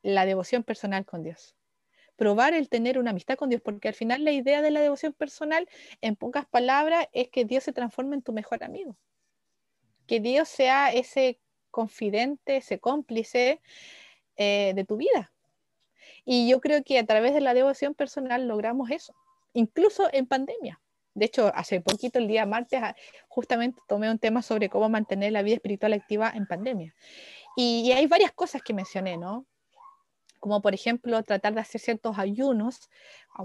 la 0.01 0.25
devoción 0.25 0.63
personal 0.63 1.05
con 1.05 1.23
Dios 1.23 1.55
probar 2.15 2.53
el 2.53 2.69
tener 2.69 2.99
una 2.99 3.11
amistad 3.11 3.35
con 3.35 3.49
Dios, 3.49 3.61
porque 3.61 3.87
al 3.87 3.93
final 3.93 4.23
la 4.23 4.31
idea 4.31 4.61
de 4.61 4.71
la 4.71 4.81
devoción 4.81 5.13
personal, 5.13 5.67
en 6.01 6.15
pocas 6.15 6.45
palabras, 6.45 7.07
es 7.11 7.29
que 7.29 7.45
Dios 7.45 7.63
se 7.63 7.73
transforme 7.73 8.15
en 8.15 8.21
tu 8.21 8.33
mejor 8.33 8.63
amigo. 8.63 8.95
Que 10.07 10.19
Dios 10.19 10.49
sea 10.49 10.91
ese 10.91 11.39
confidente, 11.71 12.57
ese 12.57 12.79
cómplice 12.79 13.61
eh, 14.35 14.73
de 14.75 14.85
tu 14.85 14.97
vida. 14.97 15.31
Y 16.25 16.49
yo 16.49 16.61
creo 16.61 16.83
que 16.83 16.99
a 16.99 17.05
través 17.05 17.33
de 17.33 17.41
la 17.41 17.53
devoción 17.53 17.93
personal 17.93 18.47
logramos 18.47 18.91
eso, 18.91 19.13
incluso 19.53 20.07
en 20.13 20.25
pandemia. 20.25 20.79
De 21.15 21.25
hecho, 21.25 21.51
hace 21.53 21.81
poquito, 21.81 22.19
el 22.19 22.27
día 22.27 22.45
martes, 22.45 22.79
ah, 22.81 22.95
justamente 23.27 23.81
tomé 23.87 24.09
un 24.09 24.17
tema 24.17 24.41
sobre 24.41 24.69
cómo 24.69 24.89
mantener 24.89 25.31
la 25.31 25.43
vida 25.43 25.55
espiritual 25.55 25.93
activa 25.93 26.31
en 26.33 26.47
pandemia. 26.47 26.95
Y, 27.55 27.83
y 27.85 27.91
hay 27.91 28.07
varias 28.07 28.31
cosas 28.31 28.63
que 28.63 28.73
mencioné, 28.73 29.17
¿no? 29.17 29.45
Como 30.43 30.61
por 30.61 30.73
ejemplo 30.73 31.23
tratar 31.23 31.53
de 31.53 31.61
hacer 31.61 31.79
ciertos 31.79 32.19
ayunos. 32.19 32.89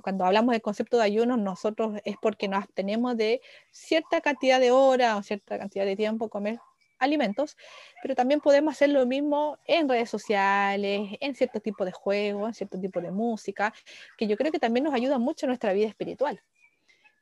Cuando 0.03 0.25
hablamos 0.25 0.51
del 0.51 0.63
concepto 0.63 0.97
de 0.97 1.05
ayunos, 1.05 1.39
nosotros 1.39 2.01
es 2.05 2.17
porque 2.21 2.49
nos 2.49 2.65
abstenemos 2.65 3.17
de 3.17 3.41
cierta 3.71 4.21
cantidad 4.21 4.59
de 4.59 4.73
horas 4.73 5.17
o 5.17 5.23
cierta 5.23 5.61
cantidad 5.61 5.87
de 5.87 5.95
tiempo 5.95 6.29
comer 6.29 6.59
alimentos, 6.99 7.57
pero 8.03 8.17
también 8.17 8.41
podemos 8.41 8.73
hacer 8.73 8.89
lo 8.89 9.07
mismo 9.07 9.59
en 9.65 9.89
redes 9.89 10.11
sociales, 10.11 11.11
en 11.21 11.37
cierto 11.37 11.61
tipo 11.61 11.85
de 11.85 11.93
juegos, 11.93 12.49
en 12.49 12.55
cierto 12.55 12.81
tipo 12.81 13.01
de 13.01 13.13
música, 13.13 13.73
que 14.17 14.27
yo 14.27 14.37
creo 14.37 14.51
que 14.51 14.59
también 14.59 14.83
nos 14.83 14.93
ayuda 14.93 15.19
mucho 15.19 15.47
en 15.47 15.51
nuestra 15.51 15.73
vida 15.73 15.87
espiritual. 15.87 16.43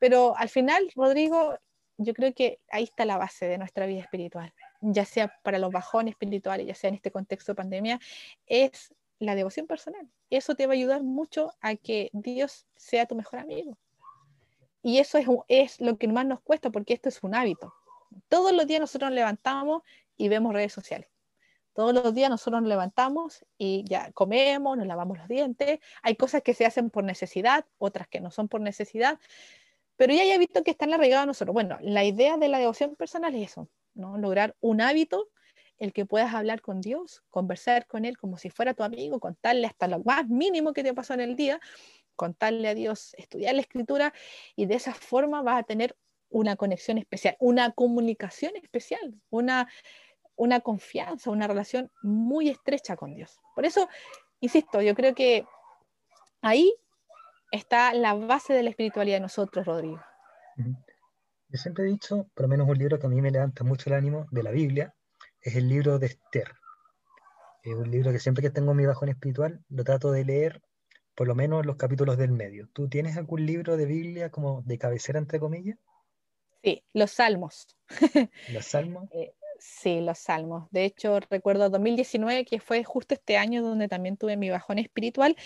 Pero 0.00 0.34
al 0.38 0.48
final, 0.48 0.90
Rodrigo, 0.94 1.58
yo 1.98 2.14
creo 2.14 2.32
que 2.32 2.60
ahí 2.70 2.84
está 2.84 3.04
la 3.04 3.18
base 3.18 3.44
de 3.44 3.58
nuestra 3.58 3.84
vida 3.84 4.00
espiritual, 4.00 4.54
ya 4.80 5.04
sea 5.04 5.38
para 5.42 5.58
los 5.58 5.70
bajones 5.70 6.12
espirituales, 6.12 6.66
ya 6.66 6.74
sea 6.74 6.88
en 6.88 6.94
este 6.94 7.10
contexto 7.10 7.52
de 7.52 7.56
pandemia, 7.56 8.00
es 8.46 8.94
la 9.18 9.34
devoción 9.34 9.66
personal. 9.66 10.08
Eso 10.30 10.54
te 10.54 10.66
va 10.66 10.72
a 10.72 10.76
ayudar 10.76 11.02
mucho 11.02 11.52
a 11.60 11.76
que 11.76 12.10
Dios 12.12 12.66
sea 12.76 13.06
tu 13.06 13.14
mejor 13.14 13.40
amigo. 13.40 13.76
Y 14.82 14.98
eso 14.98 15.18
es, 15.18 15.26
es 15.48 15.80
lo 15.80 15.96
que 15.96 16.08
más 16.08 16.26
nos 16.26 16.40
cuesta 16.40 16.70
porque 16.70 16.94
esto 16.94 17.08
es 17.08 17.22
un 17.22 17.34
hábito. 17.34 17.74
Todos 18.28 18.52
los 18.52 18.66
días 18.66 18.80
nosotros 18.80 19.10
nos 19.10 19.16
levantamos 19.16 19.82
y 20.16 20.28
vemos 20.28 20.52
redes 20.52 20.72
sociales. 20.72 21.08
Todos 21.74 21.92
los 21.92 22.14
días 22.14 22.30
nosotros 22.30 22.62
nos 22.62 22.68
levantamos 22.68 23.44
y 23.58 23.84
ya 23.86 24.10
comemos, 24.12 24.78
nos 24.78 24.86
lavamos 24.86 25.18
los 25.18 25.28
dientes. 25.28 25.78
Hay 26.02 26.16
cosas 26.16 26.42
que 26.42 26.54
se 26.54 26.64
hacen 26.64 26.88
por 26.88 27.04
necesidad, 27.04 27.66
otras 27.76 28.08
que 28.08 28.20
no 28.20 28.30
son 28.30 28.48
por 28.48 28.62
necesidad, 28.62 29.18
pero 29.96 30.14
ya 30.14 30.24
he 30.24 30.38
visto 30.38 30.62
que 30.62 30.70
están 30.70 30.94
arraigadas 30.94 31.24
a 31.24 31.26
nosotros. 31.26 31.52
Bueno, 31.52 31.78
la 31.82 32.04
idea 32.04 32.38
de 32.38 32.48
la 32.48 32.58
devoción 32.58 32.96
personal 32.96 33.34
es 33.34 33.50
eso, 33.50 33.68
¿no? 33.94 34.16
lograr 34.16 34.56
un 34.60 34.80
hábito 34.80 35.28
el 35.78 35.92
que 35.92 36.06
puedas 36.06 36.34
hablar 36.34 36.60
con 36.60 36.80
Dios, 36.80 37.22
conversar 37.30 37.86
con 37.86 38.04
Él 38.04 38.16
como 38.16 38.38
si 38.38 38.50
fuera 38.50 38.74
tu 38.74 38.82
amigo, 38.82 39.20
contarle 39.20 39.66
hasta 39.66 39.88
lo 39.88 40.00
más 40.00 40.28
mínimo 40.28 40.72
que 40.72 40.82
te 40.82 40.94
pasó 40.94 41.14
en 41.14 41.20
el 41.20 41.36
día, 41.36 41.60
contarle 42.14 42.68
a 42.68 42.74
Dios, 42.74 43.14
estudiar 43.18 43.54
la 43.54 43.60
escritura 43.60 44.12
y 44.54 44.66
de 44.66 44.74
esa 44.74 44.94
forma 44.94 45.42
vas 45.42 45.60
a 45.60 45.62
tener 45.64 45.96
una 46.28 46.56
conexión 46.56 46.98
especial, 46.98 47.36
una 47.38 47.72
comunicación 47.72 48.56
especial, 48.56 49.14
una, 49.30 49.68
una 50.34 50.60
confianza, 50.60 51.30
una 51.30 51.46
relación 51.46 51.90
muy 52.02 52.48
estrecha 52.48 52.96
con 52.96 53.14
Dios. 53.14 53.40
Por 53.54 53.64
eso, 53.64 53.88
insisto, 54.40 54.80
yo 54.82 54.94
creo 54.94 55.14
que 55.14 55.46
ahí 56.42 56.74
está 57.52 57.94
la 57.94 58.14
base 58.14 58.54
de 58.54 58.62
la 58.62 58.70
espiritualidad 58.70 59.16
de 59.16 59.20
nosotros, 59.20 59.66
Rodrigo. 59.66 60.00
Yo 61.48 61.58
siempre 61.58 61.84
he 61.84 61.88
dicho, 61.88 62.28
por 62.34 62.42
lo 62.42 62.48
menos 62.48 62.68
un 62.68 62.76
libro 62.76 62.98
que 62.98 63.06
a 63.06 63.10
mí 63.10 63.20
me 63.20 63.30
levanta 63.30 63.62
mucho 63.62 63.88
el 63.88 63.94
ánimo 63.94 64.26
de 64.32 64.42
la 64.42 64.50
Biblia, 64.50 64.95
es 65.47 65.55
el 65.55 65.68
libro 65.68 66.01
de 66.01 66.07
Esther. 66.09 66.57
Es 67.62 67.74
un 67.74 67.88
libro 67.88 68.11
que 68.11 68.18
siempre 68.18 68.42
que 68.42 68.51
tengo 68.51 68.74
mi 68.74 68.84
bajón 68.84 69.09
espiritual 69.09 69.64
lo 69.68 69.84
trato 69.84 70.11
de 70.11 70.24
leer 70.24 70.61
por 71.14 71.28
lo 71.28 71.36
menos 71.36 71.64
los 71.64 71.76
capítulos 71.76 72.18
del 72.18 72.32
medio. 72.32 72.68
¿Tú 72.72 72.88
tienes 72.88 73.16
algún 73.16 73.47
libro 73.47 73.76
de 73.76 73.86
Biblia 73.86 74.30
como 74.30 74.62
de 74.62 74.76
cabecera, 74.76 75.20
entre 75.20 75.38
comillas? 75.38 75.78
Sí, 76.64 76.82
los 76.92 77.12
Salmos. 77.12 77.76
¿Los 78.53 78.66
Salmos? 78.66 79.09
Eh, 79.12 79.34
sí, 79.61 80.01
los 80.01 80.18
Salmos. 80.18 80.68
De 80.72 80.84
hecho, 80.84 81.20
recuerdo 81.30 81.70
2019, 81.70 82.44
que 82.44 82.59
fue 82.59 82.82
justo 82.82 83.14
este 83.14 83.36
año 83.36 83.62
donde 83.62 83.86
también 83.86 84.16
tuve 84.16 84.36
mi 84.36 84.51
bajón 84.51 84.78
espiritual, 84.78 85.36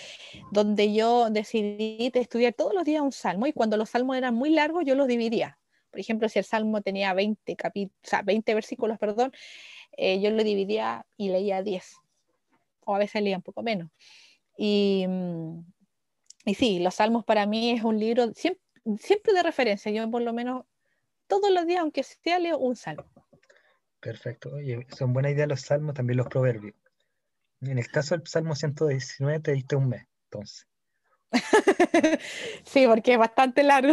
donde 0.51 0.95
yo 0.95 1.29
decidí 1.29 2.11
estudiar 2.15 2.55
todos 2.55 2.73
los 2.73 2.85
días 2.85 3.03
un 3.03 3.13
salmo 3.13 3.47
y 3.47 3.53
cuando 3.53 3.77
los 3.77 3.91
salmos 3.91 4.17
eran 4.17 4.35
muy 4.35 4.49
largos, 4.49 4.85
yo 4.87 4.95
los 4.95 5.07
dividía. 5.07 5.59
Por 5.91 6.01
ejemplo, 6.01 6.29
si 6.29 6.39
el 6.39 6.45
salmo 6.45 6.81
tenía 6.83 7.13
20, 7.13 7.53
o 7.53 7.91
sea, 8.03 8.23
20 8.23 8.55
versículos, 8.55 8.99
perdón, 8.99 9.33
eh, 9.97 10.21
yo 10.21 10.31
lo 10.31 10.43
dividía 10.45 11.07
y 11.17 11.31
leía 11.31 11.63
10, 11.63 11.97
o 12.85 12.95
a 12.95 12.99
veces 12.99 13.23
leía 13.23 13.37
un 13.37 13.43
poco 13.43 13.63
menos. 13.63 13.91
Y, 14.57 15.07
mm, 15.09 15.65
y 16.45 16.55
sí, 16.55 16.79
los 16.79 16.95
salmos 16.95 17.25
para 17.25 17.47
mí 17.47 17.71
es 17.71 17.83
un 17.83 17.99
libro 17.99 18.33
siempre, 18.35 18.63
siempre 18.99 19.33
de 19.33 19.43
referencia. 19.43 19.93
Yo 19.93 20.11
por 20.11 20.23
lo 20.23 20.33
menos 20.33 20.65
todos 21.27 21.51
los 21.51 21.67
días, 21.67 21.81
aunque 21.81 22.03
sea, 22.03 22.39
leo 22.39 22.59
un 22.59 22.77
salmo. 22.77 23.05
Perfecto. 24.01 24.51
Oye, 24.55 24.87
son 24.97 25.13
buena 25.13 25.31
idea 25.31 25.47
los 25.47 25.61
salmos, 25.61 25.95
también 25.95 26.17
los 26.17 26.29
proverbios. 26.29 26.75
En 27.61 27.79
el 27.79 27.89
caso 27.89 28.17
del 28.17 28.27
Salmo 28.27 28.55
119 28.55 29.41
te 29.41 29.53
diste 29.53 29.77
un 29.77 29.91
mes, 29.91 30.07
entonces. 30.25 30.67
sí, 32.65 32.87
porque 32.87 33.13
es 33.13 33.19
bastante 33.19 33.63
largo. 33.63 33.93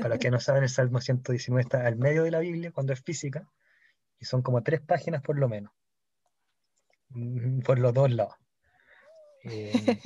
Para 0.00 0.18
que 0.18 0.30
no 0.30 0.40
saben, 0.40 0.64
el 0.64 0.68
Salmo 0.68 1.00
119 1.00 1.62
está 1.62 1.86
al 1.86 1.96
medio 1.96 2.24
de 2.24 2.32
la 2.32 2.40
Biblia 2.40 2.72
cuando 2.72 2.92
es 2.92 3.00
física 3.00 3.48
y 4.22 4.24
son 4.24 4.40
como 4.40 4.62
tres 4.62 4.80
páginas 4.80 5.20
por 5.20 5.36
lo 5.36 5.48
menos. 5.48 5.72
Mm, 7.08 7.60
por 7.60 7.78
los 7.78 7.92
dos 7.92 8.10
lados. 8.10 8.34
Eh, 9.44 9.98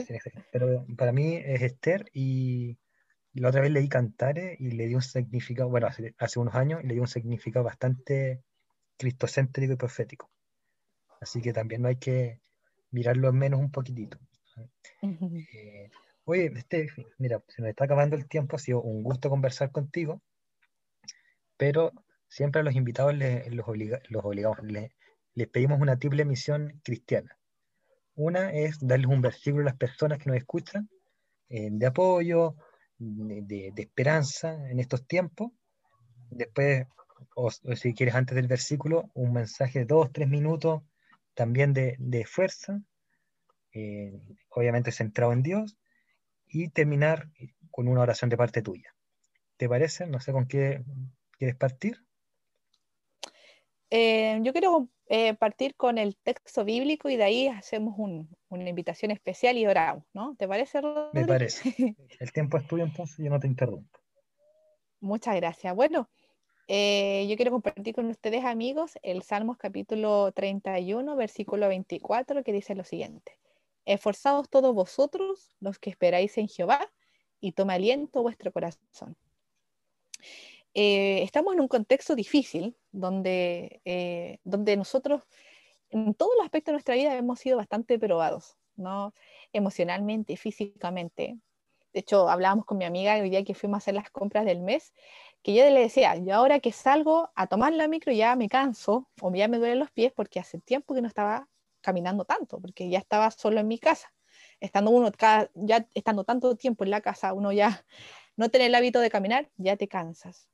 pero 0.51 0.87
para 0.97 1.13
mí 1.13 1.37
es 1.37 1.61
Esther 1.61 2.09
y 2.15 2.79
la 3.35 3.51
otra 3.51 3.61
vez 3.61 3.71
leí 3.71 3.87
Cantares 3.87 4.59
y 4.59 4.71
le 4.71 4.87
di 4.87 4.95
un 4.95 5.03
significado, 5.03 5.69
bueno, 5.69 5.89
hace, 5.89 6.15
hace 6.17 6.39
unos 6.39 6.55
años, 6.55 6.83
y 6.83 6.87
le 6.87 6.95
di 6.95 7.01
un 7.01 7.07
significado 7.07 7.63
bastante 7.67 8.41
cristocéntrico 8.97 9.75
y 9.75 9.77
profético. 9.77 10.31
Así 11.21 11.43
que 11.43 11.53
también 11.53 11.83
no 11.83 11.89
hay 11.89 11.97
que 11.97 12.41
mirarlo 12.93 13.31
menos 13.35 13.61
un 13.61 13.71
poquitito. 13.71 14.19
Eh, 15.03 15.91
oye, 16.25 16.51
este, 16.57 16.89
mira, 17.19 17.43
se 17.47 17.61
nos 17.61 17.69
está 17.69 17.85
acabando 17.85 18.17
el 18.17 18.27
tiempo, 18.27 18.57
ha 18.57 18.59
sido 18.59 18.81
un 18.81 19.03
gusto 19.03 19.29
conversar 19.29 19.71
contigo, 19.71 20.23
pero 21.59 21.93
siempre 22.29 22.61
a 22.61 22.65
los 22.65 22.75
invitados 22.75 23.15
les, 23.15 23.47
les, 25.35 25.49
pedimos 25.49 25.81
una 25.81 25.99
triple 25.99 26.25
misión 26.25 26.81
cristiana. 26.83 27.37
Una 28.15 28.53
es 28.53 28.79
darles 28.81 29.09
un 29.09 29.21
versículo 29.21 29.63
a 29.63 29.67
las 29.67 29.77
personas 29.77 30.19
que 30.19 30.31
nos 30.31 30.39
escuchan, 30.39 30.89
eh, 31.49 31.69
de 31.71 31.87
apoyo, 31.87 32.57
de, 32.99 33.73
esperanza 33.77 34.55
en 34.71 34.81
estos 34.81 35.07
tiempos. 35.07 35.53
Después, 36.31 36.87
si 37.75 37.95
quieres 37.95 38.15
antes 38.15 38.35
del 38.35 38.49
versículo, 38.49 39.11
un 39.15 39.33
mensaje 39.33 39.81
de 39.81 39.85
dos, 39.85 40.11
tres 40.13 40.29
minutos 40.29 40.83
también 41.35 41.75
de, 41.75 41.97
de 41.99 42.25
fuerza, 42.25 42.81
eh, 43.73 44.19
obviamente 44.49 44.91
centrado 44.91 45.33
en 45.33 45.43
Dios, 45.43 45.77
y 46.49 46.69
terminar 46.69 47.29
con 47.71 47.89
una 47.89 48.01
oración 48.01 48.31
de 48.31 48.39
parte 48.39 48.63
tuya. 48.63 48.95
¿Te 49.59 49.69
parece? 49.69 50.07
No 50.07 50.21
sé 50.21 50.33
con 50.33 50.47
qué 50.47 50.83
quieres 51.39 51.57
partir. 51.57 52.06
Eh, 53.99 54.41
yo 54.43 54.53
quiero 54.53 54.91
eh, 55.09 55.33
partir 55.33 55.75
con 55.75 55.97
el 55.97 56.19
texto 56.19 56.67
bíblico 56.67 57.09
y 57.09 57.17
de 57.17 57.25
ahí 57.25 57.49
hacemos 57.49 57.95
una 57.99 58.69
invitación 58.69 59.11
especial 59.11 59.57
y 59.57 59.67
oramos, 59.67 60.05
¿no? 60.13 60.37
¿Te 60.37 60.47
parece, 60.47 60.83
Rodrigo? 60.83 61.09
Me 61.15 61.25
parece. 61.25 61.63
El 62.21 62.31
tiempo 62.31 62.59
es 62.59 62.67
tuyo 62.67 62.85
entonces, 62.85 63.17
yo 63.17 63.31
no 63.31 63.41
te 63.41 63.47
interrumpo. 63.47 63.99
Muchas 65.01 65.35
gracias. 65.37 65.75
Bueno, 65.75 66.11
eh, 66.69 67.27
yo 67.27 67.37
quiero 67.37 67.53
compartir 67.53 67.95
con 67.95 68.05
ustedes, 68.09 68.45
amigos, 68.45 68.99
el 69.03 69.23
Salmos 69.23 69.57
capítulo 69.57 70.31
31, 70.33 71.17
versículo 71.17 71.67
24, 71.69 72.45
que 72.45 72.53
dice 72.53 72.75
lo 72.75 72.85
siguiente. 72.85 73.39
Esforzados 73.87 74.51
todos 74.51 74.75
vosotros, 74.75 75.57
los 75.59 75.79
que 75.79 75.89
esperáis 75.89 76.37
en 76.37 76.49
Jehová, 76.49 76.87
y 77.41 77.53
tome 77.53 77.73
aliento 77.73 78.21
vuestro 78.21 78.53
corazón. 78.53 79.17
Eh, 80.79 81.23
estamos 81.23 81.55
en 81.55 81.61
un 81.61 81.69
contexto 81.69 82.15
difícil 82.15 82.77
donde, 82.93 83.81
eh, 83.87 84.41
donde 84.45 84.77
nosotros 84.77 85.23
en 85.89 86.13
todos 86.13 86.33
los 86.37 86.45
aspectos 86.45 86.67
de 86.67 86.75
nuestra 86.75 86.95
vida 86.97 87.17
hemos 87.17 87.41
sido 87.41 87.57
bastante 87.57 87.99
probados, 87.99 88.59
¿no? 88.77 89.15
emocionalmente 89.55 90.37
físicamente. 90.37 91.39
De 91.95 92.01
hecho, 92.01 92.29
hablábamos 92.29 92.67
con 92.67 92.77
mi 92.77 92.85
amiga 92.85 93.17
el 93.17 93.31
día 93.31 93.43
que 93.43 93.55
fuimos 93.55 93.77
a 93.77 93.79
hacer 93.79 93.95
las 93.95 94.11
compras 94.11 94.45
del 94.45 94.61
mes, 94.61 94.93
que 95.43 95.55
yo 95.55 95.65
le 95.71 95.81
decía, 95.81 96.15
yo 96.17 96.35
ahora 96.35 96.61
que 96.61 96.73
salgo 96.73 97.31
a 97.35 97.47
tomar 97.47 97.73
la 97.73 97.89
micro 97.89 98.13
ya 98.13 98.37
me 98.37 98.51
canso 98.51 99.09
o 99.23 99.35
ya 99.35 99.49
me 99.49 99.57
duelen 99.57 99.79
los 99.79 99.91
pies 99.93 100.13
porque 100.13 100.41
hace 100.41 100.61
tiempo 100.61 100.95
que 100.95 101.01
no 101.01 101.09
estaba 101.09 101.49
caminando 101.81 102.27
tanto, 102.27 102.61
porque 102.61 102.91
ya 102.91 102.99
estaba 102.99 103.31
solo 103.31 103.61
en 103.61 103.69
mi 103.69 103.79
casa. 103.79 104.13
Estando 104.61 104.91
uno, 104.91 105.11
ya 105.55 105.89
estando 105.95 106.25
tanto 106.25 106.55
tiempo 106.57 106.85
en 106.85 106.91
la 106.91 107.01
casa, 107.01 107.33
uno 107.33 107.51
ya 107.51 107.87
no 108.37 108.51
tiene 108.51 108.67
el 108.67 108.75
hábito 108.75 109.01
de 109.01 109.09
caminar, 109.09 109.51
ya 109.57 109.79
te 109.79 109.89
cansas. 109.89 110.51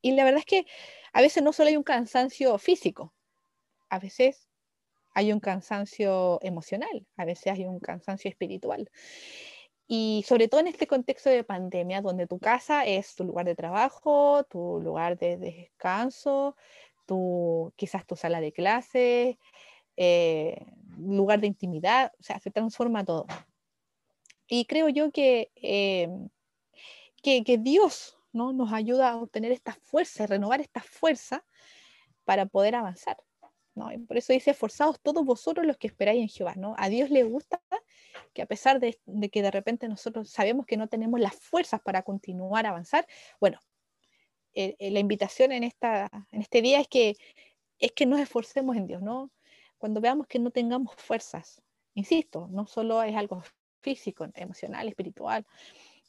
Y 0.00 0.12
la 0.12 0.24
verdad 0.24 0.40
es 0.40 0.46
que 0.46 0.66
a 1.12 1.20
veces 1.20 1.42
no 1.42 1.52
solo 1.52 1.68
hay 1.68 1.76
un 1.76 1.82
cansancio 1.82 2.56
físico, 2.58 3.14
a 3.88 3.98
veces 3.98 4.48
hay 5.14 5.32
un 5.32 5.40
cansancio 5.40 6.38
emocional, 6.42 7.06
a 7.16 7.24
veces 7.24 7.52
hay 7.52 7.64
un 7.66 7.80
cansancio 7.80 8.30
espiritual. 8.30 8.90
Y 9.88 10.24
sobre 10.28 10.48
todo 10.48 10.60
en 10.60 10.66
este 10.66 10.86
contexto 10.86 11.30
de 11.30 11.44
pandemia, 11.44 12.02
donde 12.02 12.26
tu 12.26 12.38
casa 12.38 12.84
es 12.84 13.14
tu 13.14 13.24
lugar 13.24 13.46
de 13.46 13.54
trabajo, 13.54 14.44
tu 14.44 14.80
lugar 14.80 15.18
de 15.18 15.38
descanso, 15.38 16.56
tu, 17.06 17.72
quizás 17.74 18.06
tu 18.06 18.14
sala 18.14 18.40
de 18.40 18.52
clases, 18.52 19.38
eh, 19.96 20.66
lugar 20.98 21.40
de 21.40 21.46
intimidad, 21.46 22.12
o 22.20 22.22
sea, 22.22 22.38
se 22.38 22.50
transforma 22.50 23.04
todo. 23.04 23.26
Y 24.46 24.66
creo 24.66 24.88
yo 24.90 25.10
que, 25.10 25.50
eh, 25.56 26.08
que, 27.22 27.42
que 27.44 27.56
Dios 27.58 28.17
¿no? 28.32 28.52
nos 28.52 28.72
ayuda 28.72 29.10
a 29.10 29.16
obtener 29.16 29.52
esta 29.52 29.74
fuerza, 29.82 30.26
renovar 30.26 30.60
esta 30.60 30.80
fuerza 30.80 31.44
para 32.24 32.46
poder 32.46 32.74
avanzar. 32.74 33.16
¿no? 33.74 33.90
por 34.06 34.16
eso 34.16 34.32
dice, 34.32 34.50
esforzados 34.50 35.00
todos 35.00 35.24
vosotros 35.24 35.64
los 35.64 35.76
que 35.76 35.86
esperáis 35.86 36.20
en 36.20 36.28
Jehová. 36.28 36.54
¿no? 36.56 36.74
A 36.78 36.88
Dios 36.88 37.10
le 37.10 37.22
gusta 37.22 37.62
que 38.32 38.42
a 38.42 38.46
pesar 38.46 38.80
de, 38.80 38.98
que 39.30 39.42
de 39.42 39.50
repente 39.50 39.88
nosotros 39.88 40.30
sabemos 40.30 40.66
que 40.66 40.76
no 40.76 40.88
tenemos 40.88 41.20
las 41.20 41.34
fuerzas 41.36 41.80
para 41.80 42.02
continuar 42.02 42.66
a 42.66 42.70
avanzar, 42.70 43.06
bueno, 43.40 43.60
eh, 44.54 44.76
eh, 44.78 44.90
la 44.90 44.98
invitación 44.98 45.52
en, 45.52 45.64
esta, 45.64 46.10
en 46.32 46.40
este 46.40 46.62
día 46.62 46.80
es 46.80 46.88
que, 46.88 47.16
es 47.78 47.92
que 47.92 48.06
nos 48.06 48.20
esforcemos 48.20 48.76
en 48.76 48.86
Dios. 48.86 49.02
¿no? 49.02 49.30
Cuando 49.78 50.00
veamos 50.00 50.26
que 50.26 50.38
no 50.38 50.50
tengamos 50.50 50.94
fuerzas, 50.96 51.62
insisto, 51.94 52.48
no 52.50 52.66
solo 52.66 53.02
es 53.02 53.14
algo 53.16 53.42
físico, 53.80 54.26
emocional, 54.34 54.88
espiritual, 54.88 55.46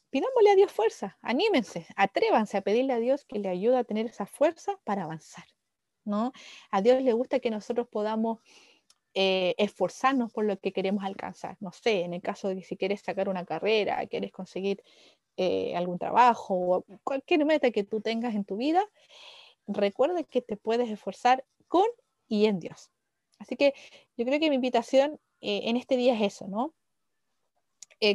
pidámosle 0.10 0.51
a 0.51 0.55
Dios 0.55 0.72
fuerza, 0.72 1.18
anímense, 1.22 1.86
atrévanse 1.95 2.57
a 2.57 2.62
pedirle 2.62 2.93
a 2.93 2.99
Dios 2.99 3.26
que 3.26 3.39
le 3.39 3.49
ayude 3.49 3.78
a 3.78 3.84
tener 3.84 4.05
esa 4.07 4.26
fuerza 4.26 4.80
para 4.84 5.03
avanzar, 5.03 5.45
¿no? 6.05 6.32
A 6.72 6.82
Dios 6.82 7.01
le 7.01 7.14
gusta 7.14 7.39
que 7.39 7.51
nosotros 7.51 7.88
podamos 7.88 8.39
eh, 9.16 9.55
esforzarnos 9.57 10.32
por 10.32 10.45
lo 10.45 10.60
que 10.60 10.72
queremos 10.72 11.03
alcanzar. 11.03 11.57
No 11.60 11.72
sé, 11.72 12.01
en 12.01 12.14
el 12.14 12.22
caso 12.22 12.47
de 12.49 12.57
que 12.57 12.64
si 12.64 12.78
quieres 12.78 13.01
sacar 13.01 13.28
una 13.28 13.43
carrera, 13.43 14.05
quieres 14.07 14.32
conseguir 14.32 14.84
eh, 15.38 15.76
algún 15.76 15.97
trabajo 15.97 16.53
o 16.53 16.86
cualquier 17.03 17.43
meta 17.45 17.72
que 17.72 17.84
tú 17.84 18.01
tengas 18.01 18.36
en 18.36 18.45
tu 18.45 18.57
vida, 18.57 18.84
recuerda 19.68 20.24
que 20.24 20.41
te 20.41 20.57
puedes 20.57 20.89
esforzar 20.89 21.43
con 21.68 21.86
y 22.28 22.45
en 22.45 22.60
Dios. 22.60 22.91
Así 23.39 23.55
que 23.55 23.74
yo 24.16 24.26
creo 24.26 24.39
que 24.39 24.49
mi 24.49 24.55
invitación 24.55 25.20
eh, 25.41 25.62
en 25.66 25.78
este 25.78 25.97
día 25.97 26.14
es 26.16 26.22
eso, 26.22 26.47
¿no? 26.47 26.74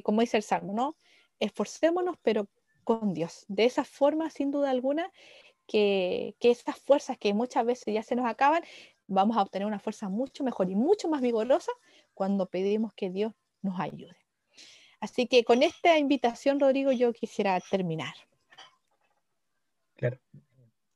como 0.03 0.22
dice 0.22 0.38
el 0.38 0.42
Salmo, 0.42 0.72
¿no? 0.72 0.97
Esforcémonos, 1.41 2.16
pero 2.22 2.49
con 2.85 3.14
Dios. 3.14 3.45
De 3.49 3.64
esa 3.64 3.85
forma, 3.85 4.30
sin 4.30 4.51
duda 4.51 4.70
alguna, 4.70 5.11
que, 5.66 6.35
que 6.41 6.51
esas 6.51 6.78
fuerzas 6.78 7.18
que 7.18 7.32
muchas 7.35 7.64
veces 7.64 7.95
ya 7.95 8.03
se 8.03 8.16
nos 8.16 8.26
acaban, 8.26 8.62
vamos 9.07 9.37
a 9.37 9.43
obtener 9.43 9.66
una 9.66 9.78
fuerza 9.78 10.09
mucho 10.09 10.45
mejor 10.45 10.70
y 10.70 10.74
mucho 10.74 11.09
más 11.09 11.20
vigorosa 11.20 11.72
cuando 12.12 12.47
pedimos 12.47 12.93
que 12.95 13.11
Dios 13.11 13.32
nos 13.62 13.78
ayude. 13.80 14.16
Así 15.01 15.26
que 15.26 15.45
con 15.45 15.62
esta 15.62 15.99
invitación, 15.99 16.61
Rodrigo, 16.61 16.93
yo 16.93 17.12
quisiera 17.12 17.61
terminar. 17.70 18.14
Claro. 19.97 20.18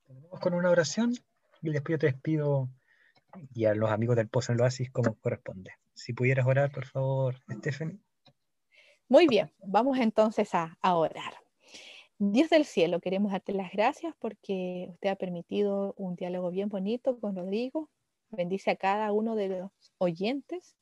Terminamos 0.07 0.41
con 0.41 0.55
una 0.55 0.70
oración 0.70 1.14
y 1.62 1.70
después 1.70 1.95
yo 1.95 1.99
te 1.99 2.07
despido 2.07 2.68
y 3.55 3.66
a 3.66 3.74
los 3.74 3.91
amigos 3.91 4.16
del 4.16 4.28
Pozo 4.28 4.53
en 4.53 4.59
el 4.59 4.62
Oasis 4.62 4.91
como 4.91 5.14
corresponde. 5.14 5.72
Si 5.95 6.12
pudieras 6.12 6.47
orar, 6.47 6.70
por 6.70 6.86
favor, 6.86 7.41
Stephanie. 7.51 7.99
Muy 9.11 9.26
bien, 9.26 9.50
vamos 9.64 9.98
entonces 9.98 10.50
a, 10.52 10.76
orar. 10.82 11.32
Dios 12.18 12.50
del 12.50 12.66
cielo, 12.66 13.00
queremos 13.00 13.32
darte 13.32 13.54
las 13.54 13.72
gracias 13.72 14.14
porque 14.18 14.88
usted 14.90 15.09
ha 15.09 15.16
permitido 15.16 15.94
un 15.96 16.14
diálogo 16.14 16.50
bien 16.50 16.68
bonito 16.68 17.18
con 17.18 17.34
Rodrigo. 17.34 17.88
Bendice 18.28 18.70
a 18.70 18.76
cada 18.76 19.11
uno 19.12 19.34
de 19.34 19.48
los 19.48 19.70
oyentes 19.96 20.76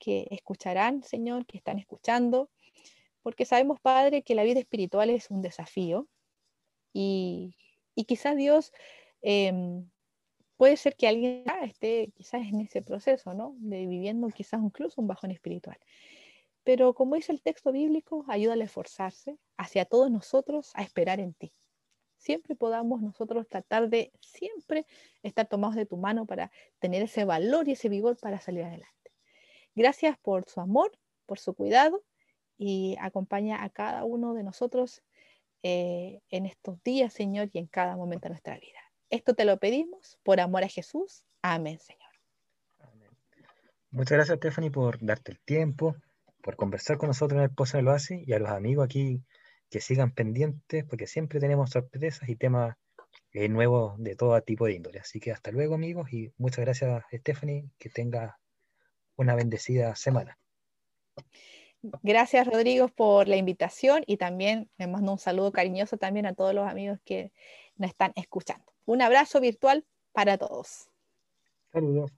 que 0.00 0.26
escucharán, 0.32 1.04
Señor, 1.04 1.46
que 1.46 1.58
están 1.58 1.78
escuchando, 1.78 2.50
porque 3.22 3.44
sabemos, 3.44 3.78
Padre, 3.78 4.22
que 4.22 4.34
la 4.34 4.42
vida 4.42 4.58
espiritual 4.58 5.08
es 5.08 5.30
un 5.30 5.40
desafío 5.40 6.08
y, 6.92 7.54
quizás 8.08 8.36
Dios 8.36 8.72
em, 9.22 9.88
puede 10.56 10.76
ser 10.76 10.96
que 10.96 11.06
alguien 11.06 11.44
esté 11.62 12.10
quizás 12.16 12.42
en 12.42 12.62
ese 12.62 12.82
proceso, 12.82 13.32
¿no? 13.32 13.54
De 13.58 13.86
viviendo 13.86 14.26
quizás 14.30 14.60
incluso 14.60 15.00
un 15.00 15.06
bajón 15.06 15.30
espiritual. 15.30 15.78
Pero 16.68 16.92
como 16.92 17.14
dice 17.14 17.32
el 17.32 17.40
texto 17.40 17.72
bíblico, 17.72 18.26
ayúdale 18.28 18.64
a 18.64 18.66
esforzarse 18.66 19.38
hacia 19.56 19.86
todos 19.86 20.10
nosotros 20.10 20.70
a 20.74 20.82
esperar 20.82 21.18
en 21.18 21.32
ti. 21.32 21.50
Siempre 22.18 22.54
podamos 22.56 23.00
nosotros 23.00 23.48
tratar 23.48 23.88
de 23.88 24.12
siempre 24.20 24.84
estar 25.22 25.46
tomados 25.46 25.76
de 25.76 25.86
tu 25.86 25.96
mano 25.96 26.26
para 26.26 26.50
tener 26.78 27.00
ese 27.00 27.24
valor 27.24 27.68
y 27.68 27.72
ese 27.72 27.88
vigor 27.88 28.18
para 28.18 28.38
salir 28.38 28.64
adelante. 28.64 29.12
Gracias 29.74 30.18
por 30.18 30.46
su 30.46 30.60
amor, 30.60 30.92
por 31.24 31.38
su 31.38 31.54
cuidado 31.54 32.04
y 32.58 32.96
acompaña 33.00 33.64
a 33.64 33.70
cada 33.70 34.04
uno 34.04 34.34
de 34.34 34.42
nosotros 34.42 35.02
eh, 35.62 36.20
en 36.28 36.44
estos 36.44 36.82
días, 36.82 37.14
Señor, 37.14 37.48
y 37.50 37.60
en 37.60 37.66
cada 37.66 37.96
momento 37.96 38.24
de 38.24 38.32
nuestra 38.32 38.58
vida. 38.58 38.80
Esto 39.08 39.32
te 39.32 39.46
lo 39.46 39.56
pedimos 39.56 40.18
por 40.22 40.38
amor 40.38 40.64
a 40.64 40.68
Jesús. 40.68 41.24
Amén, 41.40 41.78
Señor. 41.78 42.02
Muchas 43.90 44.18
gracias, 44.18 44.36
Stephanie, 44.36 44.70
por 44.70 45.02
darte 45.02 45.32
el 45.32 45.40
tiempo, 45.40 45.96
por 46.42 46.56
conversar 46.56 46.98
con 46.98 47.08
nosotros 47.08 47.38
en 47.38 47.44
el 47.44 47.50
Pozo 47.50 47.76
del 47.76 47.88
Oasis 47.88 48.26
y 48.26 48.32
a 48.32 48.38
los 48.38 48.50
amigos 48.50 48.84
aquí 48.84 49.22
que 49.70 49.80
sigan 49.80 50.12
pendientes, 50.12 50.84
porque 50.84 51.06
siempre 51.06 51.40
tenemos 51.40 51.70
sorpresas 51.70 52.28
y 52.28 52.36
temas 52.36 52.76
eh, 53.32 53.48
nuevos 53.48 54.02
de 54.02 54.16
todo 54.16 54.40
tipo 54.42 54.66
de 54.66 54.74
índole. 54.74 55.00
Así 55.00 55.20
que 55.20 55.32
hasta 55.32 55.50
luego, 55.50 55.74
amigos, 55.74 56.12
y 56.12 56.32
muchas 56.38 56.64
gracias, 56.64 57.04
Stephanie, 57.12 57.68
que 57.78 57.90
tenga 57.90 58.38
una 59.16 59.34
bendecida 59.34 59.94
semana. 59.94 60.38
Gracias, 62.02 62.46
Rodrigo, 62.46 62.88
por 62.88 63.28
la 63.28 63.36
invitación 63.36 64.02
y 64.06 64.16
también 64.16 64.68
le 64.78 64.86
mando 64.86 65.12
un 65.12 65.18
saludo 65.18 65.52
cariñoso 65.52 65.96
también 65.96 66.26
a 66.26 66.34
todos 66.34 66.54
los 66.54 66.66
amigos 66.66 66.98
que 67.04 67.32
nos 67.76 67.90
están 67.90 68.12
escuchando. 68.16 68.64
Un 68.84 69.02
abrazo 69.02 69.40
virtual 69.40 69.84
para 70.12 70.38
todos. 70.38 70.88
Saludos. 71.72 72.10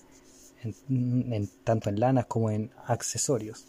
tanto 1.64 1.88
en 1.88 2.00
lanas 2.00 2.26
como 2.26 2.50
en 2.50 2.70
accesorios. 2.86 3.66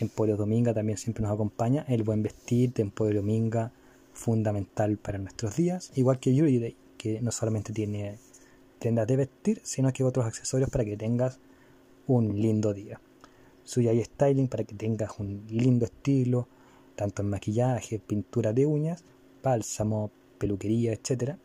Emporio 0.00 0.36
Dominga 0.36 0.72
también 0.72 0.98
siempre 0.98 1.22
nos 1.22 1.32
acompaña. 1.32 1.84
El 1.88 2.02
buen 2.02 2.22
vestir 2.22 2.72
de 2.72 2.82
Emporio 2.82 3.20
Dominga, 3.20 3.72
fundamental 4.12 4.96
para 4.96 5.18
nuestros 5.18 5.56
días. 5.56 5.92
Igual 5.94 6.18
que 6.18 6.30
Beauty 6.30 6.58
Day, 6.58 6.76
que 6.96 7.20
no 7.20 7.30
solamente 7.30 7.72
tiene 7.72 8.18
prendas 8.80 9.06
de 9.06 9.16
vestir, 9.16 9.60
sino 9.62 9.92
que 9.92 10.02
otros 10.02 10.26
accesorios 10.26 10.70
para 10.70 10.84
que 10.84 10.96
tengas 10.96 11.38
un 12.06 12.40
lindo 12.40 12.74
día. 12.74 13.00
Suyai 13.62 14.02
Styling 14.02 14.48
para 14.48 14.64
que 14.64 14.74
tengas 14.74 15.20
un 15.20 15.44
lindo 15.48 15.84
estilo, 15.84 16.48
tanto 16.96 17.22
en 17.22 17.30
maquillaje, 17.30 18.00
pintura 18.00 18.52
de 18.52 18.66
uñas, 18.66 19.04
bálsamo, 19.42 20.10
peluquería, 20.38 20.92
etc. 20.92 21.36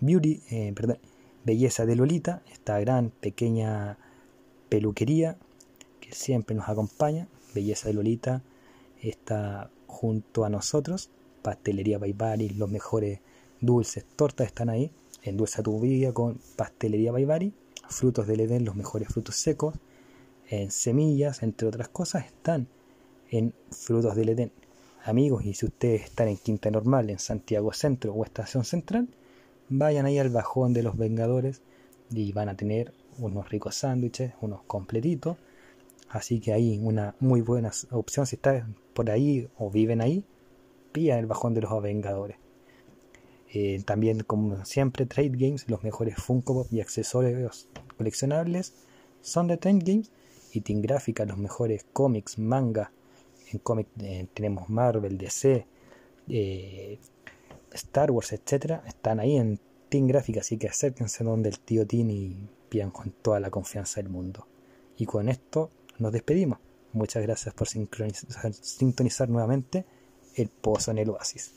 Beauty, 0.00 0.40
eh, 0.50 0.72
perdón, 0.74 0.98
Belleza 1.44 1.84
de 1.84 1.96
Lolita, 1.96 2.42
esta 2.52 2.78
gran 2.80 3.10
pequeña 3.10 3.98
peluquería 4.68 5.36
que 6.00 6.12
siempre 6.12 6.54
nos 6.56 6.68
acompaña. 6.68 7.28
Belleza 7.54 7.88
de 7.88 7.94
Lolita 7.94 8.42
está 9.02 9.70
junto 9.86 10.44
a 10.44 10.48
nosotros. 10.48 11.10
Pastelería 11.42 11.98
Baibari, 11.98 12.50
los 12.50 12.70
mejores 12.70 13.20
dulces, 13.60 14.04
tortas 14.16 14.46
están 14.46 14.68
ahí. 14.70 14.90
Endulza 15.22 15.62
tu 15.62 15.80
vida 15.80 16.12
con 16.12 16.38
Pastelería 16.56 17.12
Baibari. 17.12 17.52
Frutos 17.88 18.26
del 18.26 18.40
Edén, 18.40 18.64
los 18.64 18.76
mejores 18.76 19.08
frutos 19.08 19.36
secos. 19.36 19.74
En 20.48 20.70
semillas, 20.70 21.42
entre 21.42 21.68
otras 21.68 21.88
cosas, 21.88 22.26
están 22.26 22.68
en 23.30 23.52
Frutos 23.70 24.14
del 24.14 24.30
Edén. 24.30 24.52
Amigos, 25.04 25.44
y 25.44 25.54
si 25.54 25.66
ustedes 25.66 26.02
están 26.02 26.28
en 26.28 26.36
Quinta 26.36 26.70
Normal, 26.70 27.10
en 27.10 27.18
Santiago 27.18 27.72
Centro 27.72 28.12
o 28.12 28.24
Estación 28.24 28.64
Central, 28.64 29.08
vayan 29.68 30.06
ahí 30.06 30.18
al 30.18 30.30
bajón 30.30 30.72
de 30.72 30.82
los 30.82 30.96
Vengadores 30.96 31.62
y 32.10 32.32
van 32.32 32.48
a 32.48 32.56
tener 32.56 32.92
unos 33.18 33.48
ricos 33.48 33.74
sándwiches, 33.74 34.32
unos 34.40 34.62
completitos. 34.66 35.36
Así 36.08 36.40
que 36.40 36.52
ahí 36.52 36.78
una 36.82 37.14
muy 37.20 37.42
buena 37.42 37.70
opción 37.90 38.26
si 38.26 38.36
están 38.36 38.76
por 38.94 39.10
ahí 39.10 39.48
o 39.58 39.70
viven 39.70 40.00
ahí, 40.00 40.24
pilla 40.92 41.18
el 41.18 41.26
bajón 41.26 41.54
de 41.54 41.62
los 41.62 41.82
Vengadores. 41.82 42.36
Eh, 43.52 43.82
también, 43.84 44.20
como 44.20 44.64
siempre, 44.64 45.06
Trade 45.06 45.32
Games, 45.32 45.68
los 45.68 45.82
mejores 45.82 46.16
Funko 46.16 46.54
Pop 46.54 46.72
y 46.72 46.80
accesorios 46.80 47.68
coleccionables 47.96 48.74
son 49.22 49.46
de 49.46 49.56
Trade 49.56 49.80
Games. 49.84 50.10
Y 50.52 50.62
Team 50.62 50.80
Gráfica, 50.80 51.26
los 51.26 51.36
mejores 51.36 51.84
cómics, 51.92 52.38
manga. 52.38 52.90
En 53.52 53.58
cómic 53.58 53.86
eh, 54.00 54.26
tenemos 54.32 54.68
Marvel, 54.70 55.18
DC, 55.18 55.66
eh, 56.28 56.98
Star 57.72 58.10
Wars, 58.10 58.32
etcétera, 58.32 58.82
están 58.86 59.20
ahí 59.20 59.36
en 59.36 59.60
Team 59.88 60.06
Gráfica, 60.06 60.40
así 60.40 60.56
que 60.56 60.68
acérquense 60.68 61.24
donde 61.24 61.48
el 61.48 61.60
tío 61.60 61.86
Tim 61.86 62.10
y 62.10 62.48
pidan 62.68 62.90
con 62.90 63.10
toda 63.10 63.40
la 63.40 63.50
confianza 63.50 64.00
del 64.00 64.10
mundo. 64.10 64.46
Y 64.96 65.06
con 65.06 65.28
esto 65.28 65.70
nos 65.98 66.12
despedimos. 66.12 66.58
Muchas 66.92 67.22
gracias 67.22 67.54
por 67.54 67.68
sintonizar 67.68 69.28
nuevamente 69.28 69.84
el 70.34 70.48
pozo 70.48 70.90
en 70.90 70.98
el 70.98 71.10
oasis. 71.10 71.54